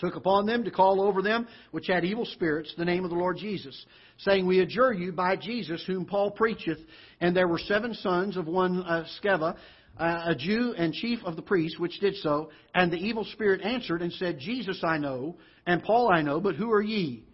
took 0.00 0.16
upon 0.16 0.46
them 0.46 0.64
to 0.64 0.70
call 0.70 1.00
over 1.00 1.22
them 1.22 1.46
which 1.70 1.86
had 1.86 2.04
evil 2.04 2.24
spirits 2.24 2.74
the 2.76 2.84
name 2.84 3.04
of 3.04 3.10
the 3.10 3.16
Lord 3.16 3.36
Jesus, 3.36 3.86
saying, 4.18 4.46
We 4.46 4.60
adjure 4.60 4.92
you 4.92 5.12
by 5.12 5.36
Jesus 5.36 5.84
whom 5.86 6.04
Paul 6.04 6.30
preacheth. 6.30 6.78
And 7.20 7.36
there 7.36 7.48
were 7.48 7.58
seven 7.58 7.94
sons 7.94 8.36
of 8.36 8.46
one 8.46 8.82
uh, 8.82 9.04
Sceva, 9.22 9.56
uh, 9.98 10.22
a 10.26 10.34
Jew 10.34 10.74
and 10.76 10.92
chief 10.92 11.20
of 11.24 11.36
the 11.36 11.42
priests, 11.42 11.78
which 11.78 12.00
did 12.00 12.16
so. 12.16 12.50
And 12.74 12.90
the 12.90 12.96
evil 12.96 13.24
spirit 13.24 13.60
answered 13.62 14.02
and 14.02 14.12
said, 14.14 14.38
Jesus 14.38 14.82
I 14.82 14.98
know, 14.98 15.36
and 15.66 15.82
Paul 15.82 16.10
I 16.12 16.22
know, 16.22 16.40
but 16.40 16.56
who 16.56 16.70
are 16.72 16.82
ye? 16.82 17.24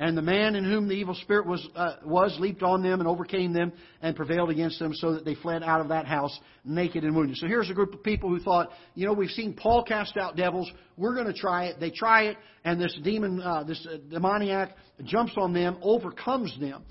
And 0.00 0.16
the 0.16 0.22
man 0.22 0.54
in 0.54 0.62
whom 0.62 0.86
the 0.86 0.94
evil 0.94 1.14
spirit 1.14 1.44
was, 1.46 1.66
uh, 1.74 1.96
was 2.04 2.36
leaped 2.38 2.62
on 2.62 2.82
them 2.82 3.00
and 3.00 3.08
overcame 3.08 3.52
them 3.52 3.72
and 4.00 4.14
prevailed 4.14 4.48
against 4.48 4.78
them 4.78 4.94
so 4.94 5.14
that 5.14 5.24
they 5.24 5.34
fled 5.34 5.64
out 5.64 5.80
of 5.80 5.88
that 5.88 6.06
house 6.06 6.38
naked 6.64 7.02
and 7.02 7.16
wounded. 7.16 7.36
So 7.36 7.48
here's 7.48 7.68
a 7.68 7.74
group 7.74 7.92
of 7.92 8.02
people 8.04 8.28
who 8.28 8.38
thought, 8.38 8.70
you 8.94 9.06
know, 9.06 9.12
we've 9.12 9.30
seen 9.30 9.54
Paul 9.54 9.82
cast 9.82 10.16
out 10.16 10.36
devils. 10.36 10.70
We're 10.96 11.14
going 11.14 11.26
to 11.26 11.32
try 11.32 11.64
it. 11.64 11.80
They 11.80 11.90
try 11.90 12.24
it, 12.24 12.36
and 12.64 12.80
this 12.80 12.96
demon, 13.02 13.40
uh, 13.40 13.64
this 13.64 13.84
uh, 13.90 13.96
demoniac 14.08 14.76
jumps 15.04 15.32
on 15.36 15.52
them, 15.52 15.78
overcomes 15.82 16.56
them. 16.60 16.84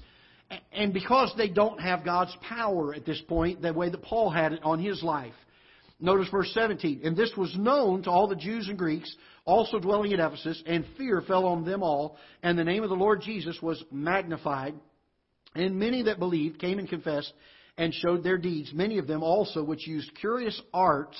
And 0.73 0.93
because 0.93 1.33
they 1.37 1.49
don't 1.49 1.79
have 1.79 2.03
God's 2.03 2.35
power 2.41 2.93
at 2.93 3.05
this 3.05 3.21
point, 3.27 3.61
the 3.61 3.73
way 3.73 3.89
that 3.89 4.01
Paul 4.01 4.29
had 4.29 4.53
it 4.53 4.59
on 4.63 4.79
his 4.79 5.01
life. 5.01 5.33
Notice 5.99 6.29
verse 6.29 6.51
17. 6.53 7.01
And 7.03 7.17
this 7.17 7.31
was 7.35 7.55
known 7.57 8.03
to 8.03 8.11
all 8.11 8.27
the 8.27 8.35
Jews 8.35 8.67
and 8.69 8.77
Greeks 8.77 9.13
also 9.45 9.79
dwelling 9.79 10.13
at 10.13 10.19
Ephesus, 10.19 10.61
and 10.65 10.85
fear 10.97 11.21
fell 11.21 11.45
on 11.45 11.63
them 11.63 11.81
all, 11.81 12.17
and 12.43 12.59
the 12.59 12.63
name 12.63 12.83
of 12.83 12.89
the 12.89 12.95
Lord 12.95 13.21
Jesus 13.21 13.57
was 13.61 13.81
magnified. 13.91 14.75
And 15.55 15.79
many 15.79 16.03
that 16.03 16.19
believed 16.19 16.59
came 16.59 16.79
and 16.79 16.87
confessed 16.87 17.33
and 17.77 17.93
showed 17.93 18.23
their 18.23 18.37
deeds. 18.37 18.71
Many 18.73 18.97
of 18.97 19.07
them 19.07 19.23
also, 19.23 19.63
which 19.63 19.87
used 19.87 20.13
curious 20.19 20.59
arts, 20.73 21.17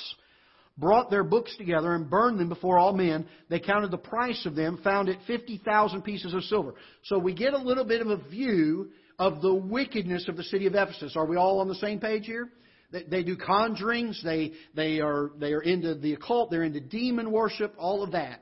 brought 0.77 1.09
their 1.09 1.23
books 1.23 1.55
together 1.57 1.95
and 1.95 2.09
burned 2.09 2.39
them 2.39 2.49
before 2.49 2.77
all 2.77 2.93
men. 2.93 3.27
They 3.49 3.59
counted 3.59 3.91
the 3.91 3.97
price 3.97 4.45
of 4.45 4.55
them, 4.55 4.79
found 4.83 5.09
it 5.09 5.17
50,000 5.25 6.01
pieces 6.03 6.33
of 6.33 6.43
silver. 6.43 6.75
So 7.05 7.17
we 7.17 7.33
get 7.33 7.53
a 7.53 7.57
little 7.57 7.85
bit 7.85 8.01
of 8.01 8.09
a 8.09 8.17
view 8.29 8.89
of 9.17 9.41
the 9.41 9.53
wickedness 9.53 10.27
of 10.27 10.37
the 10.37 10.43
city 10.43 10.67
of 10.67 10.75
Ephesus. 10.75 11.15
Are 11.15 11.25
we 11.25 11.37
all 11.37 11.59
on 11.61 11.67
the 11.67 11.75
same 11.75 11.99
page 11.99 12.25
here? 12.25 12.49
They, 12.91 13.03
they 13.03 13.23
do 13.23 13.35
conjurings. 13.35 14.21
They, 14.23 14.53
they, 14.75 14.99
are, 14.99 15.31
they 15.37 15.53
are 15.53 15.61
into 15.61 15.95
the 15.95 16.13
occult. 16.13 16.51
They're 16.51 16.63
into 16.63 16.79
demon 16.79 17.31
worship, 17.31 17.73
all 17.77 18.03
of 18.03 18.11
that. 18.11 18.41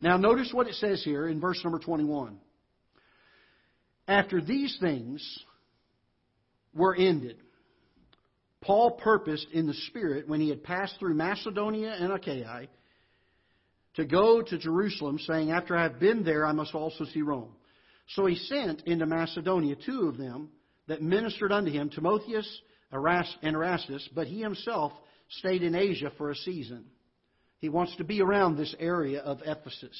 Now, 0.00 0.16
notice 0.16 0.50
what 0.52 0.66
it 0.66 0.74
says 0.74 1.02
here 1.04 1.28
in 1.28 1.40
verse 1.40 1.60
number 1.64 1.78
21. 1.78 2.38
After 4.08 4.40
these 4.40 4.76
things 4.80 5.38
were 6.74 6.94
ended, 6.94 7.38
Paul 8.60 8.92
purposed 8.92 9.48
in 9.52 9.66
the 9.66 9.74
Spirit, 9.88 10.28
when 10.28 10.40
he 10.40 10.48
had 10.48 10.62
passed 10.62 10.98
through 10.98 11.14
Macedonia 11.14 11.96
and 11.98 12.12
Achaia, 12.12 12.66
to 13.94 14.04
go 14.04 14.42
to 14.42 14.58
Jerusalem, 14.58 15.18
saying, 15.20 15.50
After 15.50 15.76
I 15.76 15.84
have 15.84 15.98
been 15.98 16.24
there, 16.24 16.44
I 16.44 16.52
must 16.52 16.74
also 16.74 17.04
see 17.06 17.22
Rome. 17.22 17.54
So 18.10 18.26
he 18.26 18.36
sent 18.36 18.82
into 18.86 19.06
Macedonia 19.06 19.74
two 19.74 20.08
of 20.08 20.18
them 20.18 20.50
that 20.86 21.02
ministered 21.02 21.50
unto 21.50 21.70
him, 21.70 21.90
Timotheus 21.90 22.60
and 22.92 23.56
Erastus, 23.56 24.08
but 24.14 24.26
he 24.26 24.40
himself 24.40 24.92
stayed 25.28 25.62
in 25.62 25.74
Asia 25.74 26.10
for 26.16 26.30
a 26.30 26.36
season. 26.36 26.84
He 27.58 27.68
wants 27.68 27.96
to 27.96 28.04
be 28.04 28.20
around 28.20 28.56
this 28.56 28.74
area 28.78 29.20
of 29.20 29.40
Ephesus. 29.44 29.96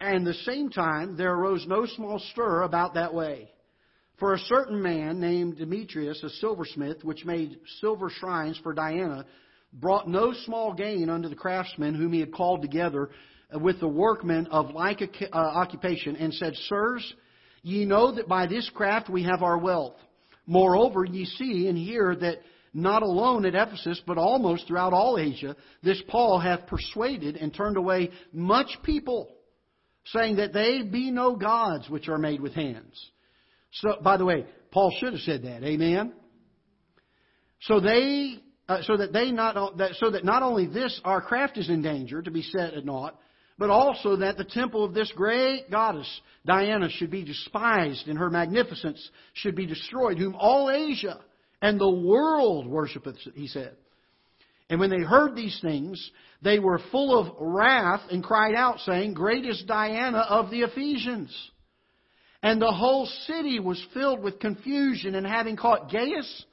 And 0.00 0.26
the 0.26 0.34
same 0.34 0.70
time, 0.70 1.16
there 1.16 1.32
arose 1.32 1.64
no 1.68 1.86
small 1.86 2.18
stir 2.32 2.62
about 2.62 2.94
that 2.94 3.14
way. 3.14 3.48
For 4.18 4.34
a 4.34 4.38
certain 4.38 4.82
man 4.82 5.20
named 5.20 5.58
Demetrius, 5.58 6.22
a 6.22 6.30
silversmith, 6.30 7.04
which 7.04 7.24
made 7.24 7.58
silver 7.80 8.10
shrines 8.10 8.58
for 8.62 8.72
Diana, 8.72 9.24
brought 9.72 10.08
no 10.08 10.32
small 10.44 10.74
gain 10.74 11.08
unto 11.08 11.28
the 11.28 11.36
craftsmen 11.36 11.94
whom 11.94 12.12
he 12.12 12.20
had 12.20 12.32
called 12.32 12.62
together 12.62 13.10
with 13.54 13.80
the 13.80 13.88
workmen 13.88 14.46
of 14.48 14.70
like 14.70 15.02
uh, 15.02 15.36
occupation, 15.36 16.16
and 16.16 16.32
said, 16.34 16.54
Sirs, 16.68 17.14
ye 17.62 17.84
know 17.84 18.14
that 18.14 18.28
by 18.28 18.46
this 18.46 18.68
craft 18.74 19.08
we 19.08 19.24
have 19.24 19.42
our 19.42 19.58
wealth. 19.58 19.96
Moreover, 20.46 21.04
ye 21.04 21.24
see 21.24 21.68
and 21.68 21.78
hear 21.78 22.14
that 22.16 22.38
not 22.74 23.02
alone 23.02 23.44
at 23.44 23.54
Ephesus, 23.54 24.00
but 24.06 24.18
almost 24.18 24.66
throughout 24.66 24.92
all 24.92 25.18
Asia, 25.18 25.54
this 25.82 26.02
Paul 26.08 26.38
hath 26.38 26.66
persuaded 26.66 27.36
and 27.36 27.54
turned 27.54 27.76
away 27.76 28.10
much 28.32 28.78
people, 28.82 29.28
saying 30.06 30.36
that 30.36 30.52
they 30.52 30.82
be 30.82 31.10
no 31.10 31.36
gods 31.36 31.88
which 31.88 32.08
are 32.08 32.18
made 32.18 32.40
with 32.40 32.54
hands. 32.54 33.10
So, 33.72 33.98
by 34.02 34.16
the 34.16 34.24
way, 34.24 34.46
Paul 34.70 34.92
should 34.98 35.12
have 35.12 35.20
said 35.20 35.42
that. 35.42 35.62
Amen. 35.62 36.12
So 37.62 37.78
they, 37.78 38.38
uh, 38.68 38.82
so 38.82 38.96
that 38.96 39.12
they 39.12 39.30
not, 39.30 39.54
so 39.94 40.10
that 40.10 40.24
not 40.24 40.42
only 40.42 40.66
this 40.66 41.00
our 41.04 41.20
craft 41.20 41.58
is 41.58 41.68
in 41.68 41.82
danger 41.82 42.22
to 42.22 42.30
be 42.30 42.42
set 42.42 42.74
at 42.74 42.84
naught, 42.84 43.18
but 43.62 43.70
also 43.70 44.16
that 44.16 44.36
the 44.36 44.44
temple 44.44 44.84
of 44.84 44.92
this 44.92 45.12
great 45.14 45.70
goddess, 45.70 46.20
Diana, 46.44 46.88
should 46.90 47.12
be 47.12 47.22
despised 47.22 48.08
and 48.08 48.18
her 48.18 48.28
magnificence 48.28 49.08
should 49.34 49.54
be 49.54 49.66
destroyed, 49.66 50.18
whom 50.18 50.34
all 50.34 50.68
Asia 50.68 51.20
and 51.60 51.80
the 51.80 51.88
world 51.88 52.66
worshipeth, 52.66 53.18
he 53.36 53.46
said. 53.46 53.76
And 54.68 54.80
when 54.80 54.90
they 54.90 55.04
heard 55.04 55.36
these 55.36 55.56
things, 55.62 56.10
they 56.42 56.58
were 56.58 56.80
full 56.90 57.16
of 57.16 57.36
wrath 57.38 58.00
and 58.10 58.24
cried 58.24 58.56
out, 58.56 58.80
saying, 58.80 59.14
Great 59.14 59.46
is 59.46 59.62
Diana 59.64 60.26
of 60.28 60.50
the 60.50 60.62
Ephesians. 60.62 61.32
And 62.42 62.60
the 62.60 62.72
whole 62.72 63.06
city 63.28 63.60
was 63.60 63.80
filled 63.94 64.24
with 64.24 64.40
confusion, 64.40 65.14
and 65.14 65.24
having 65.24 65.54
caught 65.54 65.88
Gaius 65.88 66.46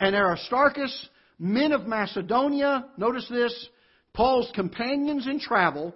and 0.00 0.16
Aristarchus, 0.16 1.06
men 1.38 1.72
of 1.72 1.86
Macedonia, 1.86 2.86
notice 2.96 3.28
this, 3.28 3.68
Paul's 4.14 4.50
companions 4.54 5.26
in 5.26 5.38
travel, 5.38 5.94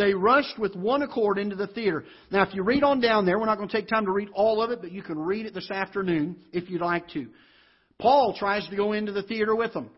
they 0.00 0.14
rushed 0.14 0.58
with 0.58 0.74
one 0.74 1.02
accord 1.02 1.38
into 1.38 1.54
the 1.54 1.66
theater. 1.66 2.04
Now, 2.30 2.42
if 2.42 2.54
you 2.54 2.62
read 2.62 2.82
on 2.82 3.00
down 3.00 3.26
there, 3.26 3.38
we're 3.38 3.46
not 3.46 3.58
going 3.58 3.68
to 3.68 3.76
take 3.76 3.86
time 3.86 4.06
to 4.06 4.10
read 4.10 4.30
all 4.32 4.62
of 4.62 4.70
it, 4.70 4.80
but 4.80 4.92
you 4.92 5.02
can 5.02 5.18
read 5.18 5.44
it 5.44 5.52
this 5.52 5.70
afternoon 5.70 6.36
if 6.52 6.70
you'd 6.70 6.80
like 6.80 7.08
to. 7.10 7.26
Paul 7.98 8.34
tries 8.38 8.66
to 8.68 8.76
go 8.76 8.92
into 8.94 9.12
the 9.12 9.22
theater 9.22 9.54
with 9.54 9.74
them. 9.74 9.90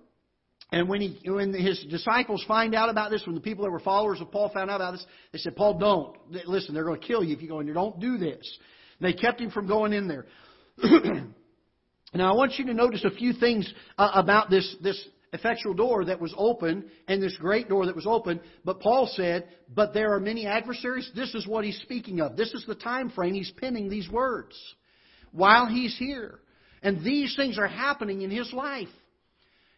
And 0.73 0.89
when, 0.89 1.03
he, 1.03 1.31
when 1.31 1.53
his 1.53 1.85
disciples 1.89 2.45
find 2.49 2.75
out 2.75 2.89
about 2.89 3.11
this, 3.11 3.23
when 3.27 3.35
the 3.35 3.41
people 3.41 3.65
that 3.65 3.71
were 3.71 3.79
followers 3.79 4.21
of 4.21 4.33
Paul 4.33 4.51
found 4.53 4.71
out 4.71 4.77
about 4.77 4.93
this, 4.93 5.07
they 5.33 5.39
said, 5.39 5.55
Paul, 5.55 5.79
don't. 5.79 6.17
Listen, 6.49 6.75
they're 6.75 6.85
going 6.85 7.01
to 7.01 7.07
kill 7.07 7.23
you 7.23 7.37
if 7.37 7.43
you 7.43 7.49
go 7.49 7.61
in 7.61 7.67
there. 7.67 7.75
Don't 7.75 8.01
do 8.01 8.19
this. 8.19 8.59
And 8.99 9.09
they 9.09 9.13
kept 9.13 9.41
him 9.41 9.51
from 9.51 9.69
going 9.69 9.93
in 9.93 10.09
there. 10.09 10.27
now, 12.15 12.33
I 12.33 12.35
want 12.35 12.55
you 12.59 12.67
to 12.67 12.75
notice 12.75 13.05
a 13.05 13.11
few 13.11 13.35
things 13.35 13.73
uh, 13.99 14.11
about 14.15 14.51
this, 14.51 14.75
this 14.83 15.07
effectual 15.33 15.75
door 15.75 16.05
that 16.05 16.21
was 16.21 16.35
open 16.37 16.85
and 17.09 17.23
this 17.23 17.37
great 17.39 17.69
door 17.69 17.87
that 17.87 17.97
was 17.97 18.07
open. 18.07 18.41
But 18.65 18.81
Paul 18.81 19.11
said, 19.15 19.49
but 19.75 19.95
there 19.95 20.15
are 20.15 20.21
many 20.21 20.47
adversaries. 20.47 21.11
This 21.15 21.35
is 21.35 21.47
what 21.47 21.65
he's 21.65 21.81
speaking 21.81 22.21
of. 22.21 22.37
This 22.37 22.53
is 22.53 22.65
the 22.67 22.75
time 22.75 23.11
frame 23.11 23.35
he's 23.35 23.51
penning 23.53 23.89
these 23.89 24.09
words 24.11 24.55
while 25.31 25.67
he's 25.67 25.97
here. 25.99 26.41
And 26.83 27.05
these 27.05 27.35
things 27.37 27.59
are 27.59 27.69
happening 27.69 28.23
in 28.23 28.31
his 28.31 28.53
life. 28.53 28.89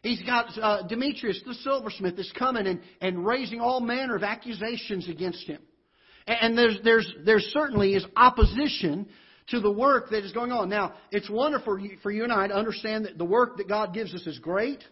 He's 0.03 0.23
got 0.23 0.47
uh, 0.61 0.87
Demetrius, 0.87 1.41
the 1.47 1.55
silversmith, 1.55 2.19
is 2.19 2.31
coming 2.39 2.67
and, 2.67 2.81
and 3.01 3.25
raising 3.25 3.61
all 3.61 3.81
manner 3.81 4.17
of 4.17 4.23
accusations 4.23 5.09
against 5.09 5.47
him. 5.47 5.61
And 6.27 6.57
there's, 6.57 6.79
there's, 6.83 7.15
there 7.25 7.41
certainly 7.41 7.95
is 7.95 8.05
opposition 8.17 9.07
to 9.49 9.61
the 9.61 9.71
work 9.71 10.11
that 10.11 10.25
is 10.25 10.33
going 10.33 10.53
on. 10.53 10.69
Now, 10.69 10.95
it's 11.11 11.29
wonderful 11.31 11.79
for 12.03 12.11
you 12.11 12.25
and 12.25 12.33
I 12.33 12.49
to 12.49 12.55
understand 12.55 13.05
that 13.05 13.19
the 13.19 13.25
work 13.25 13.59
that 13.59 13.69
God 13.69 13.95
gives 13.95 14.15
us 14.15 14.27
is 14.27 14.39
great 14.39 14.83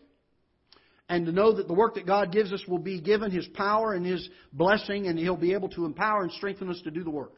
and 1.13 1.27
to 1.27 1.33
know 1.33 1.53
that 1.53 1.69
the 1.69 1.75
work 1.75 1.97
that 1.97 2.07
God 2.07 2.33
gives 2.33 2.55
us 2.55 2.63
will 2.67 2.79
be 2.79 2.99
given 2.99 3.31
His 3.31 3.47
power 3.49 3.93
and 3.93 4.05
His 4.07 4.27
blessing, 4.51 5.09
and 5.09 5.19
He'll 5.19 5.37
be 5.37 5.53
able 5.53 5.69
to 5.71 5.85
empower 5.85 6.23
and 6.23 6.33
strengthen 6.33 6.71
us 6.71 6.81
to 6.85 6.91
do 6.91 7.05
the 7.05 7.11
work. 7.11 7.35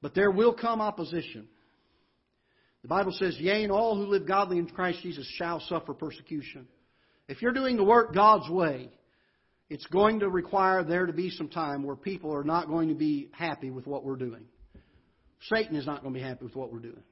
But 0.00 0.14
there 0.14 0.30
will 0.30 0.54
come 0.54 0.80
opposition. 0.80 1.48
The 2.80 2.88
Bible 2.88 3.12
says, 3.12 3.36
Yea, 3.38 3.62
and 3.62 3.70
all 3.70 3.94
who 3.94 4.06
live 4.06 4.26
godly 4.26 4.56
in 4.56 4.66
Christ 4.68 5.00
Jesus 5.02 5.30
shall 5.36 5.60
suffer 5.60 5.92
persecution. 5.92 6.66
If 7.28 7.42
you're 7.42 7.52
doing 7.52 7.76
the 7.76 7.84
work 7.84 8.14
God's 8.14 8.48
way, 8.48 8.88
it's 9.68 9.86
going 9.88 10.20
to 10.20 10.30
require 10.30 10.82
there 10.82 11.04
to 11.04 11.12
be 11.12 11.28
some 11.28 11.50
time 11.50 11.82
where 11.82 11.94
people 11.94 12.34
are 12.34 12.42
not 12.42 12.68
going 12.68 12.88
to 12.88 12.94
be 12.94 13.28
happy 13.32 13.68
with 13.68 13.86
what 13.86 14.02
we're 14.02 14.16
doing. 14.16 14.44
Satan 15.52 15.76
is 15.76 15.84
not 15.84 16.00
going 16.00 16.14
to 16.14 16.18
be 16.18 16.24
happy 16.24 16.46
with 16.46 16.56
what 16.56 16.72
we're 16.72 16.78
doing. 16.78 17.02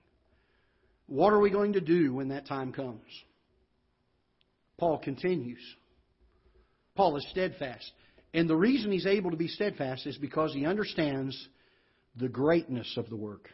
What 1.07 1.35
are 1.35 1.39
we 1.39 1.51
going 1.51 1.75
to 1.75 1.83
do 1.83 2.15
when 2.15 2.29
that 2.29 2.47
time 2.47 2.73
comes? 2.73 3.03
Paul 4.79 4.99
continues. 4.99 5.61
Paul 6.95 7.17
is 7.17 7.27
steadfast. 7.31 7.91
And 8.33 8.49
the 8.49 8.57
reason 8.57 8.93
he's 8.93 9.07
able 9.07 9.31
to 9.31 9.37
be 9.37 9.49
steadfast 9.49 10.07
is 10.07 10.17
because 10.19 10.53
he 10.53 10.67
understands 10.67 11.49
the 12.17 12.29
greatness 12.29 12.95
of 12.97 13.09
the 13.09 13.17
work. 13.17 13.49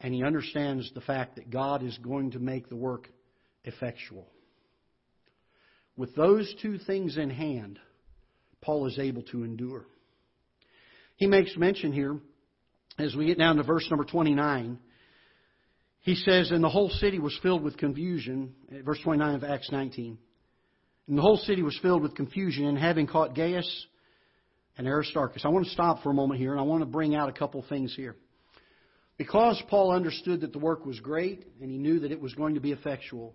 And 0.00 0.14
he 0.14 0.22
understands 0.22 0.90
the 0.94 1.00
fact 1.00 1.36
that 1.36 1.50
God 1.50 1.82
is 1.82 1.98
going 1.98 2.32
to 2.32 2.38
make 2.38 2.68
the 2.68 2.76
work 2.76 3.08
effectual. 3.64 4.26
With 5.96 6.14
those 6.14 6.54
two 6.62 6.78
things 6.78 7.16
in 7.16 7.30
hand, 7.30 7.80
Paul 8.60 8.86
is 8.86 8.98
able 8.98 9.22
to 9.22 9.42
endure. 9.42 9.86
He 11.16 11.26
makes 11.26 11.56
mention 11.56 11.92
here, 11.92 12.18
as 12.98 13.16
we 13.16 13.26
get 13.26 13.38
down 13.38 13.56
to 13.56 13.64
verse 13.64 13.88
number 13.90 14.04
29, 14.04 14.78
he 16.08 16.14
says, 16.14 16.50
And 16.50 16.64
the 16.64 16.70
whole 16.70 16.88
city 16.88 17.18
was 17.18 17.38
filled 17.42 17.62
with 17.62 17.76
confusion. 17.76 18.54
Verse 18.82 18.98
29 19.04 19.34
of 19.34 19.44
Acts 19.44 19.70
19. 19.70 20.16
And 21.06 21.18
the 21.18 21.22
whole 21.22 21.36
city 21.36 21.62
was 21.62 21.78
filled 21.82 22.02
with 22.02 22.14
confusion, 22.14 22.66
and 22.66 22.78
having 22.78 23.06
caught 23.06 23.34
Gaius 23.34 23.86
and 24.78 24.86
Aristarchus. 24.86 25.44
I 25.44 25.48
want 25.48 25.66
to 25.66 25.70
stop 25.70 26.02
for 26.02 26.10
a 26.10 26.14
moment 26.14 26.40
here, 26.40 26.52
and 26.52 26.60
I 26.60 26.62
want 26.62 26.80
to 26.80 26.86
bring 26.86 27.14
out 27.14 27.28
a 27.28 27.32
couple 27.32 27.62
things 27.68 27.94
here. 27.94 28.16
Because 29.18 29.62
Paul 29.68 29.90
understood 29.90 30.40
that 30.40 30.52
the 30.52 30.58
work 30.58 30.86
was 30.86 30.98
great, 30.98 31.46
and 31.60 31.70
he 31.70 31.76
knew 31.76 32.00
that 32.00 32.10
it 32.10 32.20
was 32.20 32.32
going 32.34 32.54
to 32.54 32.60
be 32.60 32.72
effectual, 32.72 33.34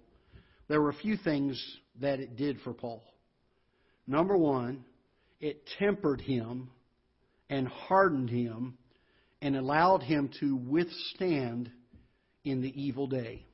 there 0.68 0.82
were 0.82 0.90
a 0.90 0.96
few 0.96 1.16
things 1.16 1.64
that 2.02 2.20
it 2.20 2.36
did 2.36 2.60
for 2.62 2.74
Paul. 2.74 3.04
Number 4.08 4.36
one, 4.36 4.84
it 5.40 5.62
tempered 5.78 6.22
him 6.22 6.72
and 7.52 7.68
hardened 7.68 8.32
him 8.32 8.80
and 9.44 9.56
allowed 9.56 10.02
him 10.02 10.32
to 10.40 10.56
withstand 10.56 11.70
in 12.44 12.62
the 12.62 12.82
evil 12.82 13.08
day. 13.08 13.46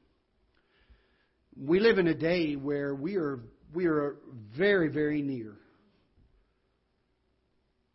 We 1.55 1.79
live 1.79 1.97
in 1.97 2.07
a 2.07 2.13
day 2.13 2.55
where 2.55 2.95
we 2.95 3.17
are, 3.17 3.39
we 3.73 3.85
are 3.85 4.15
very, 4.57 4.87
very 4.87 5.21
near 5.21 5.53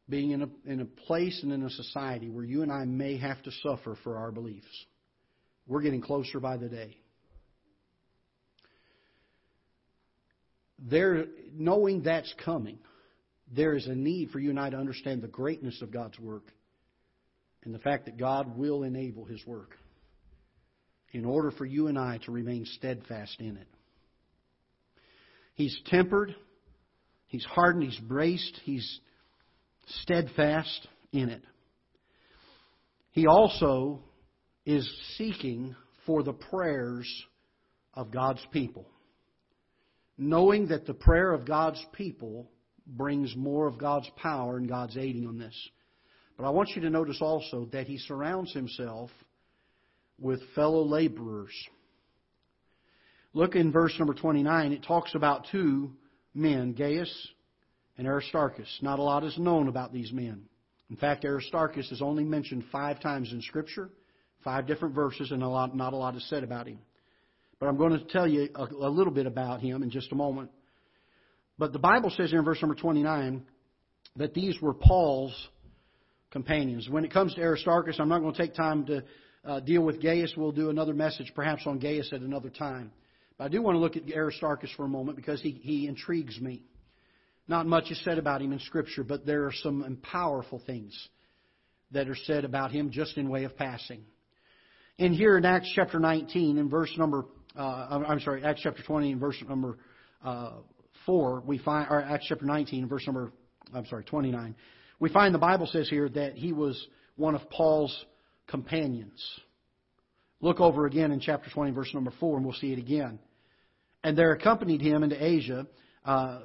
being 0.09 0.33
in 0.33 0.43
a, 0.43 0.49
in 0.67 0.81
a 0.81 0.85
place 0.85 1.41
and 1.43 1.53
in 1.53 1.63
a 1.63 1.71
society 1.71 2.29
where 2.29 2.45
you 2.45 2.63
and 2.63 2.71
I 2.71 2.85
may 2.85 3.17
have 3.17 3.43
to 3.45 3.51
suffer 3.63 3.97
for 4.05 4.19
our 4.19 4.31
beliefs. 4.31 4.67
We're 5.67 5.81
getting 5.81 6.03
closer 6.03 6.41
by 6.41 6.59
the 6.59 6.69
day. 6.69 6.99
There, 10.79 11.25
knowing 11.55 12.03
that's 12.03 12.33
coming, 12.45 12.79
there 13.51 13.75
is 13.75 13.87
a 13.87 13.95
need 13.95 14.31
for 14.31 14.41
you 14.41 14.51
and 14.51 14.61
I 14.61 14.69
to 14.71 14.77
understand 14.77 15.23
the 15.23 15.29
greatness 15.29 15.81
of 15.81 15.91
God's 15.91 16.19
work 16.19 16.53
and 17.65 17.75
the 17.75 17.79
fact 17.79 18.05
that 18.05 18.19
God 18.19 18.59
will 18.59 18.83
enable 18.83 19.25
His 19.25 19.45
work 19.47 19.79
in 21.15 21.25
order 21.25 21.53
for 21.53 21.65
you 21.65 21.87
and 21.87 21.99
I 21.99 22.19
to 22.25 22.33
remain 22.33 22.67
steadfast 22.67 23.37
in 23.39 23.57
it. 23.57 23.69
He's 25.55 25.79
tempered, 25.87 26.35
he's 27.29 27.45
hardened, 27.45 27.85
he's 27.85 28.01
braced, 28.01 28.61
he's 28.65 29.01
steadfast 30.03 30.89
in 31.13 31.29
it. 31.29 31.43
He 33.13 33.29
also 33.29 34.01
is 34.67 34.91
seeking 35.17 35.77
for 36.05 36.25
the 36.25 36.33
prayers 36.33 37.09
of 37.95 38.11
God's 38.11 38.45
people, 38.53 38.87
knowing 40.19 40.67
that 40.69 40.85
the 40.85 40.95
prayer 40.95 41.33
of 41.33 41.47
God's 41.47 41.83
people 41.93 42.51
brings 42.87 43.35
more 43.37 43.69
of 43.69 43.79
God's 43.79 44.11
power 44.17 44.57
and 44.57 44.69
God's 44.69 44.97
aiding 44.97 45.29
on 45.29 45.39
this. 45.39 45.55
But 46.37 46.45
I 46.45 46.51
want 46.51 46.71
you 46.71 46.83
to 46.83 46.91
notice 46.91 47.19
also 47.21 47.69
that 47.71 47.87
he 47.87 47.99
surrounds 47.99 48.53
himself 48.53 49.11
with 50.19 50.41
fellow 50.55 50.83
laborers. 50.83 51.53
Look 53.33 53.57
in 53.57 53.73
verse 53.73 53.95
number 53.99 54.15
29. 54.15 54.73
It 54.73 54.85
talks 54.85 55.15
about 55.15 55.47
two 55.51 55.93
men, 56.35 56.73
Gaius 56.73 57.13
and 57.99 58.07
Aristarchus. 58.07 58.79
Not 58.81 58.99
a 58.99 59.03
lot 59.03 59.25
is 59.25 59.37
known 59.39 59.69
about 59.69 59.93
these 59.93 60.13
men. 60.13 60.45
In 60.91 60.97
fact, 60.97 61.25
Aristarchus 61.25 61.91
is 61.91 62.03
only 62.03 62.25
mentioned 62.25 62.65
five 62.71 63.01
times 63.01 63.33
in 63.33 63.41
Scripture, 63.43 63.91
five 64.45 64.67
different 64.67 64.95
verses, 64.95 65.31
and 65.33 65.43
a 65.43 65.49
lot, 65.49 65.75
not 65.75 65.93
a 65.93 65.97
lot 65.97 66.15
is 66.15 66.29
said 66.29 66.45
about 66.45 66.67
him. 66.67 66.79
But 67.59 67.69
I'm 67.69 67.77
going 67.77 67.99
to 67.99 68.05
tell 68.05 68.29
you 68.29 68.49
a, 68.55 68.65
a 68.65 68.91
little 68.91 69.13
bit 69.13 69.27
about 69.27 69.61
him 69.61 69.83
in 69.83 69.91
just 69.91 70.13
a 70.13 70.15
moment. 70.15 70.51
But 71.59 71.73
the 71.73 71.79
Bible 71.79 72.11
says 72.11 72.31
here 72.31 72.41
in 72.41 72.45
verse 72.45 72.61
number 72.61 72.75
29 72.75 73.45
that 74.17 74.35
these 74.35 74.61
were 74.61 74.75
Paul's 74.75 75.49
companions. 76.31 76.89
When 76.89 77.05
it 77.05 77.13
comes 77.13 77.35
to 77.35 77.41
Aristarchus, 77.41 77.97
I'm 77.99 78.09
not 78.09 78.21
going 78.21 78.35
to 78.35 78.41
take 78.41 78.55
time 78.55 78.85
to 78.87 79.03
uh, 79.45 79.61
deal 79.61 79.83
with 79.83 80.03
Gaius. 80.03 80.35
We'll 80.37 80.53
do 80.53 80.71
another 80.71 80.95
message 80.95 81.33
perhaps 81.35 81.63
on 81.67 81.79
Gaius 81.79 82.13
at 82.13 82.21
another 82.21 82.51
time. 82.51 82.93
But 83.37 83.45
I 83.45 83.49
do 83.49 83.63
want 83.63 83.75
to 83.75 83.79
look 83.79 83.97
at 83.97 84.05
Aristarchus 84.15 84.71
for 84.77 84.85
a 84.85 84.89
moment 84.89 85.17
because 85.17 85.41
he, 85.41 85.51
he 85.51 85.87
intrigues 85.87 86.41
me. 86.41 86.63
Not 87.47 87.67
much 87.67 87.91
is 87.91 88.03
said 88.05 88.19
about 88.19 88.41
him 88.41 88.53
in 88.53 88.59
Scripture, 88.61 89.05
but 89.05 89.27
there 89.27 89.45
are 89.45 89.53
some 89.53 89.99
powerful 90.03 90.63
things 90.67 90.97
that 91.91 92.09
are 92.09 92.17
said 92.25 92.45
about 92.45 92.71
him 92.71 92.91
just 92.91 93.17
in 93.19 93.29
way 93.29 93.45
of 93.45 93.57
passing. 93.57 94.05
And 94.99 95.15
here 95.15 95.37
in 95.37 95.45
Acts 95.45 95.71
chapter 95.75 95.99
19, 95.99 96.57
in 96.57 96.69
verse 96.71 96.93
number, 96.97 97.27
uh, 97.57 98.05
I'm 98.09 98.21
sorry, 98.21 98.45
Acts 98.45 98.61
chapter 98.63 98.83
20, 98.83 99.13
in 99.13 99.19
verse 99.19 99.37
number 99.49 99.79
uh, 100.25 100.53
4, 101.05 101.43
we 101.45 101.59
find, 101.59 101.89
or 101.91 102.01
Acts 102.01 102.27
chapter 102.29 102.47
19, 102.47 102.89
verse 102.89 103.07
number, 103.07 103.33
I'm 103.75 103.87
sorry, 103.87 104.05
29, 104.05 104.55
we 105.01 105.11
find 105.11 105.35
the 105.35 105.39
Bible 105.39 105.67
says 105.67 105.89
here 105.89 106.09
that 106.11 106.35
he 106.35 106.53
was 106.53 106.87
one 107.17 107.35
of 107.35 107.51
Paul's 107.51 108.07
companions. 108.47 109.23
Look 110.41 110.61
over 110.61 110.87
again 110.87 111.11
in 111.11 111.21
chapter 111.21 111.51
20, 111.51 111.73
verse 111.73 111.93
number 111.95 112.13
4, 112.21 112.37
and 112.37 112.45
we'll 112.45 112.55
see 112.55 112.73
it 112.73 112.79
again. 112.79 113.19
And 114.03 114.17
there 114.17 114.33
accompanied 114.33 114.83
him 114.83 115.03
into 115.03 115.23
Asia 115.23 115.67
uh, 116.05 116.41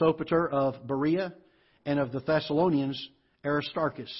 Sopater 0.00 0.48
of 0.50 0.86
Berea 0.86 1.34
and 1.84 1.98
of 1.98 2.12
the 2.12 2.20
Thessalonians, 2.20 3.08
Aristarchus. 3.44 4.12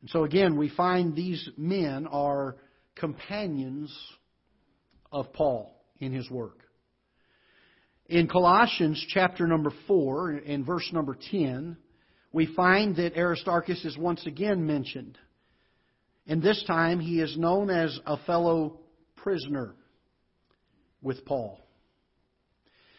And 0.00 0.10
so 0.10 0.24
again, 0.24 0.56
we 0.56 0.68
find 0.70 1.14
these 1.14 1.48
men 1.56 2.06
are 2.06 2.56
companions 2.96 3.94
of 5.10 5.32
Paul 5.32 5.74
in 5.98 6.12
his 6.12 6.30
work. 6.30 6.58
In 8.06 8.28
Colossians 8.28 9.02
chapter 9.08 9.46
number 9.46 9.72
4, 9.86 10.32
in 10.38 10.64
verse 10.64 10.88
number 10.92 11.16
10, 11.30 11.76
we 12.32 12.46
find 12.54 12.96
that 12.96 13.16
Aristarchus 13.16 13.84
is 13.84 13.96
once 13.96 14.26
again 14.26 14.66
mentioned. 14.66 15.16
And 16.26 16.42
this 16.42 16.62
time 16.66 17.00
he 17.00 17.20
is 17.20 17.36
known 17.36 17.70
as 17.70 17.98
a 18.06 18.16
fellow 18.24 18.78
prisoner 19.16 19.74
with 21.02 21.24
Paul. 21.24 21.58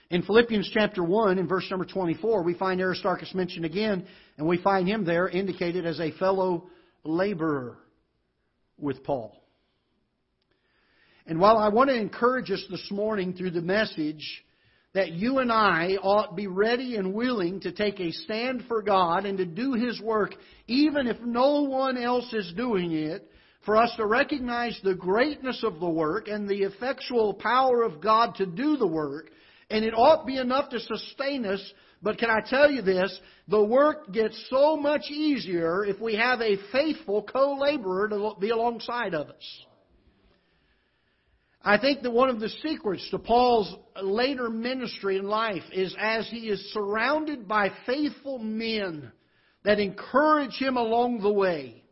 In 0.09 0.21
Philippians 0.21 0.69
chapter 0.73 1.03
1, 1.03 1.39
in 1.39 1.47
verse 1.47 1.65
number 1.71 1.85
24, 1.85 2.43
we 2.43 2.53
find 2.53 2.79
Aristarchus 2.79 3.33
mentioned 3.33 3.65
again, 3.65 4.05
and 4.37 4.47
we 4.47 4.57
find 4.57 4.87
him 4.87 5.05
there 5.05 5.27
indicated 5.27 5.85
as 5.85 5.99
a 5.99 6.11
fellow 6.11 6.69
laborer 7.03 7.77
with 8.77 9.03
Paul. 9.03 9.41
And 11.25 11.39
while 11.39 11.57
I 11.57 11.69
want 11.69 11.89
to 11.89 11.95
encourage 11.95 12.51
us 12.51 12.63
this 12.69 12.91
morning 12.91 13.33
through 13.33 13.51
the 13.51 13.61
message 13.61 14.43
that 14.93 15.13
you 15.13 15.39
and 15.39 15.51
I 15.51 15.97
ought 16.01 16.35
be 16.35 16.47
ready 16.47 16.95
and 16.97 17.13
willing 17.13 17.59
to 17.61 17.71
take 17.71 17.99
a 17.99 18.11
stand 18.11 18.65
for 18.67 18.81
God 18.81 19.25
and 19.25 19.37
to 19.39 19.45
do 19.45 19.73
His 19.73 19.99
work, 19.99 20.35
even 20.67 21.07
if 21.07 21.19
no 21.21 21.61
one 21.61 21.97
else 21.97 22.31
is 22.33 22.53
doing 22.55 22.91
it, 22.91 23.27
for 23.65 23.77
us 23.77 23.91
to 23.97 24.05
recognize 24.05 24.79
the 24.83 24.93
greatness 24.93 25.63
of 25.63 25.79
the 25.79 25.89
work 25.89 26.27
and 26.27 26.47
the 26.47 26.63
effectual 26.63 27.33
power 27.33 27.81
of 27.81 28.01
God 28.01 28.35
to 28.35 28.45
do 28.45 28.77
the 28.77 28.87
work, 28.87 29.31
and 29.69 29.83
it 29.83 29.93
ought 29.93 30.27
be 30.27 30.37
enough 30.37 30.69
to 30.69 30.79
sustain 30.79 31.45
us. 31.45 31.73
But 32.01 32.17
can 32.17 32.29
I 32.29 32.41
tell 32.45 32.69
you 32.69 32.81
this? 32.81 33.17
The 33.47 33.63
work 33.63 34.11
gets 34.11 34.47
so 34.49 34.75
much 34.75 35.09
easier 35.09 35.85
if 35.85 35.99
we 35.99 36.15
have 36.15 36.41
a 36.41 36.57
faithful 36.71 37.23
co 37.23 37.57
laborer 37.59 38.09
to 38.09 38.33
be 38.39 38.49
alongside 38.49 39.13
of 39.13 39.29
us. 39.29 39.65
I 41.63 41.77
think 41.77 42.01
that 42.01 42.11
one 42.11 42.29
of 42.29 42.41
the 42.41 42.49
secrets 42.49 43.07
to 43.11 43.19
Paul's 43.19 43.73
later 44.01 44.49
ministry 44.49 45.17
in 45.17 45.25
life 45.25 45.63
is 45.71 45.95
as 45.97 46.27
he 46.29 46.49
is 46.49 46.73
surrounded 46.73 47.47
by 47.47 47.71
faithful 47.85 48.37
men 48.37 49.11
that 49.63 49.79
encourage 49.79 50.57
him 50.57 50.75
along 50.75 51.21
the 51.21 51.31
way. 51.31 51.83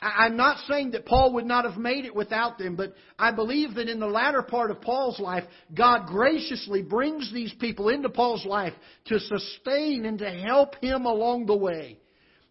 I'm 0.00 0.36
not 0.36 0.58
saying 0.68 0.90
that 0.92 1.06
Paul 1.06 1.34
would 1.34 1.46
not 1.46 1.64
have 1.64 1.78
made 1.78 2.04
it 2.04 2.14
without 2.14 2.58
them, 2.58 2.76
but 2.76 2.94
I 3.18 3.32
believe 3.32 3.74
that 3.74 3.88
in 3.88 3.98
the 3.98 4.06
latter 4.06 4.42
part 4.42 4.70
of 4.70 4.82
Paul's 4.82 5.18
life, 5.18 5.44
God 5.74 6.06
graciously 6.06 6.82
brings 6.82 7.32
these 7.32 7.52
people 7.54 7.88
into 7.88 8.10
Paul's 8.10 8.44
life 8.44 8.74
to 9.06 9.18
sustain 9.18 10.04
and 10.04 10.18
to 10.18 10.30
help 10.30 10.74
him 10.82 11.06
along 11.06 11.46
the 11.46 11.56
way, 11.56 11.98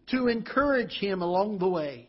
to 0.08 0.26
encourage 0.26 0.98
him 0.98 1.22
along 1.22 1.58
the 1.58 1.68
way. 1.68 2.08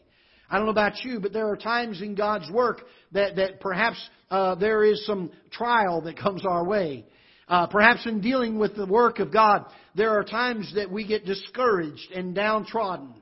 I 0.50 0.58
don't 0.58 0.66
know 0.66 0.72
about 0.72 1.04
you, 1.04 1.20
but 1.20 1.34
there 1.34 1.50
are 1.50 1.58
times 1.58 2.02
in 2.02 2.16
God's 2.16 2.50
work 2.50 2.82
that, 3.12 3.36
that 3.36 3.60
perhaps 3.60 3.98
uh, 4.30 4.56
there 4.56 4.84
is 4.84 5.06
some 5.06 5.32
trial 5.52 6.02
that 6.02 6.18
comes 6.18 6.46
our 6.46 6.66
way. 6.66 7.06
Uh, 7.48 7.66
perhaps 7.68 8.06
in 8.06 8.20
dealing 8.20 8.60
with 8.60 8.76
the 8.76 8.86
work 8.86 9.20
of 9.20 9.32
God, 9.32 9.66
there 9.96 10.12
are 10.18 10.24
times 10.24 10.74
that 10.76 10.92
we 10.92 11.08
get 11.08 11.26
discouraged 11.26 12.12
and 12.14 12.36
downtrodden. 12.36 13.14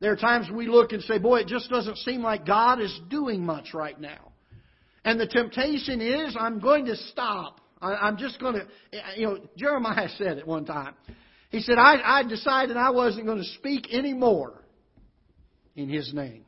There 0.00 0.10
are 0.10 0.16
times 0.16 0.48
we 0.52 0.66
look 0.66 0.90
and 0.90 1.02
say, 1.04 1.18
boy, 1.18 1.40
it 1.40 1.46
just 1.46 1.70
doesn't 1.70 1.98
seem 1.98 2.22
like 2.22 2.44
God 2.44 2.80
is 2.80 3.00
doing 3.08 3.46
much 3.46 3.72
right 3.72 3.98
now. 4.00 4.32
And 5.04 5.18
the 5.18 5.28
temptation 5.28 6.00
is, 6.00 6.36
I'm 6.38 6.58
going 6.58 6.86
to 6.86 6.96
stop. 6.96 7.60
I, 7.80 8.08
am 8.08 8.16
just 8.16 8.40
going 8.40 8.54
to, 8.54 8.66
you 9.16 9.26
know, 9.26 9.38
Jeremiah 9.56 10.08
said 10.18 10.38
it 10.38 10.46
one 10.46 10.64
time. 10.64 10.94
He 11.50 11.60
said, 11.60 11.78
I, 11.78 12.20
I 12.20 12.22
decided 12.24 12.76
I 12.76 12.90
wasn't 12.90 13.26
going 13.26 13.38
to 13.38 13.48
speak 13.58 13.92
anymore 13.92 14.64
in 15.76 15.88
His 15.88 16.12
name. 16.12 16.44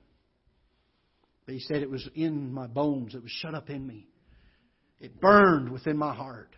But 1.47 1.55
he 1.55 1.61
said 1.61 1.83
it 1.83 1.91
was 1.91 2.09
in 2.15 2.53
my 2.53 2.67
bones, 2.67 3.15
it 3.15 3.23
was 3.23 3.31
shut 3.31 3.55
up 3.55 3.71
in 3.71 3.87
me. 3.87 4.07
It 5.01 5.21
burned 5.21 5.71
within 5.71 5.97
my 5.97 6.15
heart. 6.15 6.51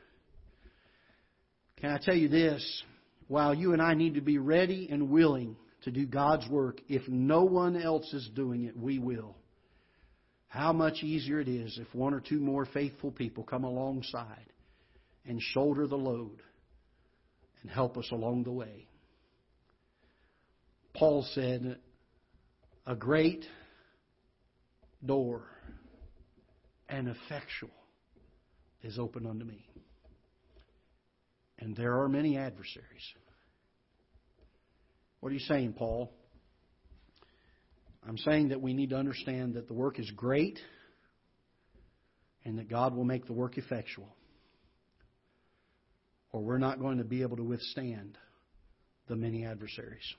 Can 1.79 1.91
I 1.91 1.99
tell 1.99 2.15
you 2.15 2.29
this? 2.29 2.83
While 3.29 3.55
you 3.55 3.73
and 3.73 3.83
I 3.83 3.95
need 3.95 4.15
to 4.15 4.21
be 4.21 4.39
ready 4.39 4.89
and 4.91 5.11
willing 5.11 5.57
to 5.83 5.91
do 5.91 6.07
God's 6.07 6.49
work, 6.49 6.81
if 6.89 7.03
no 7.09 7.45
one 7.45 7.81
else 7.81 8.13
is 8.13 8.31
doing 8.35 8.65
it, 8.65 8.77
we 8.77 8.99
will. 8.99 9.37
How 10.49 10.73
much 10.73 11.03
easier 11.03 11.41
it 11.41 11.49
is 11.49 11.79
if 11.81 11.93
one 11.95 12.15
or 12.15 12.21
two 12.21 12.39
more 12.39 12.67
faithful 12.67 13.11
people 13.11 13.43
come 13.43 13.65
alongside 13.65 14.47
and 15.27 15.41
shoulder 15.41 15.87
the 15.87 15.97
load 15.97 16.41
and 17.63 17.71
help 17.71 17.99
us 17.99 18.09
along 18.13 18.45
the 18.45 18.53
way. 18.53 18.87
Paul 20.95 21.27
said, 21.35 21.79
A 22.87 22.95
great 22.95 23.45
door 25.07 25.43
and 26.89 27.09
effectual 27.09 27.71
is 28.83 28.99
open 28.99 29.27
unto 29.27 29.45
me. 29.45 29.67
And 31.59 31.75
there 31.75 32.01
are 32.01 32.09
many 32.09 32.37
adversaries. 32.37 32.85
What 35.21 35.31
are 35.31 35.35
you 35.35 35.41
saying, 35.41 35.73
Paul? 35.73 36.13
I'm 38.07 38.19
saying 38.19 38.51
that 38.51 38.61
we 38.61 38.75
need 38.75 38.91
to 38.91 38.97
understand 38.97 39.55
that 39.55 39.67
the 39.67 39.75
work 39.75 39.99
is 39.99 40.11
great 40.15 40.59
and 42.45 42.59
that 42.59 42.69
God 42.69 42.95
will 42.95 43.05
make 43.05 43.27
the 43.27 43.33
work 43.33 43.59
effectual. 43.59 44.15
Or 46.31 46.43
we're 46.43 46.59
not 46.59 46.79
going 46.79 46.99
to 46.99 47.05
be 47.05 47.23
able 47.23 47.39
to 47.39 47.43
withstand 47.43 48.19
the 49.09 49.17
many 49.17 49.45
adversaries. 49.45 50.15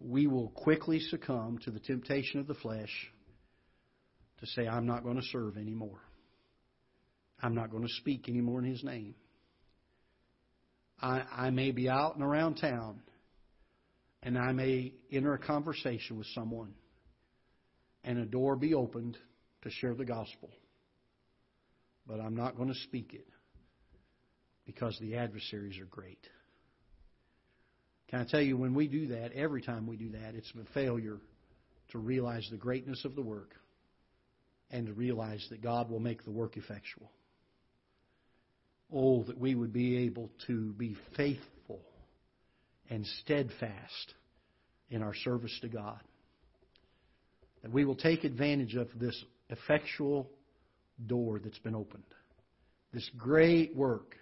We 0.00 0.26
will 0.26 0.48
quickly 0.50 1.00
succumb 1.00 1.58
to 1.64 1.70
the 1.70 1.80
temptation 1.80 2.40
of 2.40 2.46
the 2.46 2.54
flesh 2.54 3.10
to 4.40 4.46
say, 4.46 4.66
I'm 4.66 4.86
not 4.86 5.02
going 5.02 5.16
to 5.16 5.26
serve 5.30 5.56
anymore. 5.56 6.00
I'm 7.40 7.54
not 7.54 7.70
going 7.70 7.82
to 7.82 7.92
speak 7.98 8.28
anymore 8.28 8.60
in 8.60 8.70
His 8.70 8.82
name. 8.82 9.14
I, 11.00 11.22
I 11.30 11.50
may 11.50 11.70
be 11.70 11.88
out 11.88 12.16
and 12.16 12.24
around 12.24 12.56
town 12.56 13.00
and 14.22 14.36
I 14.36 14.52
may 14.52 14.92
enter 15.12 15.34
a 15.34 15.38
conversation 15.38 16.18
with 16.18 16.26
someone 16.34 16.74
and 18.02 18.18
a 18.18 18.26
door 18.26 18.56
be 18.56 18.74
opened 18.74 19.16
to 19.62 19.70
share 19.70 19.94
the 19.94 20.04
gospel. 20.04 20.50
But 22.06 22.20
I'm 22.20 22.34
not 22.34 22.56
going 22.56 22.68
to 22.68 22.78
speak 22.84 23.12
it 23.14 23.26
because 24.66 24.98
the 25.00 25.16
adversaries 25.16 25.78
are 25.78 25.86
great. 25.86 26.26
Can 28.08 28.20
I 28.20 28.24
tell 28.24 28.40
you, 28.40 28.56
when 28.56 28.74
we 28.74 28.88
do 28.88 29.08
that, 29.08 29.32
every 29.32 29.62
time 29.62 29.86
we 29.86 29.96
do 29.96 30.10
that, 30.12 30.34
it's 30.34 30.50
a 30.58 30.72
failure 30.72 31.18
to 31.90 31.98
realize 31.98 32.46
the 32.50 32.56
greatness 32.56 33.04
of 33.04 33.14
the 33.14 33.22
work 33.22 33.54
and 34.70 34.86
to 34.86 34.92
realize 34.92 35.46
that 35.50 35.62
God 35.62 35.90
will 35.90 36.00
make 36.00 36.24
the 36.24 36.30
work 36.30 36.56
effectual. 36.56 37.10
Oh, 38.92 39.22
that 39.24 39.38
we 39.38 39.54
would 39.54 39.72
be 39.72 39.98
able 40.04 40.30
to 40.46 40.72
be 40.72 40.96
faithful 41.16 41.80
and 42.90 43.06
steadfast 43.22 44.14
in 44.90 45.02
our 45.02 45.14
service 45.14 45.56
to 45.60 45.68
God. 45.68 46.00
That 47.62 47.72
we 47.72 47.84
will 47.84 47.96
take 47.96 48.24
advantage 48.24 48.74
of 48.76 48.88
this 48.98 49.24
effectual 49.50 50.30
door 51.06 51.38
that's 51.38 51.58
been 51.58 51.74
opened, 51.74 52.04
this 52.92 53.08
great 53.16 53.76
work. 53.76 54.16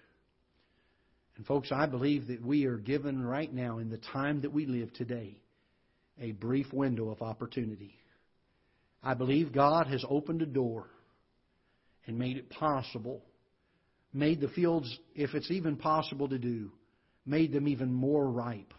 And, 1.36 1.47
folks, 1.47 1.70
I 1.70 1.86
believe 1.86 2.28
that 2.28 2.44
we 2.44 2.64
are 2.64 2.78
given 2.78 3.22
right 3.22 3.53
now, 3.53 3.78
in 3.78 3.90
the 3.90 4.01
time 4.12 4.40
that 4.40 4.53
we 4.53 4.66
live 4.66 4.92
today, 4.94 5.38
a 6.20 6.32
brief 6.32 6.72
window 6.72 7.11
of 7.11 7.20
opportunity. 7.20 7.94
I 9.07 9.14
believe 9.14 9.52
God 9.52 9.86
has 9.86 10.04
opened 10.11 10.42
a 10.42 10.46
door 10.46 10.88
and 12.09 12.18
made 12.18 12.38
it 12.38 12.50
possible, 12.50 13.22
made 14.12 14.40
the 14.40 14.48
fields, 14.48 14.98
if 15.14 15.32
it's 15.32 15.48
even 15.52 15.76
possible 15.76 16.28
to 16.28 16.38
do, 16.38 16.72
made 17.24 17.52
them 17.52 17.68
even 17.68 17.92
more 17.92 18.28
ripe 18.28 18.74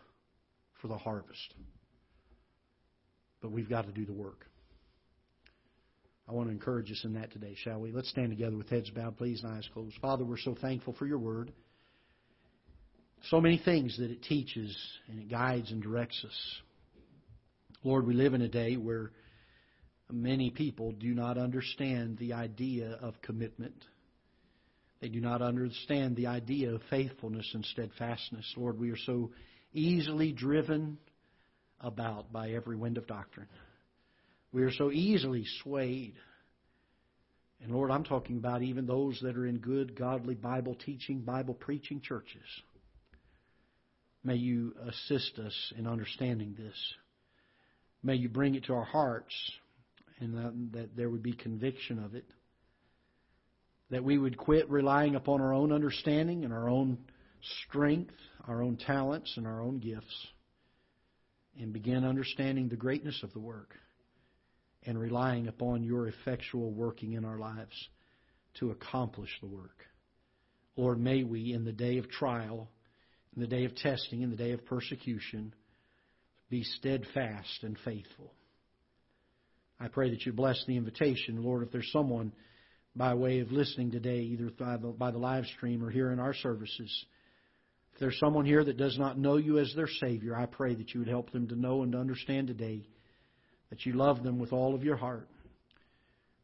for 0.82 0.89
the 0.89 0.97
harvest. 0.97 1.53
But 3.41 3.53
we've 3.53 3.69
got 3.69 3.86
to 3.86 3.93
do 3.93 4.05
the 4.05 4.11
work. 4.11 4.45
I 6.28 6.34
want 6.34 6.49
to 6.49 6.51
encourage 6.51 6.91
us 6.91 6.99
in 7.05 7.13
that 7.13 7.32
today, 7.32 7.55
shall 7.63 7.80
we? 7.80 7.93
Let's 7.93 8.09
stand 8.09 8.32
together 8.32 8.57
with 8.57 8.69
heads 8.69 8.89
bowed, 8.89 9.17
please, 9.17 9.41
and 9.41 9.53
eyes 9.53 9.69
closed. 9.73 9.95
Father, 10.01 10.25
we're 10.25 10.38
so 10.38 10.57
thankful 10.59 10.93
for 10.99 11.07
your 11.07 11.19
word. 11.19 11.53
So 13.30 13.39
many 13.39 13.61
things 13.63 13.97
that 13.97 14.11
it 14.11 14.23
teaches 14.23 14.78
and 15.07 15.21
it 15.21 15.30
guides 15.30 15.71
and 15.71 15.82
directs 15.82 16.21
us. 16.25 16.61
Lord, 17.82 18.05
we 18.05 18.13
live 18.13 18.34
in 18.34 18.41
a 18.41 18.49
day 18.49 18.75
where 18.75 19.11
many 20.12 20.49
people 20.49 20.91
do 20.93 21.14
not 21.14 21.38
understand 21.38 22.18
the 22.18 22.34
idea 22.34 22.97
of 23.01 23.22
commitment. 23.22 23.84
They 25.01 25.10
do 25.10 25.20
not 25.20 25.41
understand 25.41 26.16
the 26.16 26.28
idea 26.28 26.74
of 26.74 26.82
faithfulness 26.89 27.49
and 27.53 27.66
steadfastness. 27.66 28.51
Lord, 28.58 28.80
we 28.80 28.91
are 28.91 28.97
so 28.97 29.32
easily 29.74 30.32
driven 30.32 30.97
about 31.80 32.32
by 32.32 32.51
every 32.51 32.76
wind 32.76 32.97
of 32.97 33.05
doctrine. 33.05 33.47
We 34.51 34.64
are 34.64 34.72
so 34.72 34.91
easily 34.91 35.45
swayed. 35.62 36.16
And 37.62 37.72
Lord, 37.72 37.91
I'm 37.91 38.03
talking 38.03 38.38
about 38.38 38.64
even 38.64 38.86
those 38.86 39.20
that 39.22 39.38
are 39.38 39.45
in 39.45 39.60
good, 39.60 39.95
godly 39.95 40.36
Bible 40.36 40.76
teaching, 40.76 41.22
Bible 41.22 41.53
preaching 41.53 42.01
churches. 42.01 42.45
May 44.24 44.36
you 44.36 44.74
assist 44.88 45.38
us 45.39 45.74
in 45.78 45.86
understanding 45.86 46.55
this. 46.58 46.76
May 48.03 48.16
you 48.16 48.30
bring 48.30 48.55
it 48.55 48.66
to 48.66 48.74
our 48.74 48.84
hearts 48.84 49.34
and 50.20 50.34
that, 50.36 50.72
that 50.74 50.95
there 50.95 51.09
would 51.09 51.24
be 51.24 51.34
conviction 51.34 52.03
of 52.03 52.15
it. 52.15 52.26
That 53.89 54.03
we 54.03 54.18
would 54.18 54.38
quit 54.38 54.70
relying 54.70 55.15
upon 55.15 55.41
our 55.41 55.53
own 55.53 55.72
understanding 55.72 56.43
and 56.43 56.53
our 56.53 56.70
own 56.70 56.97
strength, 57.63 58.13
our 58.47 58.61
own 58.61 58.78
talents, 58.78 59.34
and 59.38 59.47
our 59.47 59.61
own 59.61 59.80
gifts, 59.80 60.28
and 61.59 61.72
begin 61.72 62.03
understanding 62.03 62.68
the 62.68 62.76
greatness 62.76 63.22
of 63.24 63.32
the 63.34 63.39
work 63.39 63.76
and 64.86 64.99
relying 64.99 65.47
upon 65.47 65.84
your 65.84 66.07
effectual 66.07 66.72
working 66.72 67.13
in 67.13 67.26
our 67.26 67.38
lives 67.38 67.89
to 68.59 68.72
accomplish 68.72 69.30
the 69.41 69.47
work. 69.47 69.86
Lord, 70.76 70.99
may 70.99 71.24
we, 71.24 71.53
in 71.53 71.65
the 71.65 71.72
day 71.72 71.97
of 71.97 72.09
trial, 72.09 72.70
in 73.36 73.41
the 73.41 73.47
day 73.47 73.65
of 73.65 73.76
testing, 73.76 74.22
in 74.22 74.30
the 74.30 74.36
day 74.36 74.51
of 74.51 74.65
persecution, 74.65 75.53
be 76.49 76.63
steadfast 76.63 77.63
and 77.63 77.78
faithful. 77.84 78.34
I 79.80 79.88
pray 79.88 80.09
that 80.09 80.25
you 80.25 80.34
bless 80.34 80.63
the 80.65 80.75
invitation. 80.75 81.43
Lord, 81.43 81.63
if 81.63 81.71
there's 81.71 81.91
someone 81.91 82.34
by 82.95 83.13
way 83.13 83.39
of 83.39 83.51
listening 83.51 83.91
today, 83.91 84.21
either 84.21 84.49
by 84.49 84.78
the, 84.78 84.88
by 84.88 85.11
the 85.11 85.19
live 85.19 85.45
stream 85.57 85.84
or 85.84 85.91
here 85.91 86.11
in 86.11 86.19
our 86.19 86.34
services, 86.34 87.05
if 87.93 87.99
there's 87.99 88.19
someone 88.19 88.45
here 88.45 88.63
that 88.63 88.78
does 88.78 88.97
not 88.97 89.19
know 89.19 89.38
you 89.38 89.59
as 89.59 89.71
their 89.75 89.88
Savior, 89.88 90.36
I 90.36 90.47
pray 90.47 90.73
that 90.73 90.93
you 90.93 91.01
would 91.01 91.09
help 91.09 91.32
them 91.32 91.47
to 91.49 91.55
know 91.55 91.84
and 91.84 91.91
to 91.91 91.99
understand 91.99 92.47
today 92.47 92.88
that 93.69 93.86
you 93.86 93.93
love 93.93 94.23
them 94.23 94.39
with 94.39 94.51
all 94.53 94.73
of 94.73 94.84
your 94.84 94.95
heart, 94.95 95.28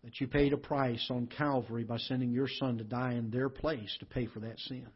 that 0.03 0.19
you 0.19 0.27
paid 0.27 0.53
a 0.53 0.57
price 0.57 1.05
on 1.09 1.27
Calvary 1.27 1.83
by 1.83 1.97
sending 1.97 2.31
your 2.31 2.49
Son 2.59 2.77
to 2.77 2.83
die 2.83 3.13
in 3.13 3.31
their 3.31 3.49
place 3.49 3.95
to 3.99 4.05
pay 4.05 4.27
for 4.27 4.41
that 4.41 4.59
sin, 4.59 4.87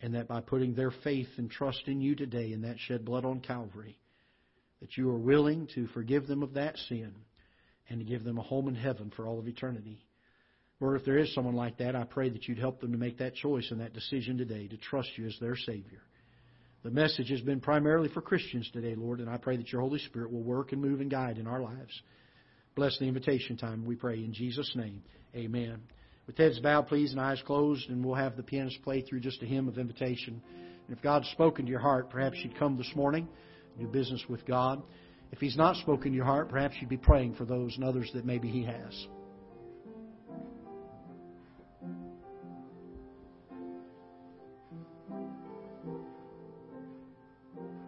and 0.00 0.14
that 0.14 0.26
by 0.26 0.40
putting 0.40 0.74
their 0.74 0.92
faith 1.04 1.28
and 1.36 1.50
trust 1.50 1.82
in 1.86 2.00
you 2.00 2.16
today 2.16 2.52
in 2.52 2.62
that 2.62 2.78
shed 2.80 3.04
blood 3.04 3.24
on 3.24 3.40
Calvary, 3.40 3.98
that 4.82 4.96
you 4.96 5.08
are 5.08 5.18
willing 5.18 5.68
to 5.76 5.86
forgive 5.94 6.26
them 6.26 6.42
of 6.42 6.54
that 6.54 6.76
sin 6.88 7.14
and 7.88 8.00
to 8.00 8.04
give 8.04 8.24
them 8.24 8.36
a 8.36 8.42
home 8.42 8.66
in 8.66 8.74
heaven 8.74 9.12
for 9.14 9.28
all 9.28 9.38
of 9.38 9.46
eternity. 9.46 10.04
Or 10.80 10.96
if 10.96 11.04
there 11.04 11.18
is 11.18 11.32
someone 11.32 11.54
like 11.54 11.78
that, 11.78 11.94
I 11.94 12.02
pray 12.02 12.28
that 12.30 12.48
you'd 12.48 12.58
help 12.58 12.80
them 12.80 12.90
to 12.90 12.98
make 12.98 13.18
that 13.18 13.36
choice 13.36 13.70
and 13.70 13.80
that 13.80 13.94
decision 13.94 14.36
today 14.36 14.66
to 14.66 14.76
trust 14.76 15.10
you 15.16 15.26
as 15.26 15.36
their 15.40 15.54
Savior. 15.54 16.02
The 16.82 16.90
message 16.90 17.30
has 17.30 17.40
been 17.42 17.60
primarily 17.60 18.08
for 18.08 18.20
Christians 18.20 18.68
today, 18.72 18.96
Lord, 18.96 19.20
and 19.20 19.30
I 19.30 19.36
pray 19.36 19.56
that 19.56 19.70
your 19.70 19.82
Holy 19.82 20.00
Spirit 20.00 20.32
will 20.32 20.42
work 20.42 20.72
and 20.72 20.82
move 20.82 21.00
and 21.00 21.08
guide 21.08 21.38
in 21.38 21.46
our 21.46 21.62
lives. 21.62 22.02
Bless 22.74 22.98
the 22.98 23.06
invitation 23.06 23.56
time, 23.56 23.86
we 23.86 23.94
pray 23.94 24.16
in 24.16 24.32
Jesus' 24.32 24.72
name. 24.74 25.00
Amen. 25.36 25.80
With 26.26 26.38
heads 26.38 26.58
bowed, 26.58 26.88
please, 26.88 27.12
and 27.12 27.20
eyes 27.20 27.40
closed, 27.46 27.88
and 27.88 28.04
we'll 28.04 28.16
have 28.16 28.36
the 28.36 28.42
pianist 28.42 28.82
play 28.82 29.02
through 29.02 29.20
just 29.20 29.42
a 29.44 29.46
hymn 29.46 29.68
of 29.68 29.78
invitation. 29.78 30.42
And 30.88 30.96
if 30.96 31.00
God's 31.04 31.28
spoken 31.28 31.66
to 31.66 31.70
your 31.70 31.78
heart, 31.78 32.10
perhaps 32.10 32.38
you'd 32.42 32.58
come 32.58 32.76
this 32.76 32.90
morning 32.96 33.28
do 33.78 33.86
business 33.86 34.22
with 34.28 34.44
God. 34.46 34.82
If 35.30 35.38
He's 35.38 35.56
not 35.56 35.76
spoken 35.76 36.10
to 36.10 36.16
your 36.16 36.24
heart, 36.24 36.48
perhaps 36.48 36.74
you'd 36.80 36.90
be 36.90 36.96
praying 36.96 37.34
for 37.34 37.44
those 37.44 37.74
and 37.76 37.84
others 37.84 38.10
that 38.14 38.24
maybe 38.24 38.48
He 38.48 38.64
has. 38.64 39.06